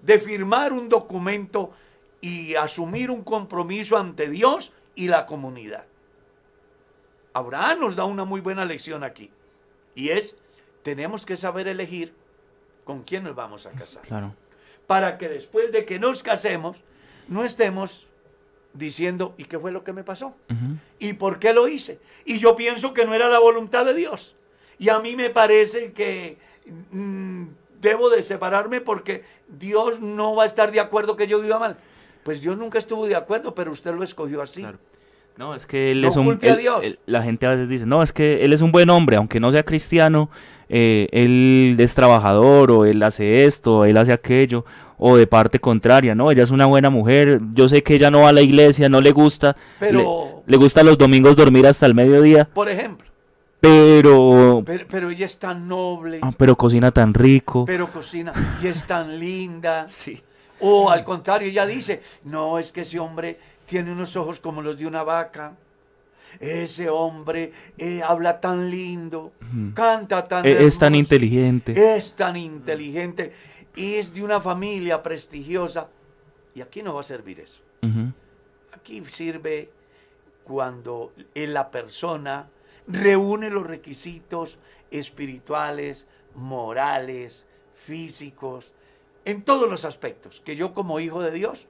de 0.00 0.18
firmar 0.18 0.72
un 0.72 0.88
documento 0.88 1.72
y 2.20 2.54
asumir 2.54 3.10
un 3.10 3.22
compromiso 3.22 3.96
ante 3.96 4.28
Dios 4.28 4.72
y 4.94 5.08
la 5.08 5.26
comunidad. 5.26 5.84
Abraham 7.32 7.80
nos 7.80 7.96
da 7.96 8.04
una 8.04 8.24
muy 8.24 8.40
buena 8.40 8.64
lección 8.64 9.04
aquí. 9.04 9.30
Y 9.94 10.10
es, 10.10 10.36
tenemos 10.82 11.24
que 11.24 11.36
saber 11.36 11.68
elegir 11.68 12.14
con 12.84 13.02
quién 13.02 13.24
nos 13.24 13.34
vamos 13.34 13.66
a 13.66 13.70
casar. 13.70 14.02
Claro. 14.02 14.34
Para 14.86 15.18
que 15.18 15.28
después 15.28 15.70
de 15.70 15.84
que 15.84 15.98
nos 15.98 16.22
casemos, 16.22 16.82
no 17.28 17.44
estemos 17.44 18.06
diciendo, 18.72 19.34
¿y 19.36 19.44
qué 19.44 19.58
fue 19.58 19.72
lo 19.72 19.84
que 19.84 19.92
me 19.92 20.04
pasó? 20.04 20.34
¿Y 20.98 21.14
por 21.14 21.38
qué 21.38 21.52
lo 21.52 21.68
hice? 21.68 22.00
Y 22.24 22.38
yo 22.38 22.56
pienso 22.56 22.94
que 22.94 23.04
no 23.04 23.14
era 23.14 23.28
la 23.28 23.38
voluntad 23.38 23.84
de 23.84 23.94
Dios. 23.94 24.34
Y 24.78 24.88
a 24.88 24.98
mí 25.00 25.16
me 25.16 25.30
parece 25.30 25.92
que 25.92 26.38
mm, 26.90 27.46
debo 27.80 28.10
de 28.10 28.22
separarme 28.22 28.80
porque 28.80 29.24
Dios 29.48 30.00
no 30.00 30.34
va 30.34 30.44
a 30.44 30.46
estar 30.46 30.70
de 30.72 30.80
acuerdo 30.80 31.16
que 31.16 31.26
yo 31.26 31.40
viva 31.40 31.58
mal. 31.58 31.76
Pues 32.22 32.40
Dios 32.40 32.56
nunca 32.58 32.78
estuvo 32.78 33.06
de 33.06 33.16
acuerdo, 33.16 33.54
pero 33.54 33.72
usted 33.72 33.94
lo 33.94 34.02
escogió 34.04 34.42
así. 34.42 34.60
Claro. 34.62 34.78
No, 35.36 35.54
es 35.54 35.66
que 35.66 35.92
él 35.92 36.02
No 36.02 36.08
es 36.08 36.16
un... 36.16 36.24
culpe 36.24 36.50
a 36.50 36.56
Dios. 36.56 36.84
él- 36.84 36.98
la 37.06 37.22
gente 37.22 37.46
a 37.46 37.50
veces 37.50 37.68
dice, 37.68 37.86
no, 37.86 38.02
es 38.02 38.12
que 38.12 38.44
él 38.44 38.52
es 38.52 38.60
un 38.60 38.72
buen 38.72 38.90
hombre, 38.90 39.16
aunque 39.16 39.38
no 39.38 39.52
sea 39.52 39.62
cristiano, 39.62 40.30
eh, 40.68 41.06
él 41.12 41.76
es 41.78 41.94
trabajador, 41.94 42.72
o 42.72 42.84
él 42.84 43.00
hace 43.04 43.44
esto, 43.44 43.78
o 43.78 43.84
él 43.84 43.96
hace 43.98 44.12
aquello, 44.12 44.64
o 44.98 45.16
de 45.16 45.28
parte 45.28 45.60
contraria, 45.60 46.16
no, 46.16 46.32
ella 46.32 46.42
es 46.42 46.50
una 46.50 46.66
buena 46.66 46.90
mujer, 46.90 47.40
yo 47.54 47.68
sé 47.68 47.84
que 47.84 47.94
ella 47.94 48.10
no 48.10 48.22
va 48.22 48.30
a 48.30 48.32
la 48.32 48.42
iglesia, 48.42 48.88
no 48.88 49.00
le 49.00 49.12
gusta, 49.12 49.54
Pero- 49.78 50.42
le, 50.44 50.52
le 50.52 50.56
gusta 50.58 50.82
los 50.82 50.98
domingos 50.98 51.36
dormir 51.36 51.68
hasta 51.68 51.86
el 51.86 51.94
mediodía, 51.94 52.44
Por 52.52 52.68
ejemplo, 52.68 53.06
pero... 53.60 54.62
pero, 54.66 54.86
pero 54.90 55.10
ella 55.10 55.26
es 55.26 55.38
tan 55.38 55.68
noble, 55.68 56.18
ah, 56.22 56.32
pero 56.36 56.56
cocina 56.56 56.90
tan 56.90 57.14
rico. 57.14 57.64
pero 57.64 57.90
cocina 57.92 58.32
y 58.62 58.66
es 58.66 58.84
tan 58.84 59.18
linda. 59.20 59.84
Sí. 59.88 60.20
O 60.60 60.90
al 60.90 61.04
contrario, 61.04 61.48
ella 61.48 61.66
dice, 61.66 62.00
no, 62.24 62.58
es 62.58 62.72
que 62.72 62.80
ese 62.82 62.98
hombre 62.98 63.38
tiene 63.66 63.92
unos 63.92 64.16
ojos 64.16 64.40
como 64.40 64.62
los 64.62 64.78
de 64.78 64.86
una 64.86 65.02
vaca. 65.02 65.56
Ese 66.40 66.88
hombre 66.90 67.52
eh, 67.78 68.02
habla 68.02 68.40
tan 68.40 68.70
lindo, 68.70 69.32
canta 69.74 70.26
tan 70.28 70.44
E- 70.46 70.66
es 70.66 70.78
tan 70.78 70.94
inteligente. 70.94 71.96
Es 71.96 72.14
tan 72.14 72.36
inteligente. 72.36 73.32
Es 73.76 74.12
de 74.12 74.22
una 74.22 74.40
familia 74.40 75.02
prestigiosa. 75.02 75.88
Y 76.54 76.60
aquí 76.60 76.82
no 76.82 76.94
va 76.94 77.00
a 77.00 77.04
servir 77.04 77.40
eso. 77.40 77.62
Aquí 78.72 79.02
sirve 79.06 79.70
cuando 80.44 81.12
eh, 81.34 81.46
la 81.46 81.70
persona 81.70 82.48
reúne 82.86 83.50
los 83.50 83.66
requisitos 83.66 84.58
espirituales, 84.90 86.06
morales, 86.34 87.46
físicos, 87.74 88.72
en 89.28 89.42
todos 89.42 89.68
los 89.68 89.84
aspectos 89.84 90.40
que 90.42 90.56
yo 90.56 90.72
como 90.72 91.00
hijo 91.00 91.20
de 91.20 91.30
Dios 91.30 91.66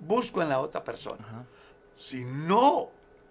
busco 0.00 0.42
en 0.42 0.48
la 0.48 0.58
otra 0.58 0.82
persona. 0.82 1.46
Si 1.96 2.24
no 2.24 2.90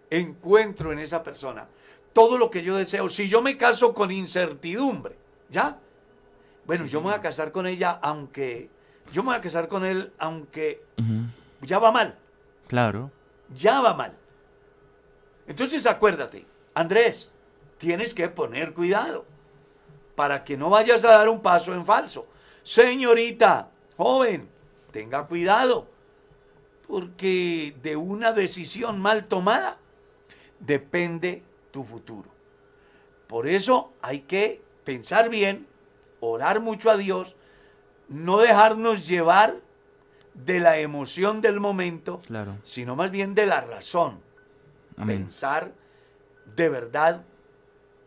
encuentro 0.10 0.94
en 0.94 1.00
esa 1.00 1.22
persona 1.22 1.68
todo 2.14 2.38
lo 2.38 2.50
que 2.50 2.64
yo 2.64 2.78
deseo, 2.78 3.10
si 3.10 3.28
yo 3.28 3.42
me 3.42 3.58
caso 3.58 3.94
con 3.94 4.10
incertidumbre, 4.10 5.18
¿ya? 5.50 5.78
Bueno, 6.66 6.86
yo 6.86 7.02
me 7.02 7.08
voy 7.08 7.16
a 7.16 7.20
casar 7.22 7.52
con 7.52 7.68
ella 7.68 8.00
aunque, 8.02 8.70
yo 9.12 9.22
me 9.22 9.28
voy 9.32 9.36
a 9.36 9.42
casar 9.42 9.68
con 9.68 9.84
él 9.84 10.14
aunque 10.18 10.82
ya 11.62 11.78
va 11.78 11.92
mal 11.92 12.18
Claro. 12.68 13.12
ya 13.54 13.82
va 13.82 13.94
mal. 13.94 14.14
Entonces 15.46 15.86
acuérdate, 15.86 16.46
Andrés, 16.74 17.34
tienes 17.78 18.14
que 18.14 18.30
poner 18.30 18.74
cuidado 18.74 19.26
para 20.16 20.46
que 20.46 20.56
no 20.56 20.70
vayas 20.70 21.04
a 21.04 21.10
dar 21.18 21.28
un 21.28 21.42
paso 21.42 21.74
en 21.74 21.84
falso. 21.84 22.28
Señorita, 22.68 23.72
joven, 23.96 24.50
tenga 24.92 25.26
cuidado, 25.26 25.88
porque 26.86 27.74
de 27.82 27.96
una 27.96 28.34
decisión 28.34 29.00
mal 29.00 29.28
tomada 29.28 29.78
depende 30.60 31.44
tu 31.72 31.86
futuro. 31.86 32.30
Por 33.28 33.48
eso 33.48 33.94
hay 34.02 34.20
que 34.20 34.62
pensar 34.84 35.30
bien, 35.30 35.66
orar 36.20 36.60
mucho 36.60 36.92
a 36.92 36.98
Dios, 36.98 37.38
no 38.10 38.40
dejarnos 38.40 39.08
llevar 39.08 39.56
de 40.34 40.60
la 40.60 40.78
emoción 40.80 41.40
del 41.40 41.62
momento, 41.62 42.20
Claro. 42.28 42.58
sino 42.66 42.98
más 42.98 43.12
bien 43.12 43.34
de 43.34 43.46
la 43.46 43.62
razón. 43.62 44.20
Amén. 44.98 45.20
Pensar 45.24 45.72
de 46.54 46.68
verdad 46.68 47.24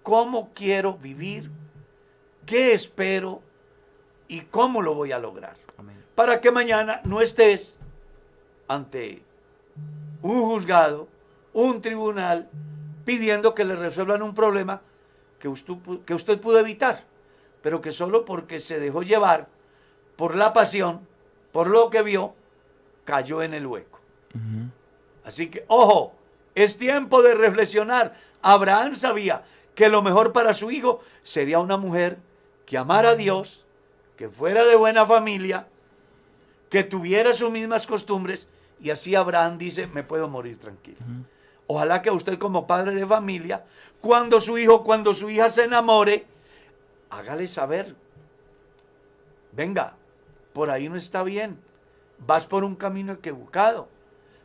cómo 0.02 0.50
quiero 0.52 0.98
vivir, 0.98 1.50
qué 2.44 2.74
espero 2.74 3.40
y 4.30 4.42
cómo 4.42 4.80
lo 4.80 4.94
voy 4.94 5.10
a 5.12 5.18
lograr. 5.18 5.56
Amén. 5.76 5.96
Para 6.14 6.40
que 6.40 6.50
mañana 6.52 7.00
no 7.04 7.20
estés 7.20 7.76
ante 8.68 9.22
un 10.22 10.42
juzgado, 10.42 11.08
un 11.52 11.80
tribunal, 11.80 12.48
pidiendo 13.04 13.54
que 13.54 13.64
le 13.64 13.74
resuelvan 13.74 14.22
un 14.22 14.34
problema 14.34 14.82
que 15.40 15.48
usted, 15.48 15.74
pu- 15.74 16.04
que 16.04 16.14
usted 16.14 16.40
pudo 16.40 16.58
evitar, 16.60 17.02
pero 17.62 17.80
que 17.80 17.90
solo 17.90 18.24
porque 18.24 18.58
se 18.60 18.78
dejó 18.78 19.02
llevar 19.02 19.48
por 20.16 20.36
la 20.36 20.52
pasión, 20.52 21.00
por 21.50 21.66
lo 21.66 21.90
que 21.90 22.02
vio, 22.02 22.34
cayó 23.04 23.42
en 23.42 23.54
el 23.54 23.66
hueco. 23.66 23.98
Así 25.24 25.50
que, 25.50 25.64
ojo, 25.66 26.12
es 26.54 26.78
tiempo 26.78 27.22
de 27.22 27.34
reflexionar. 27.34 28.14
Abraham 28.42 28.94
sabía 28.94 29.42
que 29.74 29.88
lo 29.88 30.02
mejor 30.02 30.32
para 30.32 30.54
su 30.54 30.70
hijo 30.70 31.00
sería 31.22 31.58
una 31.58 31.76
mujer 31.76 32.18
que 32.66 32.78
amara 32.78 33.10
a 33.10 33.14
Dios, 33.16 33.66
que 34.20 34.28
fuera 34.28 34.66
de 34.66 34.76
buena 34.76 35.06
familia, 35.06 35.66
que 36.68 36.84
tuviera 36.84 37.32
sus 37.32 37.50
mismas 37.50 37.86
costumbres, 37.86 38.48
y 38.78 38.90
así 38.90 39.14
Abraham 39.14 39.56
dice, 39.56 39.86
me 39.86 40.02
puedo 40.02 40.28
morir 40.28 40.60
tranquilo. 40.60 40.98
Ojalá 41.66 42.02
que 42.02 42.10
usted 42.10 42.36
como 42.36 42.66
padre 42.66 42.94
de 42.94 43.06
familia, 43.06 43.64
cuando 43.98 44.38
su 44.38 44.58
hijo, 44.58 44.84
cuando 44.84 45.14
su 45.14 45.30
hija 45.30 45.48
se 45.48 45.64
enamore, 45.64 46.26
hágale 47.08 47.46
saber, 47.46 47.96
venga, 49.52 49.96
por 50.52 50.68
ahí 50.68 50.90
no 50.90 50.96
está 50.96 51.22
bien, 51.22 51.58
vas 52.18 52.46
por 52.46 52.62
un 52.62 52.76
camino 52.76 53.14
equivocado. 53.14 53.88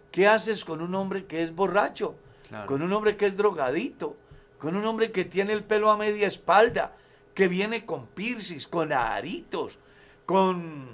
¿Qué 0.09 0.26
haces 0.26 0.63
con 0.63 0.82
un 0.82 0.95
hombre 0.95 1.26
que 1.26 1.43
es 1.43 1.53
borracho? 1.53 2.15
Claro. 2.47 2.65
Con 2.67 2.82
un 2.82 2.93
hombre 2.93 3.17
que 3.17 3.26
es 3.26 3.36
drogadito, 3.36 4.15
con 4.57 4.78
un 4.78 4.86
hombre 4.86 5.11
que 5.11 5.26
tiene 5.26 5.51
el 5.51 5.65
pelo 5.65 5.91
a 5.91 5.97
media 5.97 6.28
espalda, 6.28 6.93
que 7.36 7.47
viene 7.47 7.86
con 7.86 8.07
piercings, 8.07 8.65
con 8.65 8.91
aritos, 8.91 9.77
con, 10.25 10.88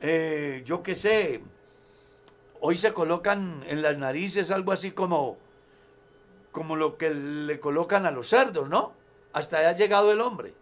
eh, 0.00 0.62
yo 0.64 0.84
qué 0.84 0.94
sé, 0.94 1.40
hoy 2.60 2.76
se 2.76 2.92
colocan 2.92 3.64
en 3.66 3.82
las 3.82 3.98
narices 3.98 4.52
algo 4.52 4.70
así 4.70 4.92
como, 4.92 5.36
como 6.52 6.76
lo 6.76 6.96
que 6.96 7.10
le 7.10 7.58
colocan 7.58 8.06
a 8.06 8.12
los 8.12 8.28
cerdos, 8.28 8.68
¿no? 8.68 8.92
Hasta 9.32 9.58
allá 9.58 9.70
ha 9.70 9.74
llegado 9.74 10.12
el 10.12 10.20
hombre. 10.20 10.54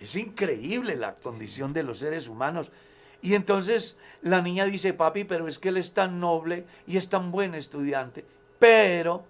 Es 0.00 0.16
increíble 0.16 0.96
la 0.96 1.14
condición 1.14 1.72
de 1.72 1.84
los 1.84 1.98
seres 1.98 2.26
humanos. 2.26 2.72
Y 3.22 3.34
entonces 3.34 3.96
la 4.20 4.42
niña 4.42 4.64
dice, 4.64 4.92
papi, 4.92 5.22
pero 5.22 5.46
es 5.46 5.60
que 5.60 5.68
él 5.68 5.76
es 5.76 5.94
tan 5.94 6.18
noble 6.18 6.64
y 6.88 6.96
es 6.96 7.08
tan 7.08 7.30
buen 7.30 7.54
estudiante. 7.54 8.24
Pero 8.58 9.24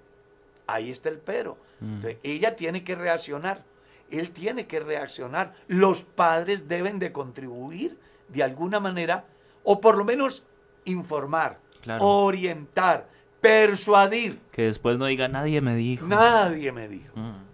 Ahí 0.67 0.91
está 0.91 1.09
el 1.09 1.19
pero. 1.19 1.57
Entonces, 1.81 2.19
ella 2.23 2.57
tiene 2.57 2.83
que 2.83 2.95
reaccionar. 2.95 3.63
Él 4.11 4.31
tiene 4.31 4.67
que 4.67 4.81
reaccionar. 4.81 5.55
Los 5.69 6.03
padres 6.03 6.69
deben 6.69 6.99
de 6.99 7.13
contribuir 7.13 7.99
de 8.29 8.43
alguna 8.43 8.81
manera, 8.81 9.25
o 9.65 9.81
por 9.81 9.97
lo 9.97 10.05
menos 10.05 10.43
informar, 10.85 11.59
Claro. 11.83 12.05
orientar, 12.05 13.09
persuadir. 13.41 14.41
Que 14.53 14.63
después 14.63 14.99
no 14.99 15.07
diga 15.07 15.29
nadie 15.29 15.61
me 15.61 15.75
dijo. 15.77 16.07
Nadie 16.07 16.73
me 16.73 16.89
dijo. 16.89 17.13
Mm. 17.17 17.45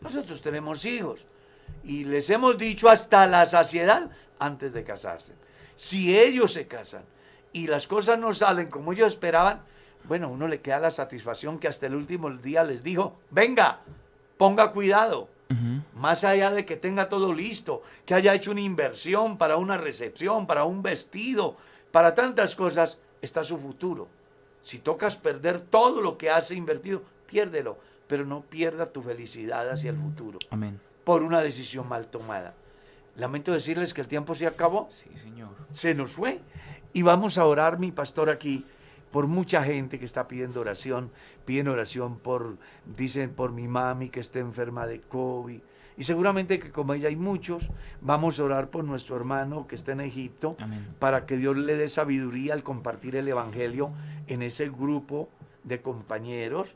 Nosotros 0.00 0.40
tenemos 0.42 0.84
hijos 0.84 1.26
y 1.84 2.04
les 2.04 2.30
hemos 2.30 2.56
dicho 2.58 2.88
hasta 2.88 3.26
la 3.26 3.46
saciedad 3.46 4.10
antes 4.38 4.72
de 4.72 4.84
casarse. 4.84 5.34
Si 5.76 6.16
ellos 6.16 6.52
se 6.52 6.66
casan 6.66 7.04
y 7.52 7.66
las 7.66 7.86
cosas 7.86 8.18
no 8.18 8.32
salen 8.34 8.68
como 8.68 8.92
ellos 8.92 9.12
esperaban, 9.12 9.62
bueno, 10.04 10.30
uno 10.30 10.48
le 10.48 10.60
queda 10.60 10.78
la 10.80 10.90
satisfacción 10.90 11.58
que 11.58 11.68
hasta 11.68 11.86
el 11.86 11.94
último 11.94 12.30
día 12.30 12.64
les 12.64 12.82
dijo, 12.82 13.18
venga, 13.30 13.80
ponga 14.38 14.72
cuidado. 14.72 15.28
Más 15.94 16.22
allá 16.24 16.50
de 16.50 16.64
que 16.64 16.76
tenga 16.76 17.08
todo 17.08 17.32
listo, 17.34 17.82
que 18.06 18.14
haya 18.14 18.34
hecho 18.34 18.52
una 18.52 18.60
inversión 18.60 19.36
para 19.36 19.56
una 19.56 19.76
recepción, 19.76 20.46
para 20.46 20.64
un 20.64 20.82
vestido, 20.82 21.56
para 21.90 22.14
tantas 22.14 22.54
cosas, 22.54 22.98
está 23.20 23.42
su 23.42 23.58
futuro. 23.58 24.06
Si 24.62 24.78
tocas 24.78 25.16
perder 25.16 25.58
todo 25.60 26.00
lo 26.02 26.16
que 26.18 26.30
has 26.30 26.50
invertido, 26.52 27.02
piérdelo, 27.26 27.78
pero 28.06 28.24
no 28.24 28.42
pierda 28.42 28.86
tu 28.92 29.02
felicidad 29.02 29.68
hacia 29.70 29.90
el 29.90 29.96
futuro 29.96 30.38
Amén. 30.50 30.80
por 31.04 31.22
una 31.24 31.40
decisión 31.42 31.88
mal 31.88 32.06
tomada. 32.06 32.54
Lamento 33.16 33.52
decirles 33.52 33.92
que 33.92 34.00
el 34.02 34.06
tiempo 34.08 34.34
se 34.34 34.46
acabó, 34.46 34.86
Sí, 34.90 35.10
Señor. 35.16 35.50
se 35.72 35.94
nos 35.94 36.12
fue. 36.12 36.40
Y 36.92 37.02
vamos 37.02 37.38
a 37.38 37.44
orar, 37.44 37.78
mi 37.78 37.90
pastor, 37.92 38.30
aquí, 38.30 38.64
por 39.10 39.26
mucha 39.26 39.62
gente 39.62 39.98
que 39.98 40.04
está 40.04 40.28
pidiendo 40.28 40.60
oración. 40.60 41.10
Piden 41.44 41.68
oración 41.68 42.18
por, 42.18 42.56
dicen, 42.96 43.30
por 43.30 43.52
mi 43.52 43.68
mami 43.68 44.08
que 44.08 44.20
está 44.20 44.38
enferma 44.38 44.86
de 44.86 45.00
COVID. 45.00 45.60
Y 45.96 46.04
seguramente 46.04 46.58
que 46.58 46.70
como 46.70 46.94
ella 46.94 47.08
hay 47.08 47.16
muchos, 47.16 47.70
vamos 48.00 48.40
a 48.40 48.44
orar 48.44 48.70
por 48.70 48.84
nuestro 48.84 49.16
hermano 49.16 49.66
que 49.66 49.74
está 49.74 49.92
en 49.92 50.00
Egipto, 50.00 50.56
Amén. 50.58 50.86
para 50.98 51.26
que 51.26 51.36
Dios 51.36 51.56
le 51.56 51.76
dé 51.76 51.88
sabiduría 51.88 52.54
al 52.54 52.62
compartir 52.62 53.16
el 53.16 53.28
Evangelio 53.28 53.92
en 54.26 54.40
ese 54.40 54.70
grupo 54.70 55.28
de 55.64 55.82
compañeros. 55.82 56.74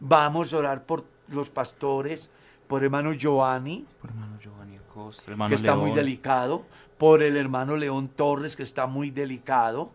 Vamos 0.00 0.52
a 0.52 0.58
orar 0.58 0.86
por 0.86 1.04
los 1.28 1.50
pastores, 1.50 2.30
por 2.66 2.82
hermano 2.82 3.12
Giovanni, 3.12 3.86
Por 4.00 4.10
hermano 4.10 4.38
Giovanni 4.40 4.76
Acosta, 4.76 5.30
hermano 5.30 5.50
que 5.50 5.54
está 5.54 5.76
muy 5.76 5.92
delicado, 5.92 6.64
por 6.98 7.22
el 7.22 7.36
hermano 7.36 7.76
León 7.76 8.08
Torres, 8.08 8.56
que 8.56 8.62
está 8.62 8.86
muy 8.86 9.10
delicado, 9.10 9.92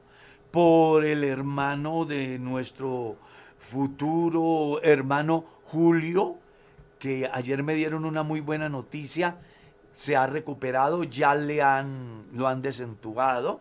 por 0.52 1.06
el 1.06 1.24
hermano 1.24 2.06
de 2.06 2.40
nuestro 2.40 3.18
futuro 3.60 4.82
hermano 4.82 5.46
Julio, 5.66 6.38
que 6.98 7.30
ayer 7.32 7.64
me 7.64 7.76
dieron 7.76 8.04
una 8.06 8.24
muy 8.24 8.40
buena 8.42 8.68
noticia, 8.70 9.38
se 9.92 10.16
ha 10.16 10.28
recuperado, 10.28 11.04
ya 11.04 11.36
le 11.36 11.62
han, 11.62 12.24
lo 12.34 12.48
han 12.48 12.62
desentubado 12.62 13.60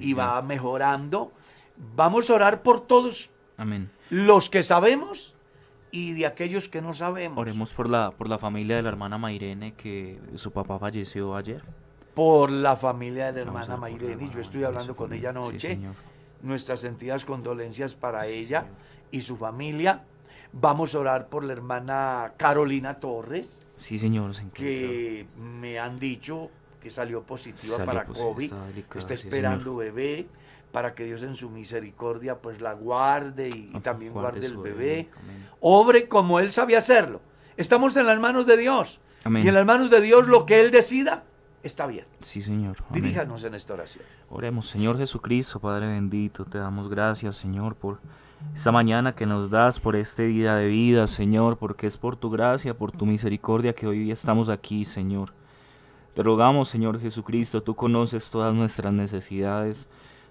y 0.00 0.12
va 0.14 0.40
mejorando. 0.42 1.32
Vamos 1.96 2.30
a 2.30 2.34
orar 2.34 2.62
por 2.62 2.80
todos 2.86 3.30
Amén. 3.56 3.90
los 4.10 4.48
que 4.50 4.62
sabemos 4.62 5.34
y 5.90 6.12
de 6.12 6.26
aquellos 6.26 6.68
que 6.68 6.82
no 6.82 6.92
sabemos. 6.92 7.38
Oremos 7.38 7.72
por 7.72 7.88
la, 7.88 8.10
por 8.10 8.28
la 8.28 8.38
familia 8.38 8.76
de 8.76 8.82
la 8.82 8.88
hermana 8.90 9.18
Mairene 9.18 9.74
que 9.74 10.20
su 10.36 10.50
papá 10.50 10.78
falleció 10.78 11.34
ayer. 11.36 11.62
por 12.14 12.50
la 12.50 12.76
familia 12.76 13.26
de 13.32 13.40
la 13.44 13.46
hermana 13.46 13.76
Mayreni. 13.76 14.28
Yo 14.30 14.40
estoy 14.40 14.60
Mairene 14.60 14.66
hablando 14.66 14.96
con 14.96 15.12
ella. 15.12 15.20
Sí, 15.32 15.38
anoche. 15.38 15.60
Señor. 15.60 15.94
Nuestras 16.42 16.80
sentidas 16.80 17.24
condolencias 17.24 17.94
para 17.94 18.22
Sí, 18.24 18.32
ella 18.34 18.60
Señor. 18.62 18.76
y 19.10 19.20
su 19.22 19.36
familia. 19.36 20.04
Vamos 20.52 20.94
a 20.94 21.00
orar 21.00 21.28
por 21.28 21.44
la 21.44 21.52
hermana 21.52 22.32
Carolina 22.36 23.00
Torres, 23.00 23.66
Sí, 23.76 23.98
Señor. 23.98 24.34
se 24.34 24.48
que 24.50 25.26
me 25.36 25.78
han 25.78 25.98
dicho 25.98 26.50
que 26.80 26.88
salió 26.90 27.22
positiva 27.22 27.76
Salió 27.76 27.84
para 27.86 28.04
positiva, 28.06 28.24
COVID, 28.30 28.52
está 28.96 29.16
sí, 29.16 29.26
esperando 29.26 29.76
bebé, 29.76 30.26
para 30.72 30.94
que 30.94 31.04
Dios 31.04 31.22
en 31.22 31.34
su 31.34 31.50
misericordia 31.50 32.38
pues 32.38 32.60
la 32.60 32.72
guarde 32.72 33.48
y, 33.54 33.58
y 33.58 33.72
Ah, 33.74 33.80
también 33.80 34.12
guarde 34.12 34.46
el 34.46 34.56
bebé. 34.56 35.08
Obre 35.60 36.08
como 36.08 36.40
Él 36.40 36.50
sabía 36.50 36.78
hacerlo. 36.78 37.20
Estamos 37.56 37.96
en 37.96 38.06
las 38.06 38.18
manos 38.20 38.46
de 38.46 38.56
Dios. 38.56 39.00
Amén. 39.24 39.44
Y 39.44 39.48
en 39.48 39.54
las 39.54 39.66
manos 39.66 39.90
de 39.90 40.00
Dios 40.00 40.28
lo 40.28 40.46
que 40.46 40.60
Él 40.60 40.70
decida 40.70 41.24
está 41.62 41.86
bien. 41.86 42.06
Sí, 42.20 42.42
Señor. 42.42 42.76
Amén. 42.88 43.02
Diríjanos 43.02 43.44
en 43.44 43.54
esta 43.54 43.74
oración. 43.74 44.04
Oremos, 44.30 44.66
Señor 44.66 44.98
Jesucristo, 44.98 45.60
Padre 45.60 45.86
bendito, 45.86 46.44
te 46.44 46.58
damos 46.58 46.88
gracias, 46.88 47.36
Señor, 47.36 47.74
por 47.74 48.00
esta 48.54 48.70
mañana 48.72 49.14
que 49.14 49.26
nos 49.26 49.50
das, 49.50 49.80
por 49.80 49.96
este 49.96 50.26
día 50.26 50.54
de 50.54 50.68
vida, 50.68 51.06
Señor, 51.06 51.58
porque 51.58 51.86
es 51.86 51.96
por 51.96 52.16
tu 52.16 52.30
gracia, 52.30 52.76
por 52.76 52.92
tu 52.92 53.06
misericordia 53.06 53.74
que 53.74 53.86
hoy 53.86 54.10
estamos 54.10 54.48
aquí, 54.48 54.84
Señor. 54.84 55.32
Te 56.14 56.22
rogamos, 56.22 56.68
Señor 56.68 57.00
Jesucristo, 57.00 57.62
tú 57.62 57.74
conoces 57.74 58.30
todas 58.30 58.54
nuestras 58.54 58.92
necesidades, 58.92 59.88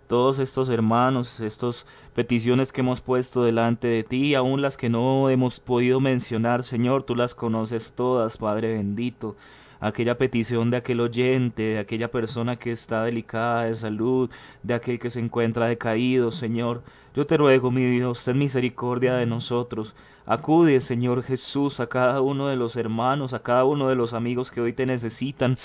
todos 0.08 0.40
estos 0.40 0.70
hermanos, 0.70 1.40
estas 1.42 1.86
peticiones 2.14 2.72
que 2.72 2.82
hemos 2.82 3.02
puesto 3.02 3.44
delante 3.44 3.88
de 3.88 4.04
ti, 4.04 4.36
aún 4.36 4.62
las 4.62 4.78
que 4.78 4.90
no 4.90 5.30
hemos 5.30 5.60
podido 5.60 6.00
mencionar, 6.00 6.64
Señor, 6.64 7.04
tú 7.04 7.16
las 7.16 7.36
conoces 7.36 7.94
todas, 7.94 8.38
Padre 8.38 8.74
bendito 8.74 9.36
aquella 9.80 10.18
petición 10.18 10.70
de 10.70 10.78
aquel 10.78 11.02
oyente, 11.02 11.64
de 11.64 11.80
aquella 11.80 12.10
persona 12.12 12.58
que 12.58 12.72
está 12.72 13.04
delicada 13.04 13.64
de 13.64 13.76
salud, 13.76 14.30
de 14.64 14.74
aquel 14.74 15.00
que 15.00 15.10
se 15.10 15.20
encuentra 15.20 15.68
decaído, 15.68 16.32
Señor. 16.32 16.84
Yo 17.16 17.26
te 17.26 17.38
ruego, 17.38 17.72
mi 17.72 17.86
Dios, 17.86 18.24
ten 18.24 18.38
misericordia 18.38 19.16
de 19.16 19.26
nosotros. 19.26 19.96
Acude, 20.30 20.82
Señor 20.82 21.24
Jesús, 21.24 21.80
a 21.80 21.88
cada 21.88 22.20
uno 22.20 22.50
de 22.50 22.58
los 22.58 22.76
hermanos, 22.76 23.34
a 23.34 23.42
cada 23.42 23.64
uno 23.64 23.88
de 23.88 23.96
los 23.96 24.12
amigos 24.12 24.52
que 24.52 24.60
hoy 24.60 24.74
te 24.74 24.86
necesitan, 24.86 25.58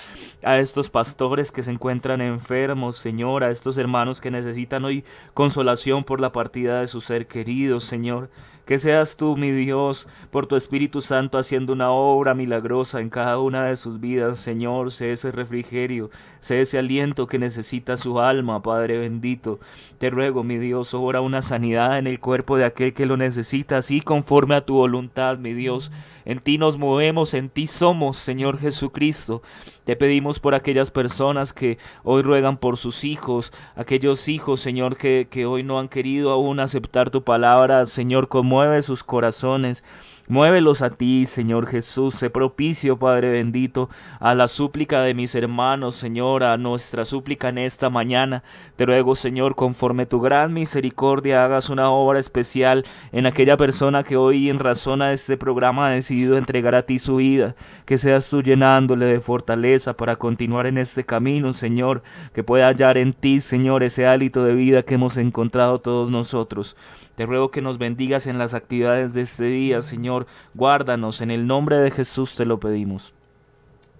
a 0.44 0.58
estos 0.58 0.88
pastores 0.88 1.50
que 1.50 1.64
se 1.64 1.72
encuentran 1.72 2.20
enfermos, 2.20 2.96
Señor, 2.96 3.42
a 3.42 3.50
estos 3.50 3.76
hermanos 3.76 4.20
que 4.20 4.30
necesitan 4.30 4.84
hoy 4.84 5.04
consolación 5.34 6.04
por 6.04 6.20
la 6.20 6.30
partida 6.30 6.80
de 6.80 6.86
su 6.86 7.00
ser 7.00 7.26
querido, 7.26 7.80
Señor. 7.80 8.30
Que 8.64 8.78
seas 8.78 9.16
tú, 9.16 9.36
mi 9.36 9.50
Dios, 9.50 10.06
por 10.30 10.46
tu 10.46 10.54
Espíritu 10.54 11.00
Santo 11.00 11.36
haciendo 11.36 11.72
una 11.72 11.90
obra 11.90 12.34
milagrosa 12.34 13.00
en 13.00 13.10
cada 13.10 13.38
una 13.38 13.64
de 13.64 13.76
sus 13.76 13.98
vidas, 13.98 14.38
Señor. 14.38 14.92
Sé 14.92 15.12
ese 15.12 15.32
refrigerio, 15.32 16.10
sé 16.43 16.61
ese 16.61 16.78
aliento 16.78 17.26
que 17.26 17.38
necesita 17.38 17.97
su 17.97 18.20
alma, 18.20 18.62
Padre 18.62 18.99
bendito. 18.99 19.61
Te 19.99 20.11
ruego, 20.11 20.43
mi 20.43 20.59
Dios, 20.59 20.93
obra 20.93 21.20
una 21.20 21.40
sanidad 21.40 21.99
en 21.99 22.07
el 22.07 22.20
cuerpo 22.20 22.59
de 22.59 22.64
aquel 22.64 22.93
que 22.93 23.07
lo 23.07 23.16
necesita, 23.16 23.78
así 23.78 24.01
conforme 24.01 24.57
a 24.57 24.66
tu 24.66 24.74
voluntad, 24.74 25.38
mi 25.38 25.55
Dios. 25.55 25.90
En 26.24 26.40
ti 26.40 26.59
nos 26.59 26.78
movemos, 26.78 27.32
en 27.32 27.49
ti 27.49 27.66
somos, 27.66 28.16
Señor 28.16 28.59
Jesucristo. 28.59 29.40
Te 29.84 29.97
pedimos 29.97 30.40
por 30.40 30.55
aquellas 30.55 30.90
personas 30.90 31.53
que 31.53 31.78
hoy 32.05 32.22
ruegan 32.22 32.57
por 32.57 32.76
sus 32.76 33.05
hijos, 33.05 33.53
aquellos 33.74 34.28
hijos, 34.28 34.61
Señor, 34.61 34.97
que, 34.97 35.28
que 35.30 35.47
hoy 35.47 35.62
no 35.62 35.78
han 35.78 35.88
querido 35.88 36.30
aún 36.30 36.61
aceptar 36.61 37.11
tu 37.11 37.22
palabra. 37.22 37.86
Señor, 37.86 38.28
conmueve 38.28 38.82
sus 38.82 39.03
corazones. 39.05 39.82
Muévelos 40.28 40.82
a 40.82 40.90
ti, 40.90 41.26
Señor 41.26 41.66
Jesús. 41.66 42.14
Sé 42.14 42.30
propicio, 42.30 42.96
Padre 42.96 43.30
bendito, 43.30 43.90
a 44.20 44.34
la 44.36 44.46
súplica 44.46 45.02
de 45.02 45.14
mis 45.14 45.34
hermanos, 45.34 45.96
Señor, 45.96 46.44
a 46.44 46.56
nuestra 46.56 47.04
súplica 47.04 47.48
en 47.48 47.58
esta 47.58 47.90
mañana. 47.90 48.44
Te 48.76 48.86
ruego, 48.86 49.16
Señor, 49.16 49.56
conforme 49.56 50.06
tu 50.06 50.20
gran 50.20 50.54
misericordia, 50.54 51.44
hagas 51.44 51.70
una 51.70 51.90
obra 51.90 52.20
especial 52.20 52.84
en 53.10 53.26
aquella 53.26 53.56
persona 53.56 54.04
que 54.04 54.16
hoy, 54.16 54.48
en 54.48 54.60
razón 54.60 55.02
a 55.02 55.12
este 55.12 55.36
programa, 55.36 55.88
ha 55.88 55.90
decidido 55.90 56.38
entregar 56.38 56.76
a 56.76 56.82
ti 56.82 57.00
su 57.00 57.16
vida. 57.16 57.56
Que 57.84 57.98
seas 57.98 58.30
tú 58.30 58.42
llenándole 58.42 59.06
de 59.06 59.18
fortaleza 59.18 59.94
para 59.94 60.14
continuar 60.16 60.66
en 60.68 60.78
este 60.78 61.04
camino, 61.04 61.52
Señor. 61.52 62.04
Que 62.32 62.44
pueda 62.44 62.68
hallar 62.68 62.96
en 62.96 63.12
ti, 63.12 63.40
Señor, 63.40 63.82
ese 63.82 64.06
hálito 64.06 64.44
de 64.44 64.54
vida 64.54 64.84
que 64.84 64.94
hemos 64.94 65.16
encontrado 65.16 65.80
todos 65.80 66.12
nosotros. 66.12 66.76
Te 67.16 67.26
ruego 67.26 67.50
que 67.50 67.60
nos 67.60 67.78
bendigas 67.78 68.26
en 68.26 68.38
las 68.38 68.54
actividades 68.54 69.12
de 69.12 69.22
este 69.22 69.44
día, 69.44 69.82
Señor. 69.82 70.26
Guárdanos, 70.54 71.20
en 71.20 71.30
el 71.30 71.46
nombre 71.46 71.76
de 71.76 71.90
Jesús 71.90 72.34
te 72.34 72.46
lo 72.46 72.58
pedimos. 72.58 73.12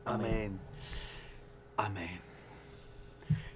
Amén. 0.05 0.59
Amén. 1.77 2.21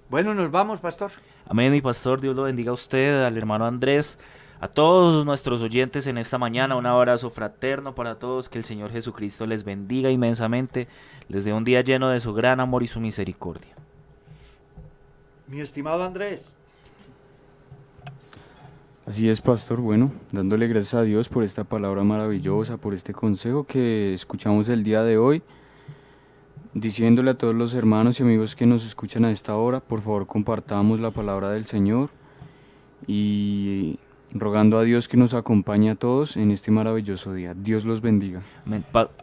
Bueno, 0.09 0.33
nos 0.33 0.51
vamos, 0.51 0.79
pastor. 0.79 1.11
Amén, 1.47 1.71
mi 1.71 1.81
pastor. 1.81 2.21
Dios 2.21 2.35
lo 2.35 2.43
bendiga 2.43 2.71
a 2.71 2.73
usted, 2.73 3.23
al 3.23 3.37
hermano 3.37 3.65
Andrés, 3.65 4.17
a 4.61 4.67
todos 4.67 5.25
nuestros 5.25 5.61
oyentes 5.61 6.07
en 6.07 6.17
esta 6.17 6.37
mañana. 6.37 6.75
Un 6.75 6.85
abrazo 6.85 7.29
fraterno 7.29 7.95
para 7.95 8.19
todos. 8.19 8.49
Que 8.49 8.57
el 8.59 8.63
Señor 8.63 8.91
Jesucristo 8.91 9.45
les 9.45 9.63
bendiga 9.63 10.09
inmensamente. 10.09 10.87
Les 11.29 11.45
dé 11.45 11.53
un 11.53 11.63
día 11.63 11.81
lleno 11.81 12.09
de 12.09 12.19
su 12.19 12.33
gran 12.33 12.59
amor 12.59 12.83
y 12.83 12.87
su 12.87 12.99
misericordia. 12.99 13.75
Mi 15.47 15.61
estimado 15.61 16.03
Andrés. 16.03 16.56
Así 19.07 19.29
es, 19.29 19.39
pastor. 19.39 19.79
Bueno, 19.79 20.11
dándole 20.33 20.67
gracias 20.67 20.95
a 20.95 21.01
Dios 21.01 21.29
por 21.29 21.45
esta 21.45 21.63
palabra 21.63 22.03
maravillosa, 22.03 22.75
por 22.75 22.93
este 22.93 23.13
consejo 23.13 23.63
que 23.63 24.13
escuchamos 24.13 24.67
el 24.67 24.83
día 24.83 25.01
de 25.01 25.17
hoy, 25.17 25.43
diciéndole 26.73 27.31
a 27.31 27.37
todos 27.37 27.55
los 27.55 27.73
hermanos 27.73 28.19
y 28.19 28.23
amigos 28.23 28.57
que 28.57 28.65
nos 28.65 28.85
escuchan 28.85 29.23
a 29.23 29.31
esta 29.31 29.55
hora, 29.55 29.79
por 29.79 30.01
favor 30.01 30.27
compartamos 30.27 30.99
la 30.99 31.11
palabra 31.11 31.51
del 31.51 31.65
Señor 31.65 32.09
y 33.07 33.97
rogando 34.33 34.77
a 34.77 34.83
Dios 34.83 35.07
que 35.07 35.15
nos 35.15 35.33
acompañe 35.33 35.89
a 35.89 35.95
todos 35.95 36.35
en 36.35 36.51
este 36.51 36.71
maravilloso 36.71 37.33
día. 37.33 37.53
Dios 37.53 37.85
los 37.85 38.01
bendiga. 38.01 38.41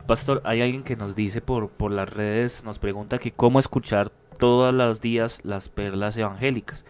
Pastor, 0.07 0.41
hay 0.47 0.63
alguien 0.63 0.83
que 0.83 0.97
nos 0.97 1.15
dice 1.15 1.43
por, 1.43 1.69
por 1.69 1.91
las 1.91 2.11
redes, 2.11 2.65
nos 2.65 2.79
pregunta 2.79 3.19
que 3.19 3.33
cómo 3.33 3.59
escuchar 3.59 4.11
todos 4.39 4.73
los 4.73 5.03
días 5.03 5.41
las 5.45 5.69
perlas 5.69 6.17
evangélicas. 6.17 6.87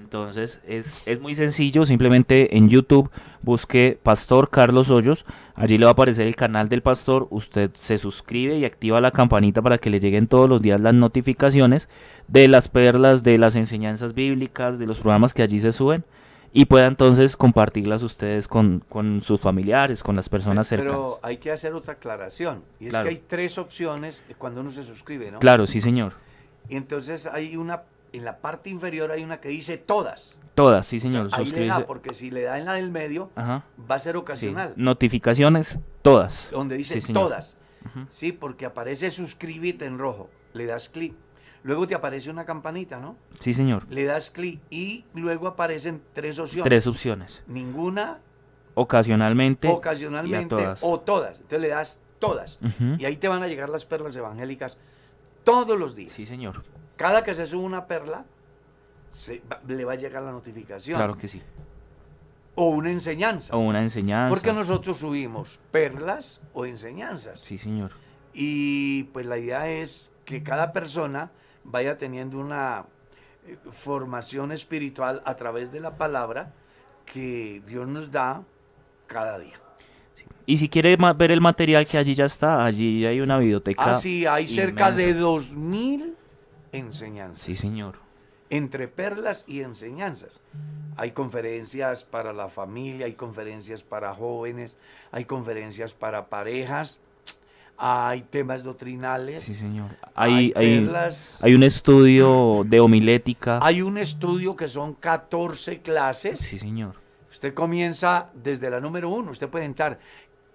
Entonces 0.00 0.60
es, 0.66 1.00
es 1.06 1.20
muy 1.20 1.34
sencillo, 1.34 1.84
simplemente 1.84 2.56
en 2.56 2.68
YouTube 2.68 3.10
busque 3.42 3.98
Pastor 4.02 4.48
Carlos 4.50 4.90
Hoyos, 4.90 5.24
allí 5.54 5.76
le 5.78 5.84
va 5.84 5.90
a 5.90 5.92
aparecer 5.92 6.26
el 6.26 6.36
canal 6.36 6.68
del 6.68 6.82
pastor, 6.82 7.26
usted 7.30 7.70
se 7.74 7.98
suscribe 7.98 8.56
y 8.58 8.64
activa 8.64 9.00
la 9.00 9.10
campanita 9.10 9.60
para 9.60 9.78
que 9.78 9.90
le 9.90 10.00
lleguen 10.00 10.26
todos 10.26 10.48
los 10.48 10.62
días 10.62 10.80
las 10.80 10.94
notificaciones 10.94 11.88
de 12.26 12.48
las 12.48 12.68
perlas, 12.68 13.22
de 13.22 13.38
las 13.38 13.56
enseñanzas 13.56 14.14
bíblicas, 14.14 14.78
de 14.78 14.86
los 14.86 14.98
programas 14.98 15.34
que 15.34 15.42
allí 15.42 15.60
se 15.60 15.72
suben 15.72 16.04
y 16.52 16.64
pueda 16.64 16.86
entonces 16.86 17.36
compartirlas 17.36 18.02
ustedes 18.02 18.48
con, 18.48 18.82
con 18.88 19.20
sus 19.22 19.40
familiares, 19.40 20.02
con 20.02 20.16
las 20.16 20.28
personas 20.28 20.66
cercanas. 20.66 20.92
Pero 20.94 21.20
hay 21.22 21.36
que 21.36 21.52
hacer 21.52 21.74
otra 21.74 21.94
aclaración. 21.94 22.62
Y 22.80 22.86
es 22.86 22.90
Claro. 22.90 23.04
que 23.04 23.10
hay 23.10 23.22
tres 23.26 23.58
opciones 23.58 24.24
cuando 24.38 24.62
uno 24.62 24.70
se 24.70 24.82
suscribe, 24.82 25.30
¿no? 25.30 25.40
Claro, 25.40 25.66
sí 25.66 25.80
señor. 25.82 26.14
Y 26.70 26.76
entonces 26.76 27.26
hay 27.26 27.56
una, 27.56 27.82
en 28.12 28.24
la 28.24 28.38
parte 28.38 28.70
inferior 28.70 29.10
hay 29.12 29.22
una 29.22 29.40
que 29.40 29.48
dice 29.48 29.76
todas. 29.78 30.36
Todas, 30.54 30.86
sí 30.86 30.98
señor. 30.98 31.28
Ahí 31.32 31.46
le 31.46 31.66
da, 31.66 31.86
porque 31.86 32.14
si 32.14 32.30
le 32.30 32.42
da 32.42 32.58
en 32.58 32.64
la 32.64 32.72
del 32.72 32.90
medio, 32.90 33.30
Ajá. 33.36 33.64
va 33.90 33.94
a 33.94 33.98
ser 34.00 34.14
sí. 34.14 34.18
ocasional. 34.18 34.72
Notificaciones, 34.76 35.78
todas. 36.02 36.48
Donde 36.50 36.76
dice 36.76 37.00
Sí, 37.00 37.12
todas. 37.12 37.56
Sí, 38.08 38.32
porque 38.32 38.66
aparece 38.66 39.10
suscríbete 39.10 39.84
en 39.84 39.98
rojo. 39.98 40.28
Le 40.52 40.66
das 40.66 40.88
clic. 40.88 41.14
Luego 41.62 41.86
te 41.86 41.94
aparece 41.94 42.28
una 42.30 42.44
campanita, 42.44 42.98
¿no? 42.98 43.16
Sí 43.38 43.54
señor. 43.54 43.86
Le 43.90 44.04
das 44.04 44.30
clic 44.30 44.60
y 44.70 45.04
luego 45.14 45.46
aparecen 45.48 46.02
tres 46.12 46.38
opciones. 46.38 46.64
Tres 46.64 46.86
opciones. 46.86 47.42
Ninguna, 47.46 48.18
Ocasionalmente. 48.74 49.68
ocasionalmente 49.68 50.54
y 50.54 50.58
a 50.58 50.62
todas. 50.64 50.80
o 50.82 51.00
todas. 51.00 51.34
Entonces 51.36 51.60
le 51.60 51.68
das 51.68 52.00
todas. 52.18 52.58
Y 52.98 53.04
ahí 53.04 53.16
te 53.16 53.28
van 53.28 53.42
a 53.42 53.48
llegar 53.48 53.68
las 53.70 53.84
perlas 53.84 54.14
evangélicas 54.16 54.76
todos 55.44 55.78
los 55.78 55.94
días. 55.96 56.12
Sí 56.12 56.26
señor. 56.26 56.62
Cada 56.98 57.22
que 57.24 57.34
se 57.34 57.46
sube 57.46 57.64
una 57.64 57.86
perla, 57.86 58.26
se 59.08 59.40
va- 59.50 59.60
le 59.66 59.84
va 59.86 59.92
a 59.92 59.96
llegar 59.96 60.22
la 60.22 60.32
notificación. 60.32 60.96
Claro 60.98 61.16
que 61.16 61.28
sí. 61.28 61.40
O 62.56 62.68
una 62.70 62.90
enseñanza. 62.90 63.56
O 63.56 63.60
una 63.60 63.80
enseñanza. 63.80 64.28
Porque 64.28 64.52
nosotros 64.52 64.98
subimos 64.98 65.58
perlas 65.70 66.40
o 66.52 66.66
enseñanzas. 66.66 67.40
Sí 67.40 67.56
señor. 67.56 67.92
Y 68.34 69.04
pues 69.04 69.24
la 69.24 69.38
idea 69.38 69.68
es 69.70 70.12
que 70.26 70.42
cada 70.42 70.72
persona 70.72 71.30
vaya 71.64 71.96
teniendo 71.96 72.38
una 72.38 72.84
eh, 73.46 73.56
formación 73.70 74.52
espiritual 74.52 75.22
a 75.24 75.36
través 75.36 75.72
de 75.72 75.80
la 75.80 75.96
palabra 75.96 76.52
que 77.06 77.62
Dios 77.66 77.88
nos 77.88 78.10
da 78.10 78.42
cada 79.06 79.38
día. 79.38 79.58
Y 80.46 80.58
si 80.58 80.68
quiere 80.68 80.96
ver 81.16 81.30
el 81.30 81.40
material 81.40 81.86
que 81.86 81.96
allí 81.96 82.12
ya 82.14 82.24
está, 82.24 82.64
allí 82.64 83.06
hay 83.06 83.20
una 83.20 83.38
biblioteca. 83.38 83.92
Así 83.92 84.26
hay 84.26 84.46
cerca 84.48 84.90
de 84.90 85.02
inmensa. 85.04 85.20
2000 85.22 86.14
enseñanzas. 86.72 87.44
Sí 87.44 87.54
señor. 87.56 87.96
entre 88.50 88.88
perlas 88.88 89.44
y 89.46 89.60
enseñanzas. 89.60 90.40
Hay 90.96 91.12
conferencias 91.12 92.02
para 92.04 92.32
la 92.32 92.48
familia, 92.48 93.04
hay 93.06 93.12
conferencias 93.12 93.82
para 93.82 94.14
jóvenes, 94.14 94.78
hay 95.12 95.26
conferencias 95.26 95.92
para 95.92 96.28
parejas, 96.30 96.98
hay 97.76 98.22
temas 98.22 98.62
doctrinales, 98.64 99.40
Sí 99.40 99.52
señor. 99.54 99.90
hay, 100.14 100.32
Hay, 100.32 100.52
hay, 100.56 100.80
perlas, 100.80 101.38
hay 101.42 101.54
un 101.54 101.62
estudio 101.62 102.64
de 102.66 102.80
homilética. 102.80 103.58
hay 103.62 103.82
un 103.82 103.98
estudio 103.98 104.56
que 104.56 104.66
son 104.66 104.94
14 104.94 105.80
clases. 105.82 106.40
Sí 106.40 106.58
señor. 106.58 106.94
Usted 107.30 107.52
comienza 107.54 108.30
desde 108.34 108.70
la 108.70 108.80
número 108.80 109.10
uno, 109.10 109.30
usted 109.30 109.48
puede 109.48 109.66
entrar 109.66 109.98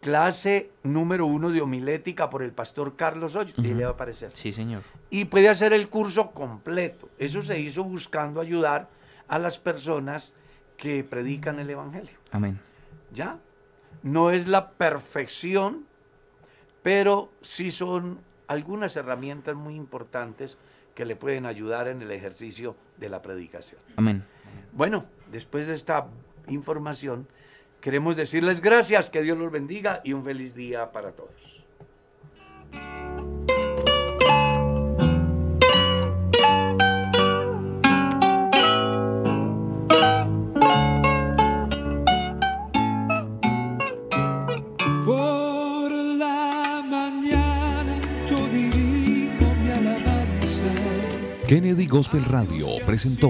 clase 0.03 0.69
número 0.83 1.25
uno 1.25 1.49
de 1.49 1.61
homilética 1.61 2.29
por 2.29 2.43
el 2.43 2.51
pastor 2.51 2.95
Carlos 2.97 3.35
Hoyos 3.37 3.55
y 3.57 3.61
Ujú. 3.69 3.75
le 3.75 3.83
va 3.85 3.91
a 3.91 3.93
aparecer. 3.93 4.31
Sí 4.33 4.51
señor. 4.51 4.83
y 5.09 5.25
puede 5.25 5.47
hacer 5.49 5.73
el 5.73 5.89
curso 5.89 6.31
completo. 6.31 7.09
Eso 7.17 7.41
se 7.41 7.59
hizo 7.59 7.83
buscando 7.83 8.41
ayudar 8.41 8.89
a 9.27 9.39
las 9.39 9.57
personas 9.59 10.33
que 10.75 11.03
predican 11.03 11.59
el 11.59 11.69
Evangelio. 11.69 12.17
Amén. 12.31 12.59
¿Ya? 13.13 13.37
No 14.01 14.31
es 14.31 14.47
la 14.47 14.71
perfección, 14.71 15.85
pero 16.81 17.31
sí 17.41 17.71
son 17.71 18.19
algunas 18.47 18.97
herramientas 18.97 19.55
muy 19.55 19.75
importantes 19.75 20.57
que 20.95 21.05
le 21.05 21.15
pueden 21.15 21.45
ayudar 21.45 21.87
en 21.87 22.01
el 22.01 22.11
ejercicio 22.11 22.75
de 22.97 23.09
la 23.09 23.21
predicación. 23.21 23.79
Amén. 23.95 24.25
Bueno, 24.73 25.05
después 25.31 25.67
de 25.67 25.75
esta 25.75 26.07
información, 26.47 27.27
queremos 27.83 28.15
decirles 28.15 28.61
gracias, 28.61 29.09
que 29.09 29.21
Dios 29.21 29.37
los 29.37 29.51
bendiga 29.51 29.99
y 30.05 30.13
un 30.13 30.23
feliz 30.23 30.55
día 30.55 30.93
para 30.93 31.11
todos. 31.11 31.61
Por 45.05 45.91
la 45.91 46.81
mañana 46.87 47.99
yo 48.29 48.47
dirijo 48.47 49.45
mi 49.61 49.71
alabanza. 49.71 50.71
Kennedy 51.49 51.85
Gospel 51.87 52.23
Radio 52.23 52.67
presentó 52.85 53.29